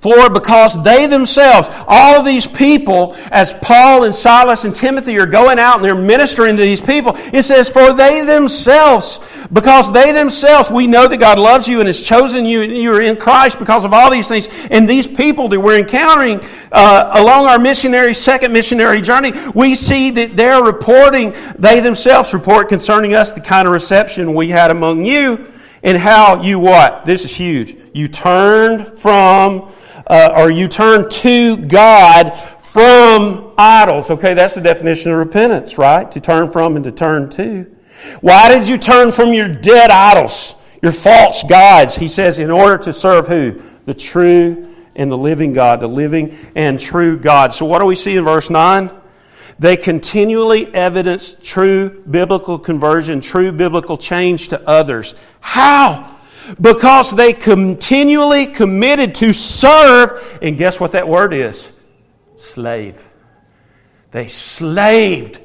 For 0.00 0.30
because 0.30 0.82
they 0.82 1.06
themselves, 1.06 1.68
all 1.86 2.18
of 2.18 2.24
these 2.24 2.46
people, 2.46 3.14
as 3.30 3.52
Paul 3.52 4.04
and 4.04 4.14
Silas 4.14 4.64
and 4.64 4.74
Timothy 4.74 5.18
are 5.18 5.26
going 5.26 5.58
out 5.58 5.76
and 5.76 5.84
they're 5.84 5.94
ministering 5.94 6.56
to 6.56 6.62
these 6.62 6.80
people, 6.80 7.12
it 7.34 7.42
says, 7.42 7.68
For 7.68 7.92
they 7.92 8.24
themselves, 8.24 9.20
because 9.52 9.92
they 9.92 10.12
themselves, 10.12 10.70
we 10.70 10.86
know 10.86 11.06
that 11.06 11.18
God 11.18 11.38
loves 11.38 11.68
you 11.68 11.80
and 11.80 11.86
has 11.86 12.00
chosen 12.00 12.46
you, 12.46 12.62
you 12.62 12.90
are 12.94 13.02
in 13.02 13.16
Christ 13.16 13.58
because 13.58 13.84
of 13.84 13.92
all 13.92 14.10
these 14.10 14.26
things. 14.26 14.48
And 14.70 14.88
these 14.88 15.06
people 15.06 15.48
that 15.48 15.60
we're 15.60 15.78
encountering 15.78 16.40
uh, 16.72 17.10
along 17.20 17.44
our 17.44 17.58
missionary, 17.58 18.14
second 18.14 18.54
missionary 18.54 19.02
journey, 19.02 19.32
we 19.54 19.74
see 19.74 20.10
that 20.12 20.34
they're 20.34 20.64
reporting, 20.64 21.34
they 21.58 21.80
themselves 21.80 22.32
report 22.32 22.70
concerning 22.70 23.12
us 23.12 23.32
the 23.32 23.42
kind 23.42 23.68
of 23.68 23.74
reception 23.74 24.32
we 24.32 24.48
had 24.48 24.70
among 24.70 25.04
you 25.04 25.52
and 25.82 25.98
how 25.98 26.40
you 26.40 26.58
what? 26.58 27.04
This 27.04 27.26
is 27.26 27.36
huge. 27.36 27.76
You 27.92 28.08
turned 28.08 28.98
from 28.98 29.70
uh, 30.10 30.34
or 30.36 30.50
you 30.50 30.66
turn 30.66 31.08
to 31.08 31.56
God 31.56 32.32
from 32.58 33.54
idols. 33.56 34.10
Okay, 34.10 34.34
that's 34.34 34.56
the 34.56 34.60
definition 34.60 35.12
of 35.12 35.18
repentance, 35.18 35.78
right? 35.78 36.10
To 36.10 36.20
turn 36.20 36.50
from 36.50 36.74
and 36.74 36.84
to 36.84 36.90
turn 36.90 37.30
to. 37.30 37.64
Why 38.20 38.48
did 38.48 38.66
you 38.66 38.76
turn 38.76 39.12
from 39.12 39.32
your 39.32 39.48
dead 39.48 39.90
idols, 39.90 40.56
your 40.82 40.92
false 40.92 41.44
gods? 41.44 41.94
He 41.94 42.08
says, 42.08 42.40
in 42.40 42.50
order 42.50 42.76
to 42.78 42.92
serve 42.92 43.28
who? 43.28 43.62
The 43.84 43.94
true 43.94 44.74
and 44.96 45.12
the 45.12 45.18
living 45.18 45.52
God, 45.52 45.78
the 45.78 45.88
living 45.88 46.36
and 46.56 46.78
true 46.80 47.16
God. 47.16 47.54
So, 47.54 47.64
what 47.64 47.78
do 47.78 47.86
we 47.86 47.94
see 47.94 48.16
in 48.16 48.24
verse 48.24 48.50
9? 48.50 48.90
They 49.60 49.76
continually 49.76 50.74
evidence 50.74 51.36
true 51.40 52.02
biblical 52.10 52.58
conversion, 52.58 53.20
true 53.20 53.52
biblical 53.52 53.96
change 53.96 54.48
to 54.48 54.68
others. 54.68 55.14
How? 55.40 56.16
Because 56.60 57.10
they 57.10 57.32
continually 57.32 58.46
committed 58.46 59.14
to 59.16 59.32
serve. 59.32 60.38
And 60.40 60.56
guess 60.56 60.80
what 60.80 60.92
that 60.92 61.06
word 61.06 61.34
is? 61.34 61.72
Slave. 62.36 63.08
They 64.10 64.26
slaved 64.26 65.40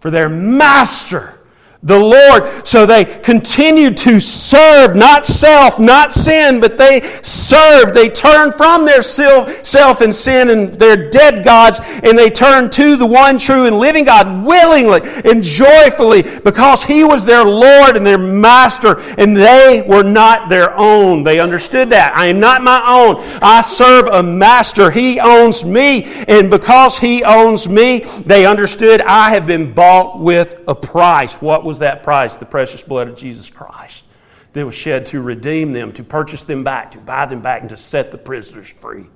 for 0.00 0.10
their 0.10 0.28
master 0.28 1.40
the 1.84 1.98
Lord. 1.98 2.48
So 2.66 2.86
they 2.86 3.04
continued 3.04 3.96
to 3.98 4.18
serve, 4.18 4.96
not 4.96 5.26
self, 5.26 5.78
not 5.78 6.14
sin, 6.14 6.58
but 6.60 6.78
they 6.78 7.02
served. 7.22 7.94
They 7.94 8.08
turned 8.08 8.54
from 8.54 8.86
their 8.86 9.02
self 9.02 10.00
and 10.00 10.14
sin 10.14 10.48
and 10.48 10.74
their 10.74 11.10
dead 11.10 11.44
gods, 11.44 11.78
and 12.02 12.18
they 12.18 12.30
turned 12.30 12.72
to 12.72 12.96
the 12.96 13.06
one 13.06 13.38
true 13.38 13.66
and 13.66 13.78
living 13.78 14.04
God 14.04 14.46
willingly 14.46 15.00
and 15.24 15.42
joyfully 15.42 16.22
because 16.42 16.82
He 16.82 17.04
was 17.04 17.24
their 17.24 17.44
Lord 17.44 17.96
and 17.96 18.06
their 18.06 18.18
master, 18.18 18.98
and 19.18 19.36
they 19.36 19.84
were 19.86 20.02
not 20.02 20.48
their 20.48 20.74
own. 20.76 21.22
They 21.22 21.38
understood 21.38 21.90
that. 21.90 22.16
I 22.16 22.26
am 22.26 22.40
not 22.40 22.62
my 22.62 22.82
own. 22.86 23.22
I 23.42 23.60
serve 23.60 24.06
a 24.06 24.22
master. 24.22 24.90
He 24.90 25.20
owns 25.20 25.64
me, 25.64 26.04
and 26.26 26.50
because 26.50 26.96
He 26.96 27.22
owns 27.24 27.68
me, 27.68 28.00
they 28.24 28.46
understood 28.46 29.02
I 29.02 29.30
have 29.30 29.46
been 29.46 29.74
bought 29.74 30.18
with 30.18 30.58
a 30.66 30.74
price. 30.74 31.42
What 31.42 31.64
was 31.64 31.73
was 31.74 31.80
that 31.80 32.04
price? 32.04 32.36
The 32.36 32.46
precious 32.46 32.84
blood 32.84 33.08
of 33.08 33.16
Jesus 33.16 33.50
Christ 33.50 34.04
that 34.52 34.64
was 34.64 34.76
shed 34.76 35.06
to 35.06 35.20
redeem 35.20 35.72
them, 35.72 35.90
to 35.94 36.04
purchase 36.04 36.44
them 36.44 36.62
back, 36.62 36.92
to 36.92 36.98
buy 36.98 37.26
them 37.26 37.42
back, 37.42 37.62
and 37.62 37.70
to 37.70 37.76
set 37.76 38.12
the 38.12 38.18
prisoners 38.18 38.68
free. 38.68 39.06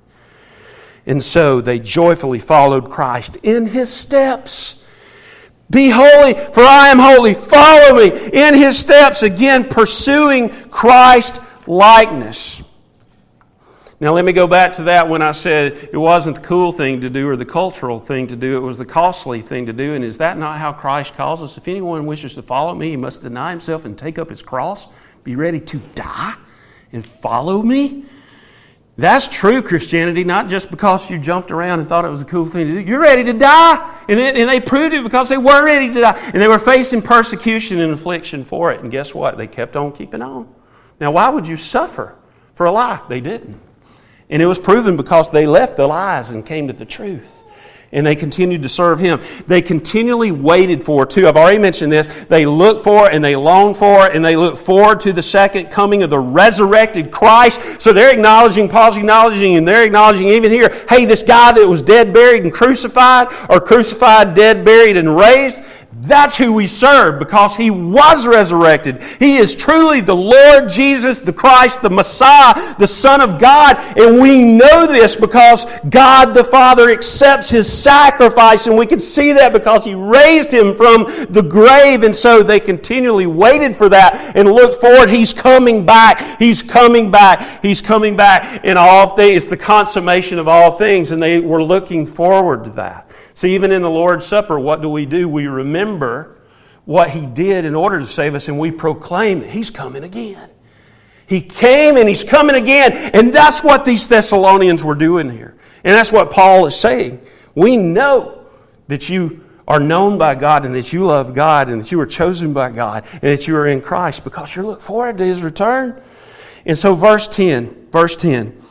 And 1.05 1.23
so 1.23 1.61
they 1.61 1.79
joyfully 1.79 2.39
followed 2.39 2.91
Christ 2.91 3.37
in 3.43 3.65
his 3.65 3.89
steps. 3.89 4.83
Be 5.69 5.89
holy, 5.89 6.33
for 6.33 6.63
I 6.63 6.89
am 6.89 6.99
holy. 6.99 7.33
Follow 7.33 7.95
me 7.95 8.11
in 8.33 8.55
his 8.55 8.77
steps. 8.77 9.23
Again, 9.23 9.63
pursuing 9.63 10.49
Christ 10.49 11.41
likeness. 11.65 12.61
Now, 14.01 14.13
let 14.13 14.23
me 14.23 14.31
go 14.31 14.47
back 14.47 14.71
to 14.73 14.83
that 14.83 15.09
when 15.09 15.21
I 15.21 15.33
said 15.33 15.89
it 15.91 15.97
wasn't 15.97 16.37
the 16.37 16.41
cool 16.41 16.71
thing 16.71 17.01
to 17.01 17.09
do 17.09 17.27
or 17.27 17.35
the 17.35 17.45
cultural 17.45 17.99
thing 17.99 18.27
to 18.27 18.35
do, 18.37 18.55
it 18.55 18.61
was 18.61 18.77
the 18.77 18.85
costly 18.85 19.41
thing 19.41 19.65
to 19.65 19.73
do. 19.73 19.93
And 19.93 20.05
is 20.05 20.17
that 20.19 20.37
not 20.37 20.57
how 20.57 20.71
Christ 20.71 21.15
calls 21.15 21.43
us? 21.43 21.57
If 21.57 21.67
anyone 21.67 22.05
wishes 22.05 22.33
to 22.35 22.41
follow 22.41 22.73
me, 22.73 22.91
he 22.91 22.97
must 22.97 23.21
deny 23.21 23.49
himself 23.49 23.83
and 23.83 23.97
take 23.97 24.17
up 24.17 24.29
his 24.29 24.41
cross, 24.41 24.87
be 25.25 25.35
ready 25.35 25.59
to 25.59 25.77
die, 25.95 26.35
and 26.93 27.05
follow 27.05 27.61
me? 27.61 28.05
That's 28.95 29.27
true 29.27 29.61
Christianity, 29.61 30.23
not 30.23 30.47
just 30.47 30.71
because 30.71 31.09
you 31.09 31.17
jumped 31.19 31.51
around 31.51 31.81
and 31.81 31.87
thought 31.87 32.05
it 32.05 32.09
was 32.09 32.21
a 32.21 32.25
cool 32.25 32.47
thing 32.47 32.67
to 32.67 32.73
do. 32.73 32.79
You're 32.89 33.01
ready 33.01 33.25
to 33.25 33.33
die. 33.33 33.97
And 34.07 34.17
they, 34.17 34.41
and 34.41 34.49
they 34.49 34.61
proved 34.61 34.93
it 34.93 35.03
because 35.03 35.27
they 35.27 35.37
were 35.37 35.63
ready 35.63 35.93
to 35.93 36.01
die. 36.01 36.19
And 36.33 36.41
they 36.41 36.47
were 36.47 36.59
facing 36.59 37.01
persecution 37.01 37.79
and 37.79 37.93
affliction 37.93 38.45
for 38.45 38.71
it. 38.71 38.81
And 38.81 38.91
guess 38.91 39.13
what? 39.13 39.37
They 39.37 39.47
kept 39.47 39.75
on 39.75 39.91
keeping 39.91 40.21
on. 40.21 40.53
Now, 41.01 41.11
why 41.11 41.29
would 41.29 41.47
you 41.47 41.57
suffer 41.57 42.17
for 42.55 42.65
a 42.65 42.71
lie? 42.71 43.01
They 43.07 43.21
didn't. 43.21 43.68
And 44.29 44.41
it 44.41 44.45
was 44.45 44.59
proven 44.59 44.97
because 44.97 45.31
they 45.31 45.47
left 45.47 45.77
the 45.77 45.87
lies 45.87 46.29
and 46.29 46.45
came 46.45 46.67
to 46.67 46.73
the 46.73 46.85
truth 46.85 47.39
and 47.91 48.05
they 48.05 48.15
continued 48.15 48.61
to 48.63 48.69
serve 48.69 48.99
him. 48.99 49.19
They 49.47 49.61
continually 49.61 50.31
waited 50.31 50.83
for, 50.83 51.05
too. 51.05 51.27
I've 51.27 51.37
already 51.37 51.57
mentioned 51.57 51.91
this. 51.91 52.25
They 52.25 52.45
looked 52.45 52.83
for 52.83 53.09
and 53.09 53.23
they 53.23 53.35
long 53.35 53.73
for 53.73 54.05
and 54.05 54.23
they 54.23 54.35
look 54.35 54.57
forward 54.57 54.99
to 55.01 55.13
the 55.13 55.23
second 55.23 55.71
coming 55.71 56.03
of 56.03 56.09
the 56.09 56.19
resurrected 56.19 57.11
Christ. 57.11 57.81
So 57.81 57.91
they're 57.91 58.13
acknowledging, 58.13 58.69
Paul's 58.69 58.97
acknowledging, 58.97 59.55
and 59.55 59.67
they're 59.67 59.85
acknowledging 59.85 60.29
even 60.29 60.51
here, 60.51 60.69
hey, 60.87 61.05
this 61.05 61.23
guy 61.23 61.51
that 61.53 61.67
was 61.67 61.81
dead, 61.81 62.13
buried, 62.13 62.43
and 62.43 62.53
crucified, 62.53 63.27
or 63.49 63.59
crucified, 63.59 64.35
dead, 64.35 64.63
buried, 64.63 64.97
and 64.97 65.15
raised, 65.15 65.61
that's 66.01 66.37
who 66.37 66.53
we 66.53 66.65
serve 66.65 67.19
because 67.19 67.57
he 67.57 67.69
was 67.69 68.25
resurrected. 68.25 69.03
He 69.03 69.35
is 69.35 69.53
truly 69.53 69.99
the 69.99 70.15
Lord 70.15 70.69
Jesus, 70.69 71.19
the 71.19 71.33
Christ, 71.33 71.81
the 71.81 71.89
Messiah, 71.89 72.75
the 72.79 72.87
Son 72.87 73.19
of 73.19 73.37
God. 73.37 73.75
And 73.97 74.21
we 74.21 74.57
know 74.57 74.87
this 74.87 75.17
because 75.17 75.65
God 75.89 76.33
the 76.33 76.43
Father 76.43 76.89
accepts 76.89 77.49
his 77.49 77.71
sacrifice. 77.71 78.65
And 78.67 78.77
we 78.77 78.85
can 78.85 78.99
see 78.99 79.33
that 79.33 79.51
because 79.51 79.83
he 79.83 79.93
raised 79.93 80.53
him 80.53 80.73
from 80.73 81.03
the 81.29 81.45
grave. 81.45 82.03
And 82.03 82.15
so 82.15 82.43
they 82.43 82.61
continually 82.61 83.27
waited 83.27 83.75
for 83.75 83.89
that 83.89 84.37
and 84.37 84.49
looked 84.49 84.79
forward. 84.79 85.09
He's 85.09 85.33
coming 85.33 85.85
back. 85.85 86.39
He's 86.39 86.61
coming 86.61 87.11
back. 87.11 87.61
He's 87.61 87.81
coming 87.81 88.15
back 88.15 88.63
in 88.63 88.77
all 88.77 89.15
things. 89.15 89.43
It's 89.43 89.47
the 89.47 89.57
consummation 89.57 90.39
of 90.39 90.47
all 90.47 90.77
things. 90.77 91.11
And 91.11 91.21
they 91.21 91.41
were 91.41 91.61
looking 91.61 92.05
forward 92.05 92.63
to 92.63 92.69
that. 92.71 93.09
See, 93.39 93.55
even 93.55 93.71
in 93.71 93.81
the 93.81 93.89
Lord's 93.89 94.25
Supper, 94.25 94.59
what 94.59 94.81
do 94.81 94.89
we 94.89 95.05
do? 95.05 95.29
We 95.29 95.47
remember 95.47 96.41
what 96.83 97.09
He 97.09 97.25
did 97.25 97.63
in 97.63 97.73
order 97.73 97.97
to 97.97 98.05
save 98.05 98.35
us, 98.35 98.49
and 98.49 98.59
we 98.59 98.69
proclaim 98.69 99.39
that 99.39 99.49
He's 99.49 99.71
coming 99.71 100.03
again. 100.03 100.49
He 101.25 101.39
came 101.39 101.95
and 101.95 102.09
He's 102.09 102.21
coming 102.21 102.57
again. 102.57 102.91
And 103.13 103.31
that's 103.33 103.63
what 103.63 103.85
these 103.85 104.09
Thessalonians 104.09 104.83
were 104.83 104.93
doing 104.93 105.29
here. 105.29 105.55
And 105.85 105.95
that's 105.95 106.11
what 106.11 106.31
Paul 106.31 106.65
is 106.65 106.77
saying. 106.77 107.25
We 107.55 107.77
know 107.77 108.45
that 108.89 109.07
you 109.07 109.41
are 109.69 109.79
known 109.79 110.17
by 110.17 110.35
God 110.35 110.65
and 110.65 110.75
that 110.75 110.91
you 110.91 111.05
love 111.05 111.33
God 111.33 111.69
and 111.69 111.81
that 111.81 111.93
you 111.93 112.01
are 112.01 112.05
chosen 112.05 112.51
by 112.51 112.71
God 112.71 113.05
and 113.13 113.21
that 113.21 113.47
you 113.47 113.55
are 113.55 113.67
in 113.67 113.79
Christ 113.79 114.25
because 114.25 114.53
you 114.53 114.63
look 114.63 114.81
forward 114.81 115.17
to 115.17 115.23
His 115.25 115.43
return. 115.43 116.01
And 116.65 116.77
so, 116.77 116.93
verse 116.93 117.29
10, 117.29 117.87
verse 117.89 118.17
10, 118.17 118.61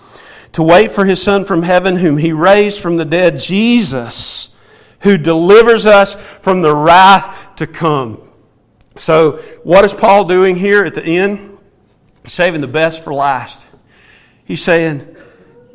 to 0.53 0.63
wait 0.63 0.93
for 0.93 1.07
His 1.07 1.23
Son 1.23 1.47
from 1.47 1.63
heaven, 1.63 1.97
whom 1.97 2.19
He 2.19 2.33
raised 2.33 2.83
from 2.83 2.99
the 2.99 3.07
dead, 3.07 3.39
Jesus 3.39 4.51
who 5.01 5.19
delivers 5.19 5.87
us 5.87 6.15
from 6.15 6.63
the 6.63 6.75
wrath 6.75 7.57
to 7.57 7.67
come. 7.67 8.21
So, 8.97 9.39
what 9.63 9.85
is 9.85 9.93
Paul 9.93 10.25
doing 10.25 10.57
here 10.57 10.85
at 10.85 10.95
the 10.95 11.03
end? 11.03 11.59
Saving 12.27 12.61
the 12.61 12.69
best 12.69 13.05
for 13.05 13.15
last. 13.15 13.67
He's 14.45 14.63
saying, 14.63 15.17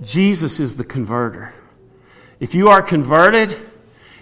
Jesus 0.02 0.60
is 0.60 0.76
the 0.76 0.84
converter. 0.84 1.54
If 2.40 2.54
you 2.54 2.70
are 2.70 2.82
converted, 2.82 3.56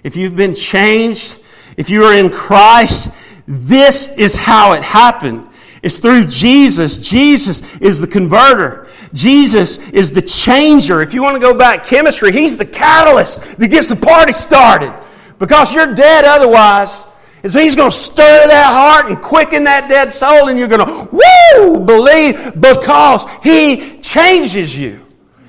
if 0.04 0.16
you've 0.16 0.36
been 0.36 0.54
changed, 0.56 1.40
if 1.78 1.90
you 1.90 2.04
are 2.04 2.14
in 2.14 2.30
Christ, 2.30 3.10
this 3.48 4.08
is 4.08 4.36
how 4.36 4.74
it 4.74 4.84
happened. 4.84 5.48
It's 5.82 5.98
through 5.98 6.28
Jesus. 6.28 6.98
Jesus 6.98 7.62
is 7.78 8.00
the 8.00 8.08
converter. 8.08 8.81
Jesus 9.14 9.78
is 9.90 10.12
the 10.12 10.22
changer. 10.22 11.02
If 11.02 11.14
you 11.14 11.22
want 11.22 11.36
to 11.36 11.42
go 11.42 11.54
back 11.54 11.86
chemistry, 11.86 12.32
he's 12.32 12.58
the 12.58 12.66
catalyst 12.66 13.58
that 13.58 13.68
gets 13.68 13.88
the 13.88 13.96
party 13.96 14.34
started. 14.34 14.94
Because 15.40 15.74
you're 15.74 15.94
dead 15.94 16.24
otherwise. 16.26 17.06
And 17.44 17.52
so 17.52 17.60
he's 17.60 17.76
going 17.76 17.90
to 17.90 17.96
stir 17.96 18.48
that 18.48 18.72
heart 18.72 19.12
and 19.12 19.22
quicken 19.22 19.64
that 19.64 19.90
dead 19.90 20.12
soul, 20.12 20.48
and 20.50 20.60
you're 20.60 20.68
going 20.68 20.86
to, 20.86 21.10
woo, 21.12 21.80
believe 21.80 22.62
because 22.62 23.26
he 23.42 24.00
changes 24.00 24.78
you. 24.78 25.06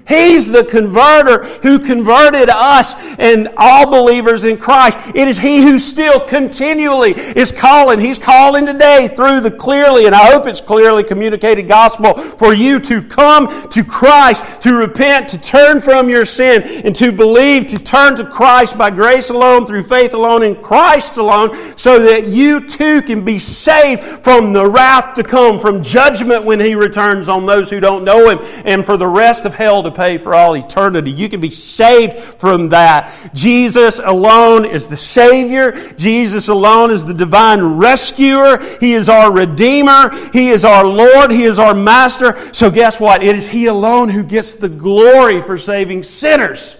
He's 0.09 0.50
the 0.50 0.64
converter 0.64 1.44
who 1.62 1.78
converted 1.78 2.48
us 2.50 2.94
and 3.18 3.48
all 3.57 3.90
believers 3.90 4.44
in 4.44 4.57
Christ. 4.57 4.98
It 5.14 5.28
is 5.28 5.38
He 5.38 5.62
who 5.62 5.78
still 5.78 6.20
continually 6.20 7.12
is 7.12 7.53
calling. 7.53 8.00
He's 8.00 8.18
calling 8.18 8.66
today 8.66 9.09
through 9.14 9.40
the 9.40 9.50
clearly, 9.50 10.07
and 10.07 10.14
I 10.14 10.32
hope 10.32 10.46
it's 10.46 10.61
clearly 10.61 11.05
communicated 11.05 11.68
gospel 11.68 12.14
for 12.14 12.53
you 12.53 12.80
to 12.80 13.00
come 13.00 13.68
to 13.68 13.84
Christ, 13.84 14.61
to 14.62 14.74
repent, 14.74 15.28
to 15.28 15.40
turn 15.40 15.80
from 15.80 16.09
your 16.09 16.24
sin, 16.24 16.62
and 16.84 16.96
to 16.96 17.12
believe, 17.12 17.68
to 17.68 17.78
turn 17.78 18.16
to 18.16 18.24
Christ 18.24 18.76
by 18.76 18.90
grace 18.90 19.30
alone, 19.30 19.66
through 19.66 19.84
faith 19.84 20.14
alone, 20.14 20.42
in 20.42 20.61
Christ 20.61 21.16
alone, 21.16 21.57
so 21.76 22.00
that 22.00 22.26
you 22.26 22.66
too 22.66 23.03
can 23.03 23.24
be 23.24 23.38
saved 23.38 24.03
from 24.24 24.53
the 24.53 24.68
wrath 24.68 25.14
to 25.14 25.22
come, 25.22 25.61
from 25.61 25.82
judgment 25.82 26.44
when 26.44 26.59
He 26.59 26.74
returns 26.74 27.28
on 27.28 27.46
those 27.46 27.70
who 27.70 27.78
don't 27.78 28.05
know 28.05 28.28
Him, 28.28 28.38
and 28.64 28.84
for 28.84 28.96
the 28.96 29.07
rest 29.07 29.44
of 29.44 29.55
hell 29.55 29.82
to 29.82 29.92
pay 29.92 30.01
for 30.18 30.34
all 30.34 30.57
eternity. 30.57 31.11
You 31.11 31.28
can 31.28 31.40
be 31.40 31.50
saved 31.50 32.18
from 32.18 32.68
that. 32.70 33.30
Jesus 33.34 33.98
alone 33.98 34.64
is 34.64 34.88
the 34.88 34.96
Savior. 34.96 35.72
Jesus 35.94 36.48
alone 36.48 36.90
is 36.90 37.05
the 37.05 37.14
divine 37.14 37.62
rescuer. 37.62 38.59
He 38.80 38.94
is 38.94 39.09
our 39.09 39.32
Redeemer. 39.32 40.11
He 40.32 40.50
is 40.50 40.64
our 40.64 40.84
Lord. 40.84 41.30
He 41.30 41.44
is 41.44 41.59
our 41.59 41.74
Master. 41.74 42.36
So 42.53 42.70
guess 42.70 43.00
what? 43.00 43.22
It 43.22 43.36
is 43.36 43.48
He 43.48 43.66
alone 43.66 44.09
who 44.09 44.22
gets 44.22 44.55
the 44.55 44.68
glory 44.68 45.40
for 45.42 45.57
saving 45.57 46.03
sinners. 46.03 46.78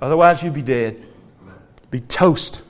Otherwise, 0.00 0.42
you'd 0.42 0.54
be 0.54 0.62
dead. 0.62 1.02
Be 1.90 2.00
toast. 2.00 2.64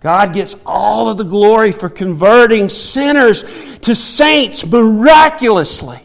God 0.00 0.34
gets 0.34 0.54
all 0.66 1.08
of 1.08 1.16
the 1.16 1.24
glory 1.24 1.72
for 1.72 1.88
converting 1.88 2.68
sinners 2.68 3.42
to 3.78 3.94
saints 3.94 4.66
miraculously. 4.66 5.98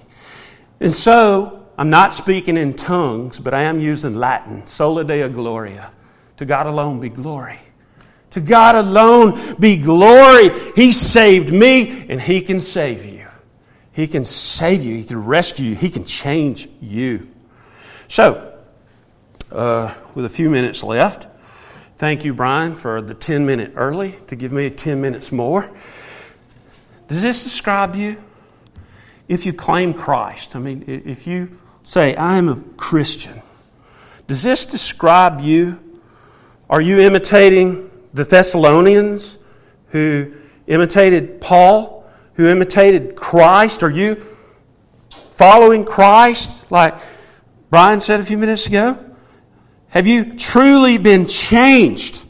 And 0.79 0.93
so, 0.93 1.58
I'm 1.79 1.89
not 1.89 2.11
speaking 2.11 2.57
in 2.57 2.73
tongues, 2.73 3.39
but 3.39 3.53
I 3.53 3.61
am 3.61 3.79
using 3.79 4.15
Latin. 4.15 4.67
Sola 4.67 5.05
Deo 5.05 5.29
Gloria. 5.29 5.93
To 6.35 6.43
God 6.43 6.67
alone 6.67 6.99
be 6.99 7.07
glory. 7.07 7.57
To 8.31 8.41
God 8.41 8.75
alone 8.75 9.55
be 9.57 9.77
glory. 9.77 10.49
He 10.75 10.91
saved 10.91 11.53
me, 11.53 12.05
and 12.09 12.19
He 12.19 12.41
can 12.41 12.59
save 12.59 13.05
you. 13.05 13.25
He 13.93 14.07
can 14.07 14.25
save 14.25 14.83
you. 14.83 14.97
He 14.97 15.05
can 15.05 15.23
rescue 15.23 15.67
you. 15.67 15.75
He 15.75 15.89
can 15.89 16.03
change 16.03 16.67
you. 16.81 17.29
So, 18.09 18.59
uh, 19.49 19.93
with 20.15 20.25
a 20.25 20.29
few 20.29 20.49
minutes 20.49 20.83
left, 20.83 21.29
thank 21.95 22.25
you, 22.25 22.33
Brian, 22.33 22.75
for 22.75 23.01
the 23.01 23.13
10 23.13 23.45
minute 23.45 23.71
early 23.77 24.17
to 24.27 24.35
give 24.35 24.51
me 24.51 24.69
10 24.69 24.99
minutes 24.99 25.31
more. 25.31 25.71
Does 27.07 27.21
this 27.21 27.41
describe 27.45 27.95
you? 27.95 28.21
If 29.29 29.45
you 29.45 29.53
claim 29.53 29.93
Christ, 29.93 30.57
I 30.57 30.59
mean, 30.59 30.83
if 30.85 31.25
you 31.25 31.57
say, 31.89 32.13
I 32.13 32.37
am 32.37 32.47
a 32.49 32.55
Christian. 32.77 33.41
Does 34.27 34.43
this 34.43 34.63
describe 34.63 35.41
you? 35.41 35.79
Are 36.69 36.81
you 36.81 36.99
imitating 36.99 37.89
the 38.13 38.23
Thessalonians 38.23 39.39
who 39.87 40.31
imitated 40.67 41.41
Paul, 41.41 42.07
who 42.35 42.47
imitated 42.47 43.15
Christ? 43.15 43.81
Are 43.81 43.89
you 43.89 44.23
following 45.31 45.83
Christ 45.83 46.71
like 46.71 46.93
Brian 47.71 48.01
said 48.01 48.19
a 48.19 48.23
few 48.23 48.37
minutes 48.37 48.67
ago? 48.67 49.03
Have 49.87 50.05
you 50.05 50.35
truly 50.35 50.99
been 50.99 51.25
changed? 51.25 52.23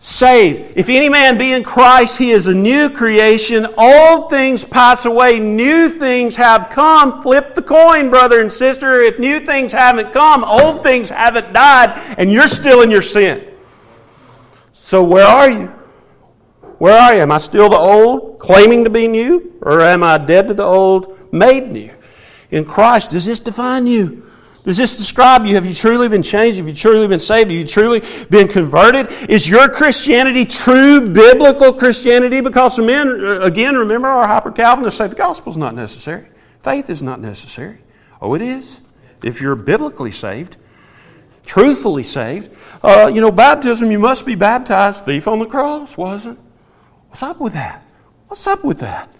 Saved. 0.00 0.72
If 0.76 0.88
any 0.88 1.08
man 1.08 1.38
be 1.38 1.52
in 1.52 1.62
Christ, 1.62 2.16
he 2.16 2.30
is 2.30 2.46
a 2.46 2.54
new 2.54 2.90
creation. 2.90 3.66
Old 3.76 4.30
things 4.30 4.64
pass 4.64 5.04
away, 5.04 5.38
new 5.38 5.90
things 5.90 6.34
have 6.36 6.70
come. 6.70 7.22
Flip 7.22 7.54
the 7.54 7.62
coin, 7.62 8.10
brother 8.10 8.40
and 8.40 8.52
sister. 8.52 9.02
If 9.02 9.18
new 9.18 9.40
things 9.40 9.72
haven't 9.72 10.12
come, 10.12 10.42
old 10.42 10.82
things 10.82 11.10
haven't 11.10 11.52
died, 11.52 12.00
and 12.18 12.32
you're 12.32 12.48
still 12.48 12.80
in 12.80 12.90
your 12.90 13.02
sin. 13.02 13.46
So, 14.72 15.04
where 15.04 15.26
are 15.26 15.50
you? 15.50 15.66
Where 16.78 16.98
are 16.98 17.14
you? 17.14 17.20
Am 17.20 17.30
I 17.30 17.38
still 17.38 17.68
the 17.68 17.76
old, 17.76 18.38
claiming 18.38 18.84
to 18.84 18.90
be 18.90 19.06
new? 19.06 19.52
Or 19.60 19.82
am 19.82 20.02
I 20.02 20.16
dead 20.16 20.48
to 20.48 20.54
the 20.54 20.64
old, 20.64 21.18
made 21.30 21.70
new? 21.70 21.94
In 22.50 22.64
Christ, 22.64 23.10
does 23.10 23.26
this 23.26 23.38
define 23.38 23.86
you? 23.86 24.29
Does 24.64 24.76
this 24.76 24.96
describe 24.96 25.46
you? 25.46 25.54
Have 25.54 25.64
you 25.64 25.74
truly 25.74 26.08
been 26.08 26.22
changed? 26.22 26.58
Have 26.58 26.68
you 26.68 26.74
truly 26.74 27.08
been 27.08 27.20
saved? 27.20 27.50
Have 27.50 27.58
you 27.58 27.66
truly 27.66 28.02
been 28.28 28.46
converted? 28.46 29.10
Is 29.30 29.48
your 29.48 29.68
Christianity 29.68 30.44
true 30.44 31.12
biblical 31.12 31.72
Christianity? 31.72 32.42
Because 32.42 32.78
men, 32.78 33.08
uh, 33.08 33.40
again, 33.40 33.74
remember 33.74 34.08
our 34.08 34.26
hyper 34.26 34.52
Calvinists 34.52 34.98
say 34.98 35.08
the 35.08 35.14
gospel 35.14 35.50
is 35.50 35.56
not 35.56 35.74
necessary. 35.74 36.28
Faith 36.62 36.90
is 36.90 37.00
not 37.00 37.20
necessary. 37.20 37.78
Oh, 38.20 38.34
it 38.34 38.42
is. 38.42 38.82
If 39.22 39.40
you're 39.40 39.56
biblically 39.56 40.10
saved, 40.10 40.58
truthfully 41.46 42.02
saved. 42.02 42.54
Uh, 42.82 43.10
you 43.12 43.22
know, 43.22 43.32
baptism, 43.32 43.90
you 43.90 43.98
must 43.98 44.26
be 44.26 44.34
baptized. 44.34 45.06
Thief 45.06 45.26
on 45.26 45.38
the 45.38 45.46
cross 45.46 45.96
wasn't. 45.96 46.38
What's 47.08 47.22
up 47.22 47.40
with 47.40 47.54
that? 47.54 47.82
What's 48.28 48.46
up 48.46 48.62
with 48.62 48.80
that? 48.80 49.12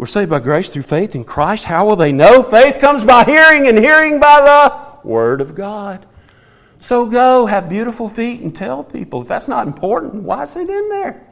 We're 0.00 0.06
saved 0.06 0.30
by 0.30 0.38
grace 0.38 0.70
through 0.70 0.84
faith 0.84 1.14
in 1.14 1.24
Christ. 1.24 1.64
How 1.64 1.84
will 1.84 1.94
they 1.94 2.10
know? 2.10 2.42
Faith 2.42 2.78
comes 2.78 3.04
by 3.04 3.22
hearing, 3.22 3.68
and 3.68 3.76
hearing 3.76 4.18
by 4.18 4.40
the 4.40 5.06
Word 5.06 5.42
of 5.42 5.54
God. 5.54 6.06
So 6.78 7.04
go, 7.04 7.44
have 7.44 7.68
beautiful 7.68 8.08
feet, 8.08 8.40
and 8.40 8.56
tell 8.56 8.82
people. 8.82 9.20
If 9.20 9.28
that's 9.28 9.46
not 9.46 9.66
important, 9.66 10.22
why 10.22 10.44
is 10.44 10.56
it 10.56 10.70
in 10.70 10.88
there? 10.88 11.28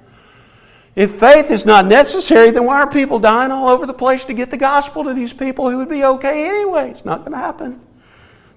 If 0.94 1.12
faith 1.12 1.50
is 1.50 1.64
not 1.64 1.86
necessary, 1.86 2.50
then 2.50 2.66
why 2.66 2.80
are 2.80 2.90
people 2.90 3.18
dying 3.18 3.50
all 3.52 3.68
over 3.68 3.86
the 3.86 3.94
place 3.94 4.26
to 4.26 4.34
get 4.34 4.50
the 4.50 4.58
gospel 4.58 5.02
to 5.04 5.14
these 5.14 5.32
people 5.32 5.70
who 5.70 5.78
would 5.78 5.88
be 5.88 6.04
okay 6.04 6.44
anyway? 6.44 6.90
It's 6.90 7.06
not 7.06 7.20
going 7.20 7.32
to 7.32 7.38
happen. 7.38 7.80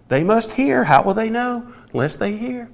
They 0.09 0.25
must 0.25 0.51
hear. 0.51 0.83
How 0.83 1.03
will 1.03 1.13
they 1.13 1.29
know 1.29 1.65
unless 1.93 2.17
they 2.17 2.35
hear? 2.35 2.69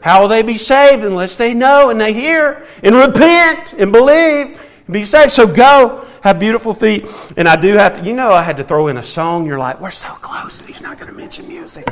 How 0.00 0.22
will 0.22 0.28
they 0.28 0.40
be 0.40 0.56
saved 0.56 1.04
unless 1.04 1.36
they 1.36 1.52
know 1.52 1.90
and 1.90 2.00
they 2.00 2.14
hear 2.14 2.64
and 2.82 2.94
repent 2.94 3.74
and 3.74 3.92
believe 3.92 4.58
and 4.86 4.94
be 4.94 5.04
saved? 5.04 5.32
So 5.32 5.46
go, 5.46 6.06
have 6.22 6.38
beautiful 6.38 6.74
feet. 6.74 7.06
And 7.36 7.48
I 7.48 7.56
do 7.56 7.76
have 7.76 8.00
to, 8.00 8.08
you 8.08 8.14
know, 8.14 8.32
I 8.32 8.42
had 8.42 8.56
to 8.58 8.64
throw 8.64 8.88
in 8.88 8.96
a 8.96 9.02
song. 9.02 9.46
You're 9.46 9.58
like, 9.58 9.80
we're 9.80 9.90
so 9.90 10.08
close, 10.14 10.60
and 10.60 10.68
he's 10.68 10.82
not 10.82 10.98
going 10.98 11.10
to 11.10 11.16
mention 11.16 11.48
music. 11.48 11.88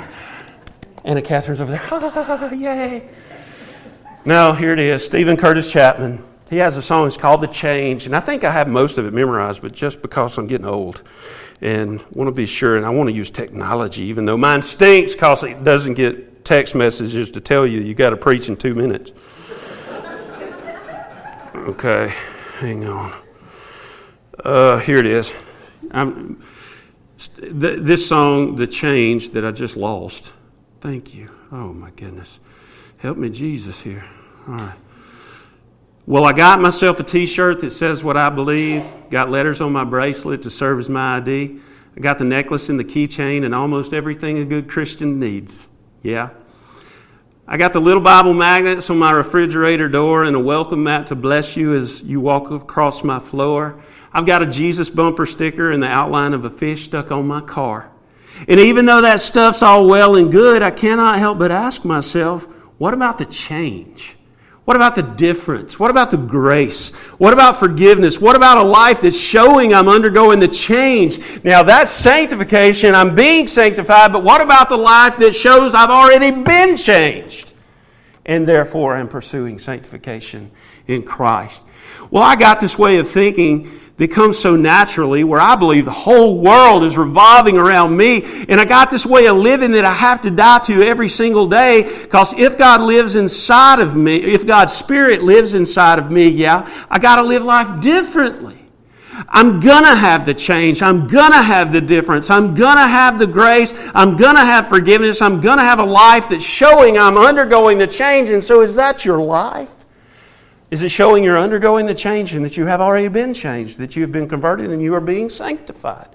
Anna 1.05 1.23
Catherine's 1.23 1.61
over 1.61 1.71
there, 1.71 1.81
ha, 1.81 1.99
ha, 1.99 2.11
ha, 2.11 2.51
yay. 2.53 3.09
Now, 4.25 4.53
here 4.53 4.73
it 4.73 4.81
is 4.81 5.05
Steven 5.05 5.37
Curtis 5.37 5.73
Chapman. 5.73 6.23
He 6.51 6.57
has 6.57 6.77
a 6.77 6.83
song, 6.83 7.07
it's 7.07 7.17
called 7.17 7.41
The 7.41 7.47
Change. 7.47 8.07
And 8.07 8.17
I 8.17 8.21
think 8.21 8.43
I 8.43 8.51
have 8.51 8.69
most 8.69 8.99
of 8.99 9.07
it 9.07 9.13
memorized, 9.13 9.63
but 9.63 9.73
just 9.73 10.03
because 10.03 10.39
I'm 10.39 10.47
getting 10.47 10.67
old 10.67 11.03
and 11.61 12.03
want 12.13 12.29
to 12.29 12.33
be 12.33 12.47
sure, 12.47 12.77
and 12.77 12.87
I 12.87 12.91
want 12.91 13.09
to 13.09 13.15
use 13.15 13.31
technology, 13.31 14.05
even 14.05 14.25
though 14.25 14.37
mine 14.37 14.63
stinks 14.63 15.15
because 15.15 15.43
it 15.43 15.63
doesn't 15.63 15.95
get 15.95 16.45
text 16.45 16.75
messages 16.75 17.31
to 17.33 17.41
tell 17.41 17.67
you 17.67 17.81
you 17.81 17.95
got 17.95 18.11
to 18.11 18.17
preach 18.17 18.49
in 18.49 18.57
two 18.57 18.75
minutes. 18.75 19.13
okay, 21.55 22.13
hang 22.59 22.85
on. 22.87 23.13
Uh, 24.45 24.79
here 24.79 24.99
it 24.99 25.07
is. 25.07 25.33
Th- 25.93 27.81
this 27.81 28.07
song, 28.07 28.55
The 28.55 28.67
Change, 28.67 29.31
that 29.31 29.45
I 29.45 29.51
just 29.51 29.77
lost. 29.77 30.33
Thank 30.81 31.15
you. 31.15 31.29
Oh, 31.51 31.73
my 31.73 31.91
goodness. 31.91 32.39
Help 32.99 33.19
me, 33.19 33.31
Jesus, 33.31 33.81
here. 33.81 34.05
All 34.47 34.55
right. 34.55 34.77
Well, 36.07 36.25
I 36.25 36.33
got 36.33 36.61
myself 36.61 37.01
a 37.01 37.03
t 37.03 37.27
shirt 37.27 37.61
that 37.61 37.73
says 37.73 38.05
what 38.05 38.17
I 38.17 38.31
believe, 38.31 38.85
got 39.11 39.29
letters 39.29 39.61
on 39.61 39.73
my 39.73 39.85
bracelet 39.85 40.43
to 40.43 40.51
serve 40.51 40.79
as 40.79 40.89
my 40.89 41.17
ID. 41.17 41.59
I 41.97 42.01
got 42.01 42.19
the 42.19 42.25
necklace 42.25 42.69
and 42.69 42.79
the 42.79 42.85
keychain 42.85 43.45
and 43.45 43.55
almost 43.55 43.93
everything 43.93 44.39
a 44.39 44.45
good 44.45 44.69
Christian 44.69 45.19
needs. 45.19 45.69
Yeah. 46.03 46.31
I 47.47 47.57
got 47.57 47.73
the 47.73 47.81
little 47.81 48.03
Bible 48.03 48.35
magnets 48.35 48.89
on 48.89 48.99
my 48.99 49.11
refrigerator 49.11 49.89
door 49.89 50.23
and 50.25 50.37
a 50.37 50.41
welcome 50.41 50.85
mat 50.85 51.09
to 51.09 51.17
bless 51.17 51.57
you 51.57 51.75
as 51.75 52.03
you 52.03 52.21
walk 52.21 52.51
across 52.51 53.03
my 53.03 53.19
floor. 53.19 53.83
I've 54.13 54.27
got 54.27 54.43
a 54.43 54.47
Jesus 54.47 54.91
bumper 54.91 55.27
sticker 55.27 55.71
and 55.71 55.83
the 55.83 55.89
outline 55.89 56.33
of 56.33 56.45
a 56.45 56.51
fish 56.51 56.85
stuck 56.85 57.11
on 57.11 57.27
my 57.27 57.41
car. 57.41 57.91
And 58.47 58.61
even 58.61 58.87
though 58.87 59.01
that 59.01 59.21
stuff's 59.21 59.63
all 59.63 59.87
well 59.87 60.17
and 60.17 60.31
good, 60.31 60.63
I 60.63 60.71
cannot 60.71 61.19
help 61.19 61.39
but 61.39 61.51
ask 61.51 61.85
myself, 61.85 62.45
what 62.79 62.95
about 62.95 63.19
the 63.19 63.25
change? 63.25 64.17
What 64.65 64.77
about 64.77 64.95
the 64.95 65.03
difference? 65.03 65.81
What 65.81 65.91
about 65.91 66.11
the 66.11 66.19
grace? 66.19 66.91
What 67.17 67.33
about 67.33 67.59
forgiveness? 67.59 68.21
What 68.21 68.37
about 68.37 68.59
a 68.59 68.69
life 68.69 69.01
that's 69.01 69.19
showing 69.19 69.73
I'm 69.73 69.89
undergoing 69.89 70.41
the 70.41 70.49
change? 70.49 71.43
Now 71.43 71.63
that's 71.63 71.91
sanctification. 71.91 72.95
I'm 72.95 73.15
being 73.15 73.49
sanctified, 73.49 74.13
but 74.13 74.23
what 74.23 74.43
about 74.43 74.69
the 74.69 74.77
life 74.77 75.17
that 75.19 75.35
shows 75.35 75.73
I've 75.73 75.89
already 75.89 76.31
been 76.43 76.77
changed? 76.77 77.55
And 78.27 78.47
therefore 78.47 78.95
I'm 78.95 79.09
pursuing 79.09 79.59
sanctification 79.59 80.51
in 80.87 81.03
Christ. 81.03 81.63
Well, 82.11 82.23
I 82.23 82.37
got 82.37 82.61
this 82.61 82.79
way 82.79 82.99
of 82.99 83.09
thinking 83.09 83.71
that 83.99 84.11
comes 84.13 84.39
so 84.39 84.57
naturally 84.57 85.25
where 85.25 85.41
I 85.41 85.57
believe 85.57 85.85
the 85.85 85.91
whole 85.91 86.41
world 86.41 86.85
is 86.85 86.97
revolving 86.97 87.59
around 87.59 87.97
me. 87.97 88.23
And 88.49 88.61
I 88.61 88.65
got 88.65 88.91
this 88.91 89.05
way 89.05 89.27
of 89.27 89.37
living 89.37 89.73
that 89.73 89.85
I 89.85 89.93
have 89.93 90.21
to 90.23 90.31
die 90.31 90.61
to 90.61 90.83
every 90.83 91.09
single 91.09 91.49
day 91.49 91.83
because 91.83 92.33
if 92.35 92.57
God 92.57 92.81
lives 92.81 93.17
inside 93.17 93.81
of 93.81 93.97
me, 93.97 94.17
if 94.17 94.47
God's 94.47 94.73
Spirit 94.73 95.23
lives 95.23 95.55
inside 95.55 95.99
of 95.99 96.11
me, 96.11 96.29
yeah, 96.29 96.69
I 96.89 96.99
got 96.99 97.17
to 97.17 97.23
live 97.23 97.45
life 97.45 97.81
differently. 97.81 98.55
I'm 99.29 99.59
gonna 99.59 99.97
have 99.97 100.25
the 100.25 100.35
change. 100.35 100.81
I'm 100.81 101.09
gonna 101.09 101.43
have 101.43 101.73
the 101.73 101.81
difference. 101.81 102.31
I'm 102.31 102.55
gonna 102.55 102.87
have 102.87 103.19
the 103.19 103.27
grace. 103.27 103.75
I'm 103.93 104.17
gonna 104.17 104.45
have 104.45 104.69
forgiveness. 104.69 105.21
I'm 105.21 105.41
gonna 105.41 105.63
have 105.63 105.81
a 105.81 105.85
life 105.85 106.29
that's 106.29 106.45
showing 106.45 106.97
I'm 106.97 107.19
undergoing 107.19 107.79
the 107.79 107.89
change. 107.89 108.29
And 108.29 108.45
so, 108.45 108.61
is 108.61 108.77
that 108.77 109.05
your 109.05 109.21
life? 109.21 109.78
Is 110.71 110.83
it 110.83 110.91
showing 110.91 111.25
you're 111.25 111.39
undergoing 111.39 111.87
the 111.87 111.95
change 111.95 112.35
and 112.35 112.45
that 112.45 112.57
you 112.57 112.67
have 112.67 112.81
already 112.81 113.09
been 113.09 113.33
changed, 113.33 113.79
that 113.79 113.97
you 113.97 114.03
have 114.03 114.13
been 114.13 114.29
converted 114.29 114.71
and 114.71 114.83
you 114.83 114.95
are 114.95 115.01
being 115.01 115.31
sanctified? 115.31 116.09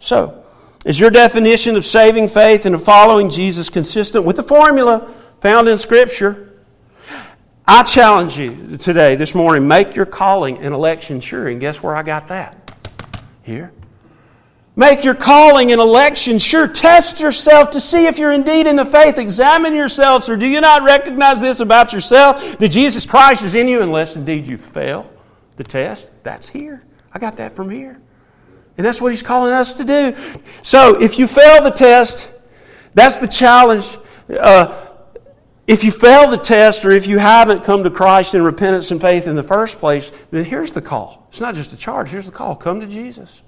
So, 0.00 0.44
is 0.84 0.98
your 0.98 1.10
definition 1.10 1.76
of 1.76 1.84
saving 1.84 2.28
faith 2.28 2.66
and 2.66 2.74
of 2.74 2.82
following 2.82 3.30
Jesus 3.30 3.68
consistent 3.68 4.24
with 4.24 4.36
the 4.36 4.42
formula 4.42 5.12
found 5.40 5.68
in 5.68 5.78
Scripture? 5.78 6.52
I 7.66 7.82
challenge 7.82 8.38
you 8.38 8.78
today, 8.78 9.14
this 9.14 9.34
morning, 9.34 9.68
make 9.68 9.94
your 9.94 10.06
calling 10.06 10.58
and 10.58 10.72
election 10.72 11.20
sure. 11.20 11.48
And 11.48 11.60
guess 11.60 11.82
where 11.82 11.94
I 11.94 12.02
got 12.02 12.28
that? 12.28 12.72
Here. 13.42 13.72
Make 14.78 15.02
your 15.02 15.14
calling 15.14 15.72
and 15.72 15.80
election 15.80 16.38
sure. 16.38 16.68
Test 16.68 17.18
yourself 17.18 17.70
to 17.70 17.80
see 17.80 18.06
if 18.06 18.16
you're 18.16 18.30
indeed 18.30 18.68
in 18.68 18.76
the 18.76 18.84
faith. 18.84 19.18
Examine 19.18 19.74
yourselves, 19.74 20.28
or 20.28 20.36
do 20.36 20.46
you 20.46 20.60
not 20.60 20.84
recognize 20.84 21.40
this 21.40 21.58
about 21.58 21.92
yourself 21.92 22.56
that 22.58 22.68
Jesus 22.68 23.04
Christ 23.04 23.42
is 23.42 23.56
in 23.56 23.66
you 23.66 23.82
unless 23.82 24.14
indeed 24.14 24.46
you 24.46 24.56
fail 24.56 25.12
the 25.56 25.64
test? 25.64 26.12
That's 26.22 26.48
here. 26.48 26.84
I 27.12 27.18
got 27.18 27.34
that 27.38 27.56
from 27.56 27.70
here. 27.70 28.00
And 28.76 28.86
that's 28.86 29.02
what 29.02 29.10
he's 29.10 29.20
calling 29.20 29.52
us 29.52 29.72
to 29.72 29.84
do. 29.84 30.14
So 30.62 30.94
if 31.02 31.18
you 31.18 31.26
fail 31.26 31.60
the 31.64 31.72
test, 31.72 32.32
that's 32.94 33.18
the 33.18 33.26
challenge. 33.26 33.98
Uh, 34.30 34.90
if 35.66 35.82
you 35.82 35.90
fail 35.90 36.30
the 36.30 36.38
test 36.38 36.84
or 36.84 36.92
if 36.92 37.08
you 37.08 37.18
haven't 37.18 37.64
come 37.64 37.82
to 37.82 37.90
Christ 37.90 38.36
in 38.36 38.42
repentance 38.42 38.92
and 38.92 39.00
faith 39.00 39.26
in 39.26 39.34
the 39.34 39.42
first 39.42 39.80
place, 39.80 40.12
then 40.30 40.44
here's 40.44 40.70
the 40.70 40.80
call. 40.80 41.26
It's 41.30 41.40
not 41.40 41.56
just 41.56 41.72
a 41.72 41.76
charge, 41.76 42.10
here's 42.10 42.26
the 42.26 42.30
call 42.30 42.54
come 42.54 42.78
to 42.78 42.86
Jesus. 42.86 43.42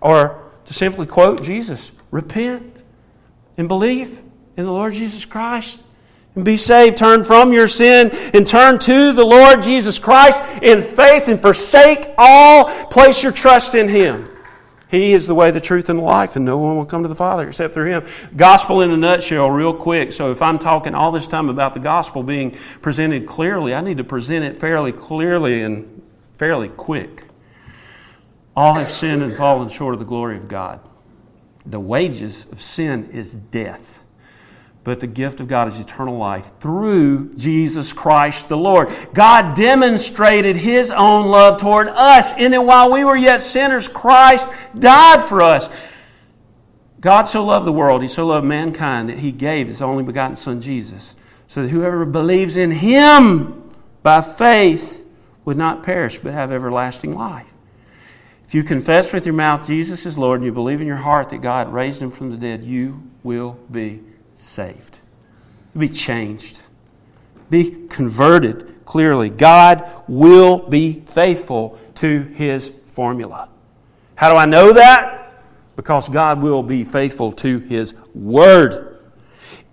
Or 0.00 0.47
to 0.68 0.74
simply 0.74 1.06
quote 1.06 1.42
Jesus 1.42 1.92
repent 2.10 2.82
and 3.56 3.68
believe 3.68 4.20
in 4.58 4.66
the 4.66 4.72
Lord 4.72 4.92
Jesus 4.92 5.24
Christ 5.24 5.80
and 6.34 6.44
be 6.44 6.58
saved. 6.58 6.98
Turn 6.98 7.24
from 7.24 7.54
your 7.54 7.68
sin 7.68 8.10
and 8.34 8.46
turn 8.46 8.78
to 8.80 9.12
the 9.12 9.24
Lord 9.24 9.62
Jesus 9.62 9.98
Christ 9.98 10.42
in 10.62 10.82
faith 10.82 11.26
and 11.28 11.40
forsake 11.40 12.06
all. 12.18 12.86
Place 12.88 13.22
your 13.22 13.32
trust 13.32 13.74
in 13.74 13.88
Him. 13.88 14.28
He 14.90 15.14
is 15.14 15.26
the 15.26 15.34
way, 15.34 15.50
the 15.50 15.60
truth, 15.60 15.88
and 15.88 15.98
the 15.98 16.04
life, 16.04 16.36
and 16.36 16.44
no 16.44 16.58
one 16.58 16.76
will 16.76 16.86
come 16.86 17.02
to 17.02 17.08
the 17.08 17.14
Father 17.14 17.48
except 17.48 17.72
through 17.72 17.90
Him. 17.90 18.06
Gospel 18.36 18.82
in 18.82 18.90
a 18.90 18.96
nutshell, 18.96 19.50
real 19.50 19.72
quick. 19.72 20.12
So, 20.12 20.32
if 20.32 20.42
I'm 20.42 20.58
talking 20.58 20.94
all 20.94 21.12
this 21.12 21.26
time 21.26 21.48
about 21.48 21.72
the 21.72 21.80
gospel 21.80 22.22
being 22.22 22.52
presented 22.82 23.26
clearly, 23.26 23.74
I 23.74 23.80
need 23.80 23.96
to 23.98 24.04
present 24.04 24.44
it 24.44 24.60
fairly 24.60 24.92
clearly 24.92 25.62
and 25.62 26.02
fairly 26.36 26.68
quick. 26.68 27.27
All 28.58 28.74
have 28.74 28.90
sinned 28.90 29.22
and 29.22 29.36
fallen 29.36 29.68
short 29.68 29.94
of 29.94 30.00
the 30.00 30.04
glory 30.04 30.36
of 30.36 30.48
God. 30.48 30.80
The 31.64 31.78
wages 31.78 32.44
of 32.50 32.60
sin 32.60 33.08
is 33.12 33.36
death, 33.36 34.02
but 34.82 34.98
the 34.98 35.06
gift 35.06 35.38
of 35.38 35.46
God 35.46 35.68
is 35.68 35.78
eternal 35.78 36.18
life 36.18 36.50
through 36.58 37.34
Jesus 37.36 37.92
Christ 37.92 38.48
the 38.48 38.56
Lord. 38.56 38.90
God 39.14 39.54
demonstrated 39.54 40.56
His 40.56 40.90
own 40.90 41.28
love 41.28 41.60
toward 41.60 41.86
us 41.86 42.32
in 42.36 42.50
that 42.50 42.62
while 42.62 42.90
we 42.90 43.04
were 43.04 43.16
yet 43.16 43.42
sinners, 43.42 43.86
Christ 43.86 44.50
died 44.76 45.22
for 45.22 45.40
us. 45.40 45.70
God 47.00 47.28
so 47.28 47.44
loved 47.44 47.64
the 47.64 47.72
world, 47.72 48.02
He 48.02 48.08
so 48.08 48.26
loved 48.26 48.44
mankind 48.44 49.08
that 49.08 49.20
He 49.20 49.30
gave 49.30 49.68
His 49.68 49.80
only 49.80 50.02
begotten 50.02 50.34
Son 50.34 50.60
Jesus, 50.60 51.14
so 51.46 51.62
that 51.62 51.68
whoever 51.68 52.04
believes 52.04 52.56
in 52.56 52.72
Him 52.72 53.72
by 54.02 54.20
faith 54.20 55.06
would 55.44 55.56
not 55.56 55.84
perish 55.84 56.18
but 56.18 56.32
have 56.32 56.50
everlasting 56.50 57.14
life. 57.14 57.46
If 58.48 58.54
you 58.54 58.64
confess 58.64 59.12
with 59.12 59.26
your 59.26 59.34
mouth 59.34 59.66
Jesus 59.66 60.06
is 60.06 60.16
Lord 60.16 60.40
and 60.40 60.46
you 60.46 60.52
believe 60.52 60.80
in 60.80 60.86
your 60.86 60.96
heart 60.96 61.28
that 61.28 61.42
God 61.42 61.70
raised 61.70 62.00
him 62.00 62.10
from 62.10 62.30
the 62.30 62.36
dead, 62.38 62.64
you 62.64 63.02
will 63.22 63.58
be 63.70 64.00
saved. 64.38 65.00
You'll 65.74 65.82
be 65.82 65.90
changed. 65.90 66.62
Be 67.50 67.86
converted 67.88 68.86
clearly. 68.86 69.28
God 69.28 69.86
will 70.08 70.66
be 70.66 71.00
faithful 71.00 71.78
to 71.96 72.22
his 72.22 72.72
formula. 72.86 73.50
How 74.14 74.32
do 74.32 74.38
I 74.38 74.46
know 74.46 74.72
that? 74.72 75.42
Because 75.76 76.08
God 76.08 76.42
will 76.42 76.62
be 76.62 76.84
faithful 76.84 77.32
to 77.32 77.58
his 77.58 77.92
word. 78.14 78.98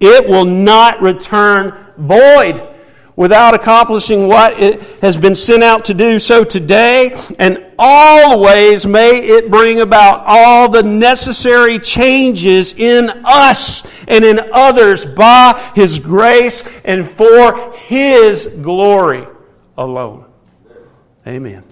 It 0.01 0.27
will 0.27 0.43
not 0.43 1.01
return 1.01 1.93
void 1.95 2.74
without 3.15 3.53
accomplishing 3.53 4.27
what 4.27 4.59
it 4.59 4.81
has 5.01 5.17
been 5.17 5.35
sent 5.35 5.63
out 5.63 5.85
to 5.85 5.93
do. 5.93 6.19
So 6.19 6.43
today 6.43 7.15
and 7.39 7.65
always 7.77 8.85
may 8.85 9.17
it 9.17 9.49
bring 9.49 9.81
about 9.81 10.23
all 10.25 10.69
the 10.69 10.83
necessary 10.83 11.79
changes 11.79 12.73
in 12.73 13.09
us 13.25 13.83
and 14.07 14.23
in 14.23 14.39
others 14.53 15.05
by 15.05 15.71
His 15.75 15.99
grace 15.99 16.63
and 16.83 17.07
for 17.07 17.73
His 17.73 18.47
glory 18.61 19.27
alone. 19.77 20.25
Amen. 21.27 21.64